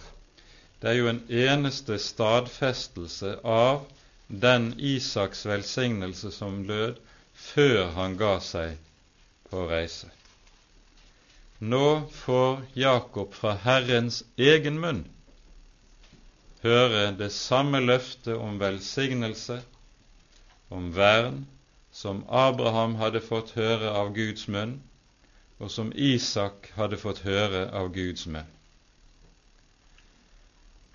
det 0.83 0.91
er 0.91 0.99
jo 0.99 1.09
en 1.09 1.23
eneste 1.31 1.99
stadfestelse 1.99 3.37
av 3.45 3.85
den 4.29 4.73
Isaks 4.79 5.47
velsignelse 5.47 6.33
som 6.33 6.65
lød 6.67 6.99
før 7.35 7.93
han 7.95 8.19
ga 8.19 8.39
seg 8.43 8.75
på 9.51 9.69
reise. 9.71 10.11
Nå 11.59 12.03
får 12.11 12.63
Jakob 12.73 13.35
fra 13.35 13.55
Herrens 13.55 14.25
egen 14.37 14.81
munn 14.81 15.05
høre 16.65 17.11
det 17.19 17.31
samme 17.33 17.81
løftet 17.85 18.37
om 18.41 18.57
velsignelse, 18.61 19.59
om 20.73 20.89
vern, 20.97 21.45
som 21.93 22.25
Abraham 22.29 22.97
hadde 22.99 23.21
fått 23.23 23.53
høre 23.59 23.93
av 23.93 24.15
Guds 24.17 24.49
munn, 24.49 24.79
og 25.61 25.71
som 25.71 25.93
Isak 25.95 26.71
hadde 26.79 26.99
fått 26.99 27.21
høre 27.27 27.69
av 27.77 27.93
Guds 27.95 28.27
munn. 28.27 28.49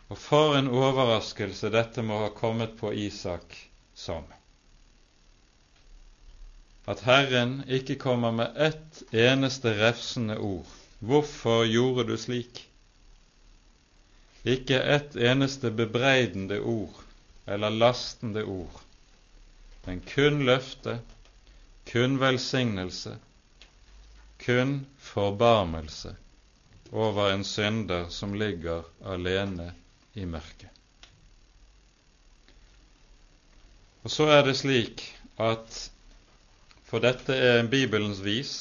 Og 0.09 0.17
for 0.17 0.57
en 0.57 0.71
overraskelse 0.73 1.69
dette 1.69 2.01
må 2.03 2.17
ha 2.25 2.33
kommet 2.33 2.73
på 2.81 2.91
Isak 2.97 3.53
som. 3.93 4.25
At 6.89 7.03
Herren 7.05 7.61
ikke 7.69 7.99
kommer 8.01 8.31
med 8.33 8.55
ett 8.57 9.03
eneste 9.13 9.75
refsende 9.77 10.37
ord. 10.37 10.65
Hvorfor 10.99 11.67
gjorde 11.69 12.07
du 12.09 12.15
slik? 12.17 12.63
Ikke 14.43 14.79
ett 14.81 15.15
eneste 15.15 15.71
bebreidende 15.71 16.59
ord 16.59 17.03
eller 17.49 17.69
lastende 17.69 18.43
ord, 18.43 18.81
men 19.85 20.01
kun 20.05 20.43
løfte, 20.45 20.99
kun 21.89 22.19
velsignelse, 22.21 23.15
kun 24.45 24.85
forbarmelse 25.01 26.15
over 26.91 27.31
en 27.33 27.43
synder 27.43 28.09
som 28.09 28.33
ligger 28.33 28.85
alene 29.05 29.71
i 30.13 30.25
mørket. 30.25 30.69
Og 34.03 34.13
så 34.13 34.29
er 34.31 34.45
det 34.45 34.57
slik 34.57 35.03
at 35.37 35.89
for 36.89 36.99
dette 37.03 37.35
er 37.37 37.67
Bibelens 37.69 38.23
vis 38.25 38.53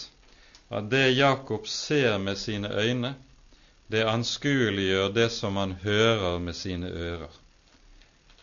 at 0.68 0.90
det 0.92 1.16
Jakob 1.16 1.66
ser 1.66 2.18
med 2.20 2.36
sine 2.36 2.68
øyne, 2.68 3.14
det 3.88 4.04
anskueliggjør 4.04 5.08
det 5.16 5.30
som 5.32 5.56
han 5.56 5.72
hører 5.72 6.38
med 6.38 6.52
sine 6.54 6.90
ører. 6.92 7.32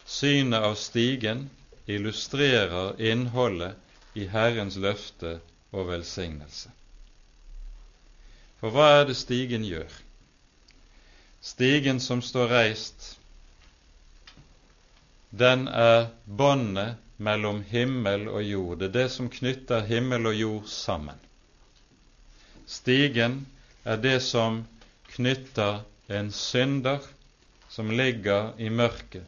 Synet 0.06 0.66
av 0.66 0.74
stigen 0.76 1.50
illustrerer 1.88 2.98
innholdet 2.98 3.78
i 4.18 4.26
Herrens 4.30 4.78
løfte 4.82 5.38
og 5.72 5.92
velsignelse. 5.92 6.72
For 8.58 8.74
hva 8.74 8.90
er 9.02 9.06
det 9.06 9.18
stigen 9.20 9.66
gjør? 9.68 9.92
Stigen 11.46 12.00
som 12.02 12.26
står 12.26 12.50
reist, 12.50 13.12
den 15.30 15.68
er 15.68 16.08
båndet 16.26 16.96
mellom 17.18 17.64
himmel 17.70 18.28
og 18.28 18.44
jord. 18.44 18.80
Det 18.80 18.90
er 18.90 18.96
det 19.00 19.10
som 19.14 19.30
knytter 19.32 19.86
himmel 19.88 20.32
og 20.32 20.36
jord 20.36 20.70
sammen. 20.72 21.20
Stigen 22.66 23.46
er 23.86 24.02
det 24.02 24.20
som 24.26 24.64
knytter 25.16 25.84
en 26.08 26.32
synder 26.32 27.06
som 27.70 27.92
ligger 27.92 28.54
i 28.58 28.70
mørket, 28.70 29.26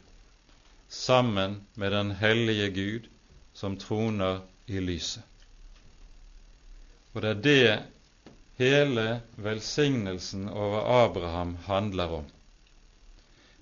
sammen 0.87 1.61
med 1.75 1.91
den 1.91 2.11
hellige 2.15 2.69
Gud 2.71 3.07
som 3.53 3.77
troner 3.77 4.41
i 4.67 4.79
lyset. 4.79 5.23
Og 7.13 7.21
det 7.21 7.29
er 7.29 7.41
det 7.43 7.77
hele 8.57 9.21
velsignelsen 9.35 10.49
over 10.49 11.05
Abraham 11.05 11.55
handler 11.65 12.19
om. 12.19 12.27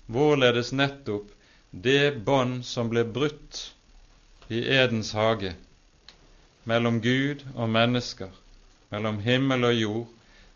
Hvorledes 0.06 0.72
nettopp 0.72 1.32
det 1.70 2.24
bånd 2.24 2.62
som 2.64 2.90
ble 2.92 3.04
brutt 3.04 3.75
i 4.48 4.60
Edens 4.76 5.12
hage 5.12 5.54
mellom 6.64 7.00
Gud 7.00 7.42
og 7.54 7.70
mennesker, 7.70 8.30
mellom 8.90 9.18
himmel 9.22 9.64
og 9.64 9.74
jord, 9.74 10.06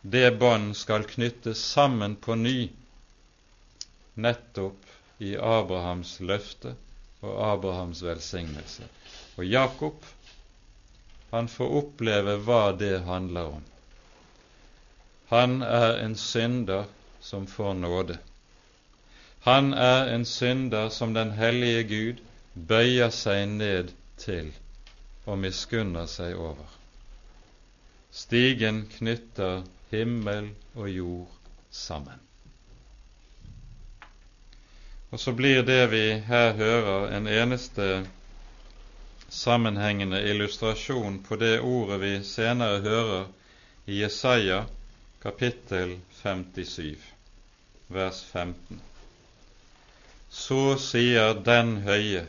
det 0.03 0.39
bånd 0.39 0.73
skal 0.79 1.05
knyttes 1.07 1.63
sammen 1.75 2.17
på 2.17 2.35
ny 2.39 2.71
nettopp 4.15 4.87
i 5.21 5.35
Abrahams 5.37 6.17
løfte 6.21 6.73
og 7.21 7.35
Abrahams 7.51 8.01
velsignelse. 8.03 8.87
Og 9.37 9.45
Jakob, 9.45 10.07
han 11.31 11.49
får 11.49 11.77
oppleve 11.83 12.39
hva 12.47 12.63
det 12.73 13.03
handler 13.07 13.53
om. 13.59 13.67
Han 15.31 15.61
er 15.63 16.01
en 16.01 16.17
synder 16.19 16.89
som 17.21 17.47
får 17.47 17.77
nåde. 17.79 18.19
Han 19.45 19.73
er 19.75 20.11
en 20.15 20.25
synder 20.25 20.89
som 20.89 21.15
den 21.15 21.31
hellige 21.37 21.85
Gud 21.93 22.25
bøyer 22.55 23.11
seg 23.15 23.47
ned 23.49 23.93
til 24.19 24.51
og 25.27 25.39
miskunner 25.39 26.07
seg 26.11 26.35
over. 26.39 26.67
Stigen 28.11 28.87
knytter 28.97 29.63
himmel 29.91 30.51
og 30.75 30.89
jord 30.91 31.37
sammen. 31.71 32.19
Og 35.11 35.21
så 35.21 35.33
blir 35.35 35.63
det 35.67 35.91
vi 35.91 36.05
her 36.27 36.53
hører, 36.55 37.11
en 37.17 37.27
eneste 37.27 38.07
sammenhengende 39.31 40.23
illustrasjon 40.23 41.23
på 41.23 41.37
det 41.37 41.61
ordet 41.61 42.01
vi 42.03 42.13
senere 42.27 42.81
hører 42.83 43.27
i 43.87 44.03
Jesaja 44.03 44.65
kapittel 45.23 45.97
57, 46.23 46.99
vers 47.89 48.23
15. 48.33 48.81
Så 50.31 50.77
sier 50.79 51.35
den 51.35 51.77
høye, 51.87 52.27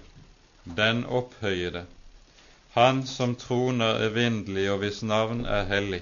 den 0.63 1.05
opphøyede, 1.05 1.85
han 2.71 3.01
som 3.07 3.35
troner 3.35 4.03
evinnelig 4.07 4.67
og 4.71 4.77
hvis 4.83 5.01
navn 5.03 5.45
er 5.45 5.65
hellig. 5.67 6.01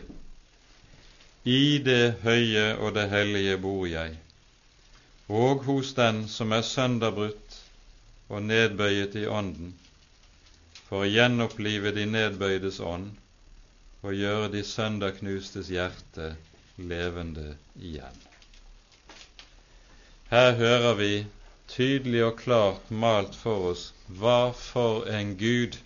I 1.44 1.80
det 1.86 2.20
høye 2.24 2.66
og 2.78 2.94
det 2.94 3.08
hellige 3.10 3.58
bor 3.58 3.86
jeg, 3.88 4.18
og 5.28 5.64
hos 5.64 5.94
den 5.98 6.28
som 6.28 6.52
er 6.52 6.62
sønderbrutt 6.62 7.58
og 8.30 8.44
nedbøyet 8.44 9.16
i 9.16 9.26
ånden, 9.26 9.74
for 10.90 11.06
å 11.06 11.10
gjenopplive 11.10 11.94
de 11.96 12.06
nedbøydes 12.10 12.80
ånd 12.80 13.12
og 14.02 14.16
gjøre 14.16 14.52
de 14.54 14.64
sønderknustes 14.64 15.70
hjerte 15.74 16.34
levende 16.78 17.56
igjen. 17.76 18.20
Her 20.30 20.52
hører 20.60 20.94
vi 21.00 21.14
tydelig 21.68 22.24
og 22.26 22.38
klart 22.44 22.92
malt 22.92 23.36
for 23.36 23.72
oss 23.72 23.90
hva 24.10 24.52
for 24.58 25.06
en 25.08 25.36
Gud 25.38 25.78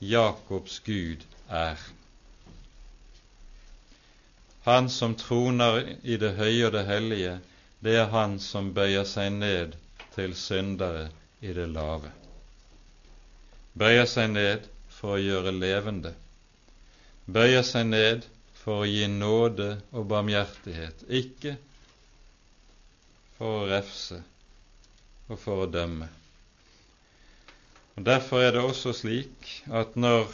Jakobs 0.00 0.78
Gud 0.86 1.26
er. 1.48 1.76
Han 4.64 4.88
som 4.90 5.14
troner 5.18 5.82
i 6.02 6.16
det 6.16 6.32
høye 6.38 6.66
og 6.66 6.72
det 6.78 6.86
hellige, 6.88 7.36
det 7.82 7.96
er 7.98 8.10
han 8.14 8.38
som 8.40 8.72
bøyer 8.74 9.04
seg 9.04 9.30
ned 9.36 9.76
til 10.14 10.34
syndere 10.38 11.08
i 11.42 11.52
det 11.52 11.68
lave 11.74 12.12
bøyer 13.80 14.06
seg 14.08 14.30
ned 14.32 14.66
for 14.92 15.16
å 15.16 15.20
gjøre 15.22 15.52
levende, 15.56 16.12
bøyer 17.26 17.64
seg 17.64 17.86
ned 17.88 18.26
for 18.62 18.82
å 18.82 18.88
gi 18.88 19.06
nåde 19.10 19.68
og 19.96 20.06
barmhjertighet, 20.10 21.06
ikke 21.08 21.54
for 23.38 23.62
å 23.62 23.70
refse 23.72 24.20
og 25.30 25.38
for 25.40 25.64
å 25.64 25.70
dømme. 25.72 26.08
Og 27.96 28.04
Derfor 28.06 28.40
er 28.40 28.54
det 28.54 28.64
også 28.64 28.92
slik 28.96 29.52
at 29.72 29.96
når 29.96 30.32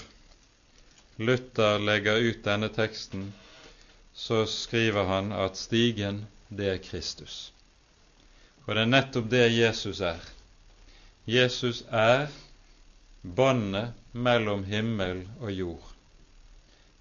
Luther 1.19 1.79
legger 1.83 2.21
ut 2.23 2.45
denne 2.45 2.69
teksten, 2.71 3.33
så 4.15 4.45
skriver 4.47 5.07
han 5.07 5.33
at 5.33 5.57
stigen, 5.59 6.27
det 6.49 6.69
er 6.73 6.83
Kristus. 6.83 7.53
Og 8.67 8.75
det 8.75 8.83
er 8.85 8.93
nettopp 8.93 9.31
det 9.31 9.47
Jesus 9.53 10.01
er. 10.01 10.21
Jesus 11.27 11.83
er 11.91 12.29
båndet 13.23 13.97
mellom 14.13 14.65
himmel 14.65 15.25
og 15.41 15.53
jord. 15.53 15.91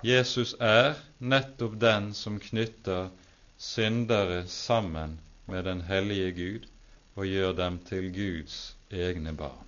Jesus 0.03 0.55
er 0.60 0.97
nettopp 1.20 1.78
den 1.82 2.12
som 2.14 2.39
knytter 2.39 3.10
syndere 3.58 4.43
sammen 4.47 5.20
med 5.45 5.64
den 5.70 5.82
hellige 5.82 6.32
Gud 6.41 6.68
og 7.16 7.26
gjør 7.26 7.55
dem 7.58 7.80
til 7.89 8.12
Guds 8.14 8.76
egne 8.91 9.34
barn. 9.34 9.66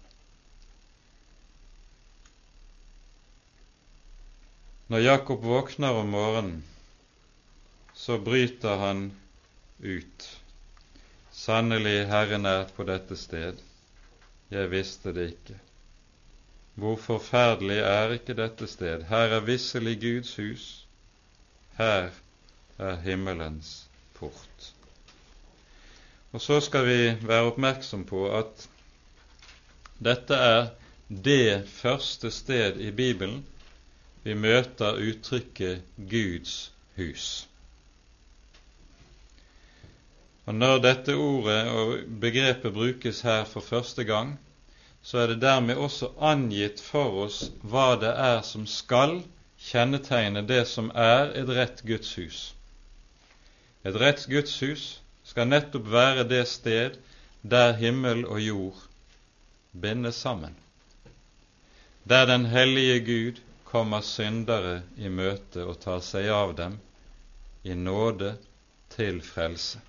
Når 4.90 5.00
Jakob 5.00 5.44
våkner 5.46 5.94
om 5.94 6.08
morgenen, 6.10 6.64
så 7.94 8.16
bryter 8.18 8.78
han 8.82 9.12
ut. 9.80 10.24
Sannelig, 11.32 12.08
Herren 12.10 12.46
er 12.50 12.64
på 12.74 12.88
dette 12.90 13.14
sted. 13.18 13.60
Jeg 14.50 14.72
visste 14.72 15.14
det 15.14 15.28
ikke. 15.36 15.58
Hvor 16.74 16.98
forferdelig 16.98 17.78
er 17.86 18.16
ikke 18.16 18.34
dette 18.40 18.66
sted? 18.72 19.06
Her 19.12 19.36
er 19.38 19.46
visselig 19.46 19.94
Guds 20.02 20.34
hus, 20.42 20.66
her 21.78 22.10
er 22.80 22.98
himmelens 23.06 23.76
port. 24.18 24.72
Og 26.34 26.42
så 26.42 26.58
skal 26.66 26.90
vi 26.90 27.00
være 27.30 27.52
oppmerksom 27.52 28.08
på 28.10 28.26
at 28.42 28.66
dette 30.02 30.42
er 30.50 30.74
det 31.10 31.70
første 31.78 32.34
sted 32.34 32.82
i 32.82 32.90
Bibelen 32.90 33.46
vi 34.24 34.36
møter 34.36 35.00
uttrykket 35.00 35.86
Guds 36.10 36.72
hus. 36.98 37.48
Og 40.50 40.56
Når 40.56 40.80
dette 40.82 41.14
ordet 41.16 41.60
og 41.70 41.98
begrepet 42.22 42.74
brukes 42.74 43.22
her 43.22 43.44
for 43.46 43.62
første 43.62 44.04
gang, 44.04 44.40
så 45.02 45.18
er 45.18 45.28
det 45.28 45.42
dermed 45.42 45.76
også 45.76 46.10
angitt 46.20 46.82
for 46.82 47.24
oss 47.26 47.52
hva 47.62 47.94
det 48.02 48.10
er 48.10 48.42
som 48.44 48.66
skal 48.68 49.20
kjennetegne 49.60 50.42
det 50.48 50.64
som 50.68 50.90
er 50.96 51.36
et 51.38 51.52
rett 51.54 51.84
Guds 51.86 52.16
hus. 52.18 52.40
Et 53.86 53.96
rett 53.96 54.26
Guds 54.32 54.56
hus 54.64 54.88
skal 55.24 55.48
nettopp 55.48 55.88
være 55.92 56.26
det 56.28 56.48
sted 56.50 56.98
der 57.42 57.78
himmel 57.80 58.26
og 58.26 58.42
jord 58.42 58.82
bindes 59.72 60.16
sammen, 60.16 60.56
der 62.10 62.26
den 62.26 62.50
hellige 62.50 63.00
Gud 63.06 63.44
kommer 63.72 64.02
syndere 64.02 64.82
i 64.98 65.10
møte 65.10 65.66
og 65.66 65.78
tar 65.84 66.02
seg 66.06 66.30
av 66.34 66.56
dem 66.58 66.80
i 67.64 67.76
nåde 67.78 68.34
til 68.96 69.22
frelse. 69.22 69.82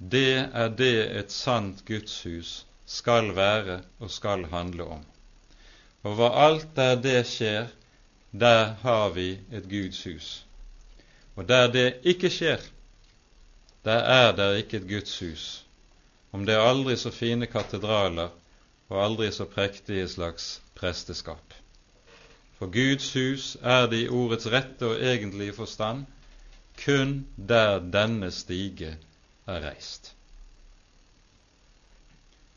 Det 0.00 0.38
er 0.40 0.70
det 0.72 0.96
et 1.20 1.32
sant 1.34 1.84
Guds 1.84 2.14
hus 2.24 2.52
skal 2.88 3.34
være 3.36 3.82
og 4.00 4.10
skal 4.10 4.46
handle 4.48 4.88
om. 4.96 5.02
Og 6.08 6.22
alt 6.24 6.70
der 6.76 6.96
det 6.96 7.26
skjer, 7.28 7.68
der 8.32 8.72
har 8.82 9.10
vi 9.12 9.34
et 9.52 9.68
Guds 9.68 10.00
hus. 10.04 10.30
Og 11.36 11.48
der 11.48 11.68
det 11.68 11.88
ikke 12.08 12.30
skjer, 12.32 12.64
der 13.84 14.00
er 14.16 14.32
det 14.36 14.48
ikke 14.62 14.80
et 14.80 14.88
Guds 14.88 15.18
hus, 15.20 15.44
om 16.32 16.46
det 16.46 16.54
er 16.56 16.64
aldri 16.64 16.96
så 16.96 17.12
fine 17.12 17.46
katedraler 17.46 18.32
og 18.88 19.04
aldri 19.04 19.30
så 19.32 19.44
prektige 19.44 20.08
slags 20.08 20.60
presteskap. 20.74 21.54
For 22.60 22.68
Guds 22.68 23.14
hus 23.16 23.56
er 23.64 23.86
det 23.88 24.02
i 24.04 24.08
ordets 24.12 24.44
rette 24.52 24.84
og 24.84 25.00
egentlige 25.00 25.54
forstand 25.56 26.02
kun 26.82 27.14
der 27.48 27.78
denne 27.80 28.28
stige 28.30 28.98
er 29.48 29.62
reist. 29.64 30.10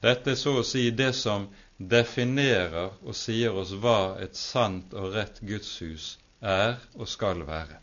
Dette 0.04 0.34
er 0.34 0.40
så 0.40 0.58
å 0.60 0.66
si 0.68 0.90
det 0.92 1.14
som 1.16 1.48
definerer 1.80 2.92
og 3.00 3.16
sier 3.16 3.56
oss 3.56 3.72
hva 3.80 4.18
et 4.20 4.36
sant 4.36 4.92
og 4.92 5.16
rett 5.16 5.40
gudshus 5.40 6.18
er 6.44 6.76
og 7.00 7.08
skal 7.08 7.48
være. 7.48 7.80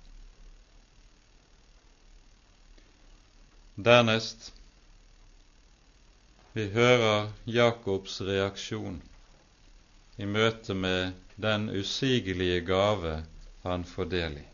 Dernest 3.80 4.50
vi 6.52 6.68
hører 6.76 7.30
Jakobs 7.48 8.20
reaksjon 8.28 9.00
i 10.20 10.28
møte 10.28 10.76
med 10.76 11.16
den 11.40 11.68
usigelige 11.72 12.60
gave 12.68 13.18
han 13.64 13.84
får 13.84 14.10
del 14.14 14.40
i. 14.40 14.48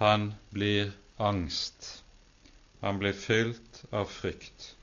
Han 0.00 0.34
blir 0.52 0.92
angst 1.16 1.94
han 2.80 2.98
blir 2.98 3.12
fylt 3.12 3.84
av 3.90 4.04
frykt. 4.04 4.74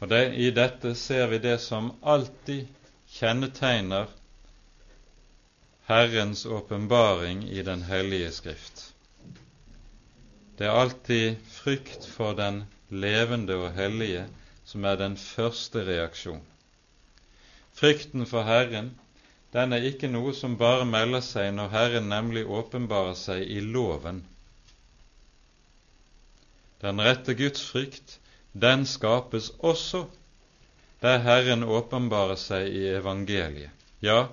Og 0.00 0.08
det, 0.10 0.22
I 0.34 0.50
dette 0.50 0.94
ser 0.98 1.28
vi 1.30 1.38
det 1.38 1.58
som 1.62 1.92
alltid 2.02 2.66
kjennetegner 3.12 4.08
Herrens 5.86 6.46
åpenbaring 6.46 7.44
i 7.48 7.62
Den 7.62 7.82
hellige 7.86 8.32
Skrift. 8.32 8.82
Det 10.58 10.66
er 10.66 10.80
alltid 10.80 11.36
frykt 11.50 12.06
for 12.06 12.34
den 12.38 12.64
levende 12.88 13.56
og 13.62 13.72
hellige 13.78 14.26
som 14.64 14.84
er 14.84 14.98
den 14.98 15.16
første 15.16 15.84
reaksjon. 15.86 16.42
Frykten 17.74 18.26
for 18.26 18.44
Herren 18.48 18.92
den 19.52 19.72
er 19.76 19.84
ikke 19.84 20.08
noe 20.08 20.32
som 20.36 20.56
bare 20.60 20.84
melder 20.88 21.20
seg 21.24 21.50
når 21.56 21.72
Herren 21.74 22.06
nemlig 22.08 22.46
åpenbarer 22.48 23.16
seg 23.20 23.42
i 23.44 23.60
loven, 23.60 24.22
den 26.82 27.00
rette 27.04 27.34
Guds 27.38 27.62
frykt, 27.68 28.16
den 28.52 28.86
skapes 28.88 29.50
også 29.58 30.06
der 31.04 31.20
Herren 31.26 31.62
åpenbarer 31.62 32.38
seg 32.40 32.72
i 32.74 32.86
evangeliet. 32.96 33.70
Ja, 34.02 34.28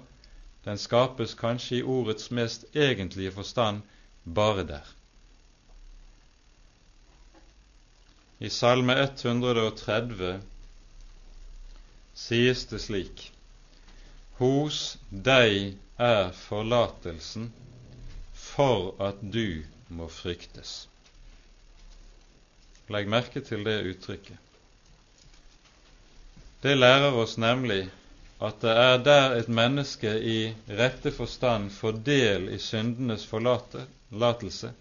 den 0.65 0.79
skapes 0.81 1.35
kanskje 1.37 1.79
i 1.79 1.83
ordets 1.83 2.31
mest 2.33 2.65
egentlige 2.73 3.31
forstand 3.35 3.83
bare 4.23 4.65
der. 4.71 4.87
I 8.39 8.49
Salme 8.49 8.95
130 9.03 10.39
sies 12.19 12.65
det 12.71 12.81
slik:" 12.85 13.31
Hos 14.39 14.97
deg 15.09 15.75
er 15.99 16.31
forlatelsen 16.43 17.49
for 18.33 18.93
at 19.07 19.19
du 19.35 19.63
må 19.89 20.07
fryktes. 20.07 20.75
Legg 22.89 23.09
merke 23.13 23.41
til 23.45 23.63
det 23.67 23.79
uttrykket. 23.93 24.37
det 26.63 26.75
lærer 26.77 27.15
oss 27.15 27.37
nemlig 27.37 27.81
at 28.47 28.61
det 28.63 28.71
er 28.71 28.97
der 29.03 29.35
et 29.39 29.49
menneske 29.51 30.11
i 30.31 30.37
rette 30.79 31.11
forstand 31.11 31.69
får 31.75 31.99
del 32.07 32.49
i 32.55 32.59
syndenes 32.59 33.25
forlatelse. 33.27 34.71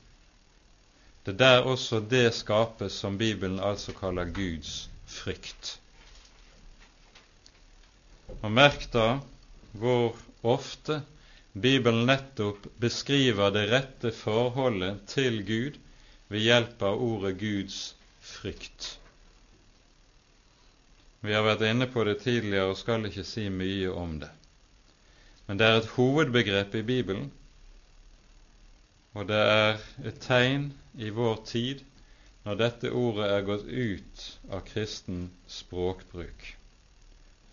Det 1.26 1.34
er 1.34 1.38
der 1.42 1.66
også 1.72 2.00
det 2.00 2.34
skapes 2.34 2.92
som 3.02 3.18
Bibelen 3.18 3.60
altså 3.60 3.92
kaller 3.92 4.30
Guds 4.34 4.88
frykt. 5.06 5.78
Og 8.42 8.50
merk 8.52 8.86
da 8.92 9.06
hvor 9.78 10.16
ofte 10.46 11.00
Bibelen 11.58 12.06
nettopp 12.06 12.66
beskriver 12.80 13.50
det 13.54 13.66
rette 13.72 14.12
forholdet 14.14 15.04
til 15.10 15.40
Gud 15.48 15.78
ved 16.28 16.44
hjelp 16.44 16.82
av 16.84 17.00
ordet 17.02 17.34
Guds 17.40 17.78
frykt. 18.20 18.98
Vi 21.24 21.34
har 21.34 21.42
vært 21.42 21.64
inne 21.66 21.88
på 21.90 22.04
det 22.06 22.20
tidligere 22.22 22.70
og 22.70 22.78
skal 22.78 23.08
ikke 23.08 23.26
si 23.26 23.48
mye 23.50 23.90
om 23.90 24.18
det. 24.22 24.30
Men 25.48 25.58
det 25.58 25.66
er 25.66 25.80
et 25.80 25.90
hovedbegrep 25.96 26.76
i 26.78 26.84
Bibelen, 26.86 27.30
og 29.16 29.26
det 29.30 29.40
er 29.40 29.80
et 30.06 30.20
tegn 30.22 30.68
i 31.00 31.08
vår 31.10 31.40
tid 31.48 31.82
når 32.44 32.60
dette 32.60 32.92
ordet 32.94 33.32
er 33.32 33.48
gått 33.48 33.66
ut 33.66 34.28
av 34.52 34.62
kristen 34.68 35.30
språkbruk. 35.50 36.57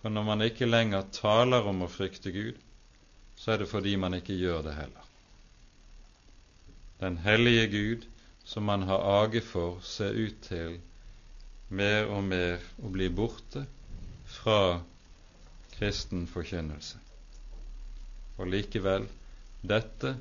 For 0.06 0.14
når 0.14 0.24
man 0.24 0.42
ikke 0.46 0.68
lenger 0.70 1.08
taler 1.10 1.66
om 1.66 1.80
å 1.82 1.88
frykte 1.90 2.30
Gud, 2.30 2.58
så 3.42 3.56
er 3.56 3.64
det 3.64 3.66
fordi 3.72 3.96
man 3.98 4.14
ikke 4.14 4.36
gjør 4.38 4.60
det 4.68 4.74
heller. 4.78 5.06
Den 7.00 7.16
hellige 7.24 7.64
Gud 7.72 8.04
som 8.46 8.68
man 8.70 8.86
har 8.86 9.02
age 9.24 9.42
for, 9.42 9.80
ser 9.82 10.14
ut 10.14 10.36
til 10.46 10.76
mer 11.74 12.06
og 12.14 12.22
mer 12.28 12.62
å 12.86 12.92
bli 12.94 13.08
borte 13.10 13.64
fra 14.30 14.60
kristen 15.74 16.28
forkynnelse. 16.30 17.02
Og 18.38 18.54
likevel, 18.54 19.10
dette 19.66 20.14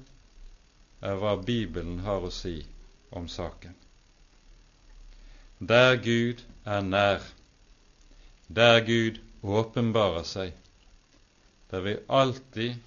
er 1.04 1.20
hva 1.20 1.34
Bibelen 1.44 2.00
har 2.08 2.24
å 2.24 2.32
si 2.32 2.54
om 3.12 3.28
saken. 3.28 3.76
Der 5.60 6.00
Gud 6.00 6.40
er 6.64 6.80
nær, 6.88 7.30
der 8.48 8.80
Gud 8.88 9.20
åpenbarer 9.44 10.24
seg, 10.24 10.52
der 11.70 11.82
vil 11.84 12.00
alltid 12.08 12.78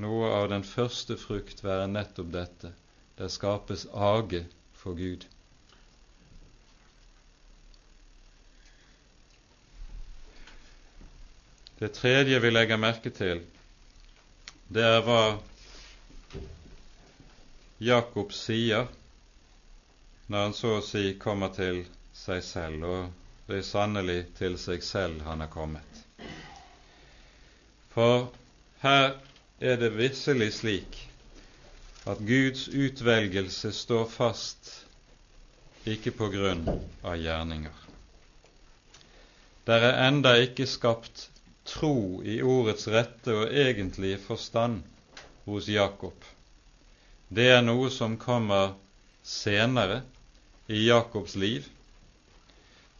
noe 0.00 0.28
av 0.36 0.48
den 0.52 0.64
første 0.64 1.16
frukt 1.20 1.62
være 1.64 1.88
nettopp 1.92 2.30
dette. 2.34 2.70
Det 3.16 3.28
skapes 3.32 3.86
age 4.08 4.42
for 4.76 4.96
Gud. 4.98 5.24
Det 11.78 11.90
tredje 11.96 12.40
vi 12.40 12.50
legger 12.50 12.80
merke 12.80 13.10
til, 13.12 13.42
det 14.72 14.84
er 14.84 15.02
hva 15.04 15.20
Jakob 17.84 18.32
sier 18.32 18.86
når 20.32 20.40
han 20.46 20.54
så 20.56 20.70
å 20.78 20.84
si 20.84 21.02
kommer 21.20 21.52
til 21.54 21.82
seg 22.16 22.40
selv, 22.42 22.86
og 22.88 23.50
det 23.50 23.60
er 23.60 23.68
sannelig 23.68 24.18
til 24.40 24.56
seg 24.58 24.82
selv 24.82 25.20
han 25.28 25.44
er 25.44 25.52
kommet. 25.52 26.05
For 27.96 28.26
her 28.82 29.14
er 29.56 29.78
det 29.80 29.94
visselig 29.96 30.50
slik 30.52 30.96
at 32.04 32.18
Guds 32.28 32.66
utvelgelse 32.68 33.70
står 33.72 34.02
fast 34.12 34.68
ikke 35.88 36.12
på 36.18 36.28
grunn 36.34 36.66
av 36.68 37.14
gjerninger. 37.16 37.78
Der 39.64 39.86
er 39.88 40.02
enda 40.10 40.34
ikke 40.42 40.66
skapt 40.68 41.22
tro 41.64 42.20
i 42.20 42.36
ordets 42.44 42.84
rette 42.92 43.32
og 43.32 43.56
egentlige 43.64 44.20
forstand 44.26 44.84
hos 45.48 45.72
Jakob. 45.72 46.20
Det 47.32 47.48
er 47.54 47.64
noe 47.64 47.88
som 47.96 48.18
kommer 48.20 48.76
senere 49.24 50.02
i 50.68 50.84
Jakobs 50.90 51.38
liv. 51.40 51.64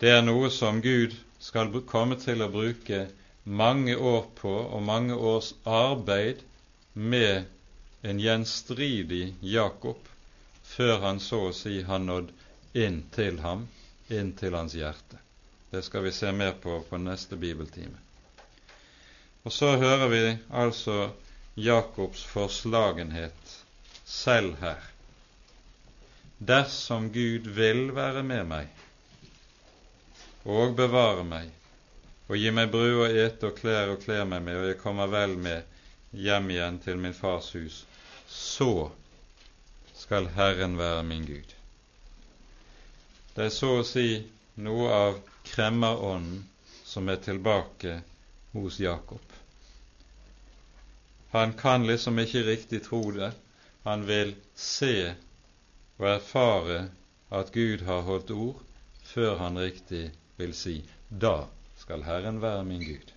Det 0.01 0.17
er 0.17 0.25
noe 0.25 0.49
som 0.49 0.81
Gud 0.81 1.21
skal 1.37 1.69
komme 1.85 2.17
til 2.25 2.41
å 2.41 2.49
bruke 2.57 3.05
mange 3.47 3.97
år 3.97 4.25
på, 4.35 4.51
og 4.51 4.83
mange 4.83 5.15
års 5.15 5.53
arbeid 5.65 6.43
med 6.93 7.45
en 8.03 8.21
gjenstridig 8.21 9.35
Jakob, 9.41 9.99
før 10.63 10.99
han 11.05 11.21
så 11.23 11.45
å 11.49 11.53
si 11.55 11.79
har 11.87 12.03
nådd 12.03 12.33
inn 12.75 13.05
til 13.15 13.39
ham, 13.45 13.69
inn 14.11 14.33
til 14.39 14.55
hans 14.59 14.75
hjerte. 14.75 15.21
Det 15.71 15.83
skal 15.87 16.03
vi 16.07 16.13
se 16.13 16.33
mer 16.33 16.59
på 16.63 16.81
på 16.89 16.99
neste 16.99 17.39
bibeltime. 17.39 17.99
Og 19.47 19.53
så 19.55 19.77
hører 19.79 20.09
vi 20.11 20.25
altså 20.51 21.11
Jakobs 21.55 22.25
forslagenhet 22.27 23.55
selv 24.05 24.59
her. 24.61 24.83
Dersom 26.39 27.13
Gud 27.15 27.47
vil 27.57 27.95
være 27.95 28.23
med 28.27 28.43
meg 28.51 28.83
og 30.47 30.75
bevare 30.79 31.23
meg 31.27 31.55
og 32.27 32.39
gi 32.41 32.51
meg 32.51 32.71
brød 32.73 33.01
og 33.05 33.19
ete 33.23 33.51
og 33.51 33.59
klær 33.59 33.93
og 33.93 34.01
kler 34.03 34.25
meg 34.27 34.43
med, 34.43 34.59
og 34.59 34.69
jeg 34.71 34.81
kommer 34.83 35.11
vel 35.11 35.37
med 35.39 36.17
hjem 36.17 36.51
igjen 36.51 36.79
til 36.83 36.99
min 36.99 37.15
fars 37.15 37.53
hus, 37.55 37.85
så 38.27 38.91
skal 39.95 40.27
Herren 40.35 40.75
være 40.79 41.05
min 41.07 41.27
Gud. 41.27 41.55
Det 43.37 43.47
er 43.47 43.55
så 43.55 43.77
å 43.79 43.87
si 43.87 44.09
noe 44.65 44.91
av 44.93 45.19
kremmerånden 45.47 46.45
som 46.87 47.09
er 47.13 47.21
tilbake 47.23 48.01
hos 48.55 48.81
Jakob. 48.81 49.23
Han 51.37 51.53
kan 51.53 51.87
liksom 51.87 52.19
ikke 52.19 52.47
riktig 52.47 52.83
tro 52.87 53.03
det. 53.13 53.33
Han 53.85 54.07
vil 54.09 54.33
se 54.55 55.13
og 55.99 56.07
erfare 56.09 56.87
at 57.31 57.53
Gud 57.53 57.85
har 57.87 58.07
holdt 58.07 58.33
ord, 58.33 58.63
før 59.05 59.37
han 59.43 59.61
riktig 59.61 60.09
vil 60.41 60.55
si 60.57 60.81
da 61.09 61.45
skal 61.87 62.03
Herren 62.03 62.41
være 62.43 62.65
min 62.67 62.83
Gud. 62.83 63.11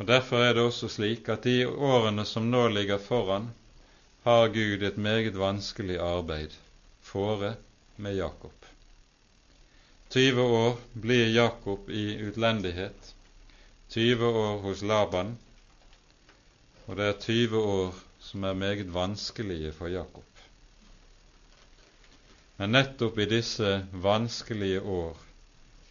Og 0.00 0.06
Derfor 0.08 0.40
er 0.40 0.54
det 0.56 0.62
også 0.64 0.88
slik 0.88 1.28
at 1.28 1.44
de 1.44 1.68
årene 1.68 2.24
som 2.24 2.46
nå 2.48 2.62
ligger 2.72 2.96
foran, 3.04 3.50
har 4.24 4.48
Gud 4.54 4.86
et 4.88 4.96
meget 4.96 5.36
vanskelig 5.36 5.98
arbeid 6.00 6.56
fore 7.04 7.52
med 7.96 8.16
Jakob. 8.16 8.64
20 10.10 10.40
år 10.40 10.80
blir 10.96 11.28
Jakob 11.34 11.92
i 11.92 12.06
utlendighet, 12.24 13.12
20 13.92 14.24
år 14.24 14.58
hos 14.64 14.80
Laban, 14.82 15.36
og 16.86 16.96
det 16.96 17.12
er 17.12 17.20
20 17.28 17.60
år 17.60 18.00
som 18.24 18.44
er 18.44 18.56
meget 18.56 18.94
vanskelige 18.94 19.72
for 19.76 19.92
Jakob. 19.92 20.29
Men 22.60 22.74
nettopp 22.76 23.18
i 23.18 23.24
disse 23.24 23.68
vanskelige 23.92 24.80
år 24.80 25.16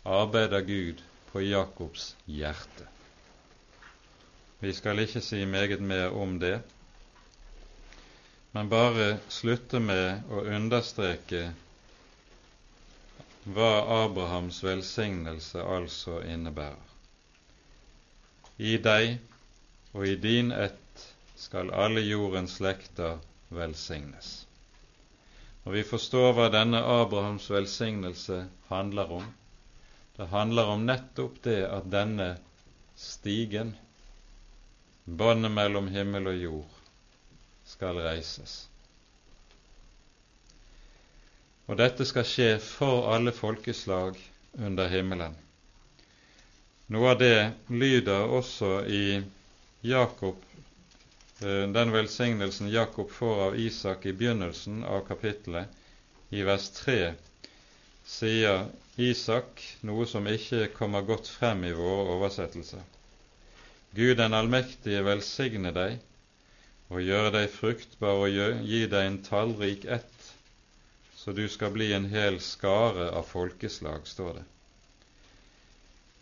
arbeider 0.06 0.62
Gud 0.62 1.00
på 1.32 1.42
Jakobs 1.42 2.12
hjerte. 2.30 2.86
Vi 4.60 4.74
skal 4.78 5.02
ikke 5.02 5.22
si 5.26 5.40
meget 5.50 5.82
mer 5.82 6.14
om 6.14 6.36
det, 6.40 6.60
men 8.54 8.70
bare 8.70 9.08
slutte 9.34 9.82
med 9.82 10.30
å 10.30 10.44
understreke 10.46 11.40
hva 13.50 13.72
Abrahams 14.04 14.60
velsignelse 14.64 15.66
altså 15.66 16.20
innebærer. 16.22 16.86
I 18.62 18.76
deg 18.78 19.18
og 19.96 20.06
i 20.06 20.14
din 20.28 20.54
ett 20.54 21.08
skal 21.48 21.74
alle 21.74 22.06
jordens 22.06 22.60
slekter 22.62 23.18
velsignes. 23.50 24.46
Og 25.68 25.76
vi 25.76 25.84
forstår 25.84 26.34
hva 26.38 26.48
denne 26.54 26.80
Abrahams 26.82 27.50
velsignelse 27.52 28.46
handler 28.70 29.12
om. 29.20 29.28
Det 30.16 30.30
handler 30.32 30.72
om 30.74 30.86
nettopp 30.88 31.42
det 31.44 31.62
at 31.68 31.90
denne 31.92 32.34
stigen, 33.00 33.76
båndet 35.06 35.52
mellom 35.52 35.88
himmel 35.94 36.28
og 36.32 36.42
jord, 36.44 36.80
skal 37.70 38.00
reises. 38.04 38.66
Og 41.70 41.78
dette 41.78 42.06
skal 42.10 42.26
skje 42.26 42.50
for 42.64 43.12
alle 43.14 43.32
folkeslag 43.36 44.18
under 44.58 44.90
himmelen. 44.90 45.36
Noe 46.90 47.12
av 47.14 47.20
det 47.22 47.52
lyder 47.70 48.32
også 48.40 48.80
i 48.90 49.20
Jakob, 49.86 50.40
den 51.40 51.92
velsignelsen 51.92 52.70
Jakob 52.70 53.12
får 53.12 53.42
av 53.44 53.60
Isak 53.60 54.06
i 54.06 54.14
begynnelsen 54.14 54.84
av 54.84 55.02
kapittelet. 55.08 55.68
I 56.30 56.44
vers 56.44 56.70
3 56.70 57.14
sier 58.06 58.66
Isak 59.00 59.64
noe 59.88 60.06
som 60.10 60.28
ikke 60.28 60.68
kommer 60.76 61.06
godt 61.08 61.30
frem 61.32 61.64
i 61.66 61.74
våre 61.74 62.14
oversettelser. 62.18 62.84
Gud 63.96 64.18
den 64.20 64.36
allmektige 64.38 65.02
velsigne 65.08 65.72
deg 65.74 65.98
og 66.90 67.02
gjøre 67.06 67.34
deg 67.38 67.50
fruktbar 67.54 68.24
og 68.26 68.40
gi 68.70 68.84
deg 68.92 69.08
en 69.08 69.20
tallrik 69.26 69.86
ett, 69.86 70.32
så 71.16 71.34
du 71.34 71.48
skal 71.50 71.74
bli 71.74 71.92
en 71.94 72.08
hel 72.12 72.40
skare 72.44 73.10
av 73.16 73.26
folkeslag, 73.30 74.06
står 74.08 74.40
det. 74.40 74.46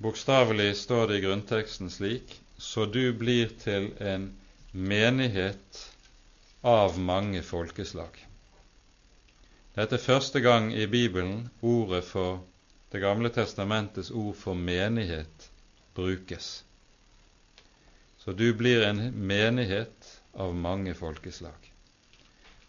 Bokstavelig 0.04 0.76
står 0.78 1.08
det 1.10 1.20
i 1.20 1.26
grunnteksten 1.26 1.90
slik 1.92 2.38
så 2.58 2.86
du 2.86 3.14
blir 3.14 3.50
til 3.62 3.92
en 4.02 4.28
menighet 4.78 5.96
av 6.62 7.00
mange 7.00 7.42
folkeslag. 7.42 8.14
Dette 9.74 9.98
er 9.98 10.04
første 10.04 10.42
gang 10.46 10.70
i 10.74 10.86
Bibelen 10.90 11.48
ordet 11.66 12.04
for 12.06 12.44
Det 12.88 13.02
gamle 13.04 13.28
testamentets 13.36 14.14
ord 14.16 14.36
for 14.40 14.56
menighet 14.56 15.50
brukes. 15.96 16.64
Så 18.18 18.32
du 18.32 18.54
blir 18.54 18.86
en 18.86 19.02
menighet 19.28 20.08
av 20.34 20.56
mange 20.56 20.94
folkeslag. 20.96 21.68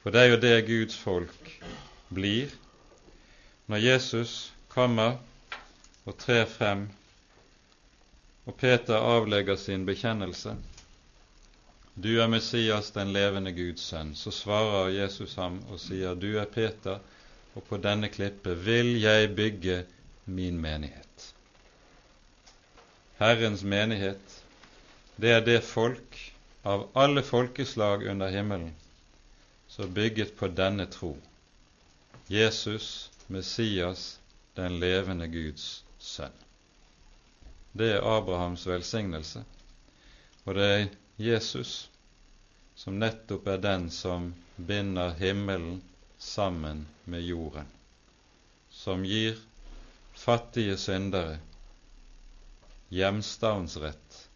For 0.03 0.11
det 0.11 0.25
er 0.25 0.33
jo 0.33 0.41
det 0.43 0.67
Guds 0.67 0.97
folk 0.99 1.53
blir 2.09 2.51
når 3.71 3.85
Jesus 3.85 4.35
kommer 4.75 5.21
og 6.03 6.19
trer 6.19 6.49
frem, 6.51 6.89
og 8.49 8.57
Peter 8.59 8.99
avlegger 8.99 9.57
sin 9.61 9.87
bekjennelse. 9.87 10.57
Du 12.01 12.21
er 12.21 12.29
Messias, 12.31 12.93
den 12.95 13.11
levende 13.13 13.51
Guds 13.53 13.89
sønn. 13.91 14.13
Så 14.15 14.31
svarer 14.31 14.93
Jesus 14.95 15.35
ham 15.35 15.57
og 15.67 15.81
sier, 15.83 16.15
Du 16.15 16.37
er 16.39 16.47
Peter, 16.47 17.01
og 17.59 17.65
på 17.67 17.79
denne 17.83 18.07
klippet 18.15 18.61
vil 18.63 18.93
jeg 19.03 19.33
bygge 19.35 19.81
min 20.31 20.61
menighet. 20.63 21.25
Herrens 23.19 23.65
menighet, 23.67 24.37
det 25.19 25.33
er 25.35 25.43
det 25.43 25.65
folk 25.67 26.21
av 26.63 26.87
alle 26.95 27.25
folkeslag 27.27 28.07
under 28.07 28.31
himmelen 28.31 28.71
som 29.67 29.91
bygget 29.95 30.37
på 30.39 30.53
denne 30.55 30.87
tro 30.87 31.17
Jesus, 32.31 33.11
Messias, 33.27 34.21
den 34.55 34.79
levende 34.79 35.27
Guds 35.33 35.83
sønn. 35.99 36.39
Det 37.73 37.91
er 37.97 38.07
Abrahams 38.07 38.67
velsignelse, 38.71 39.43
og 40.45 40.55
det 40.55 40.71
er 40.77 40.89
Jesus 41.21 41.91
som 42.79 42.99
nettopp 42.99 43.47
er 43.51 43.59
den 43.59 43.89
som 43.91 44.35
binder 44.57 45.11
himmelen 45.19 45.81
sammen 46.19 46.85
med 47.05 47.25
jorden, 47.27 47.67
som 48.71 49.03
gir 49.05 49.41
fattige 50.15 50.77
syndere 50.79 51.41
hjemstavnsrett 52.95 54.29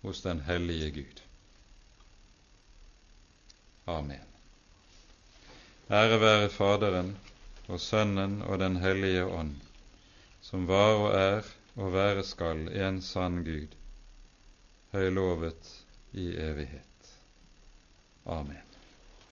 hos 0.00 0.22
den 0.22 0.40
hellige 0.48 0.90
Gud. 0.90 1.20
Amen. 3.84 4.24
Ære 5.92 6.18
være 6.24 6.48
Faderen 6.48 7.12
og 7.68 7.80
Sønnen 7.80 8.40
og 8.42 8.58
Den 8.58 8.80
hellige 8.80 9.28
ånd, 9.28 9.54
som 10.40 10.64
var 10.66 10.96
og 10.96 11.14
er 11.20 11.54
og 11.76 11.92
være 11.92 12.24
skal 12.24 12.68
en 12.72 13.02
sann 13.04 13.42
Gud, 13.44 13.76
høylovet 14.96 15.81
i 16.12 16.36
evighet. 16.36 17.18
Amen. 18.26 18.71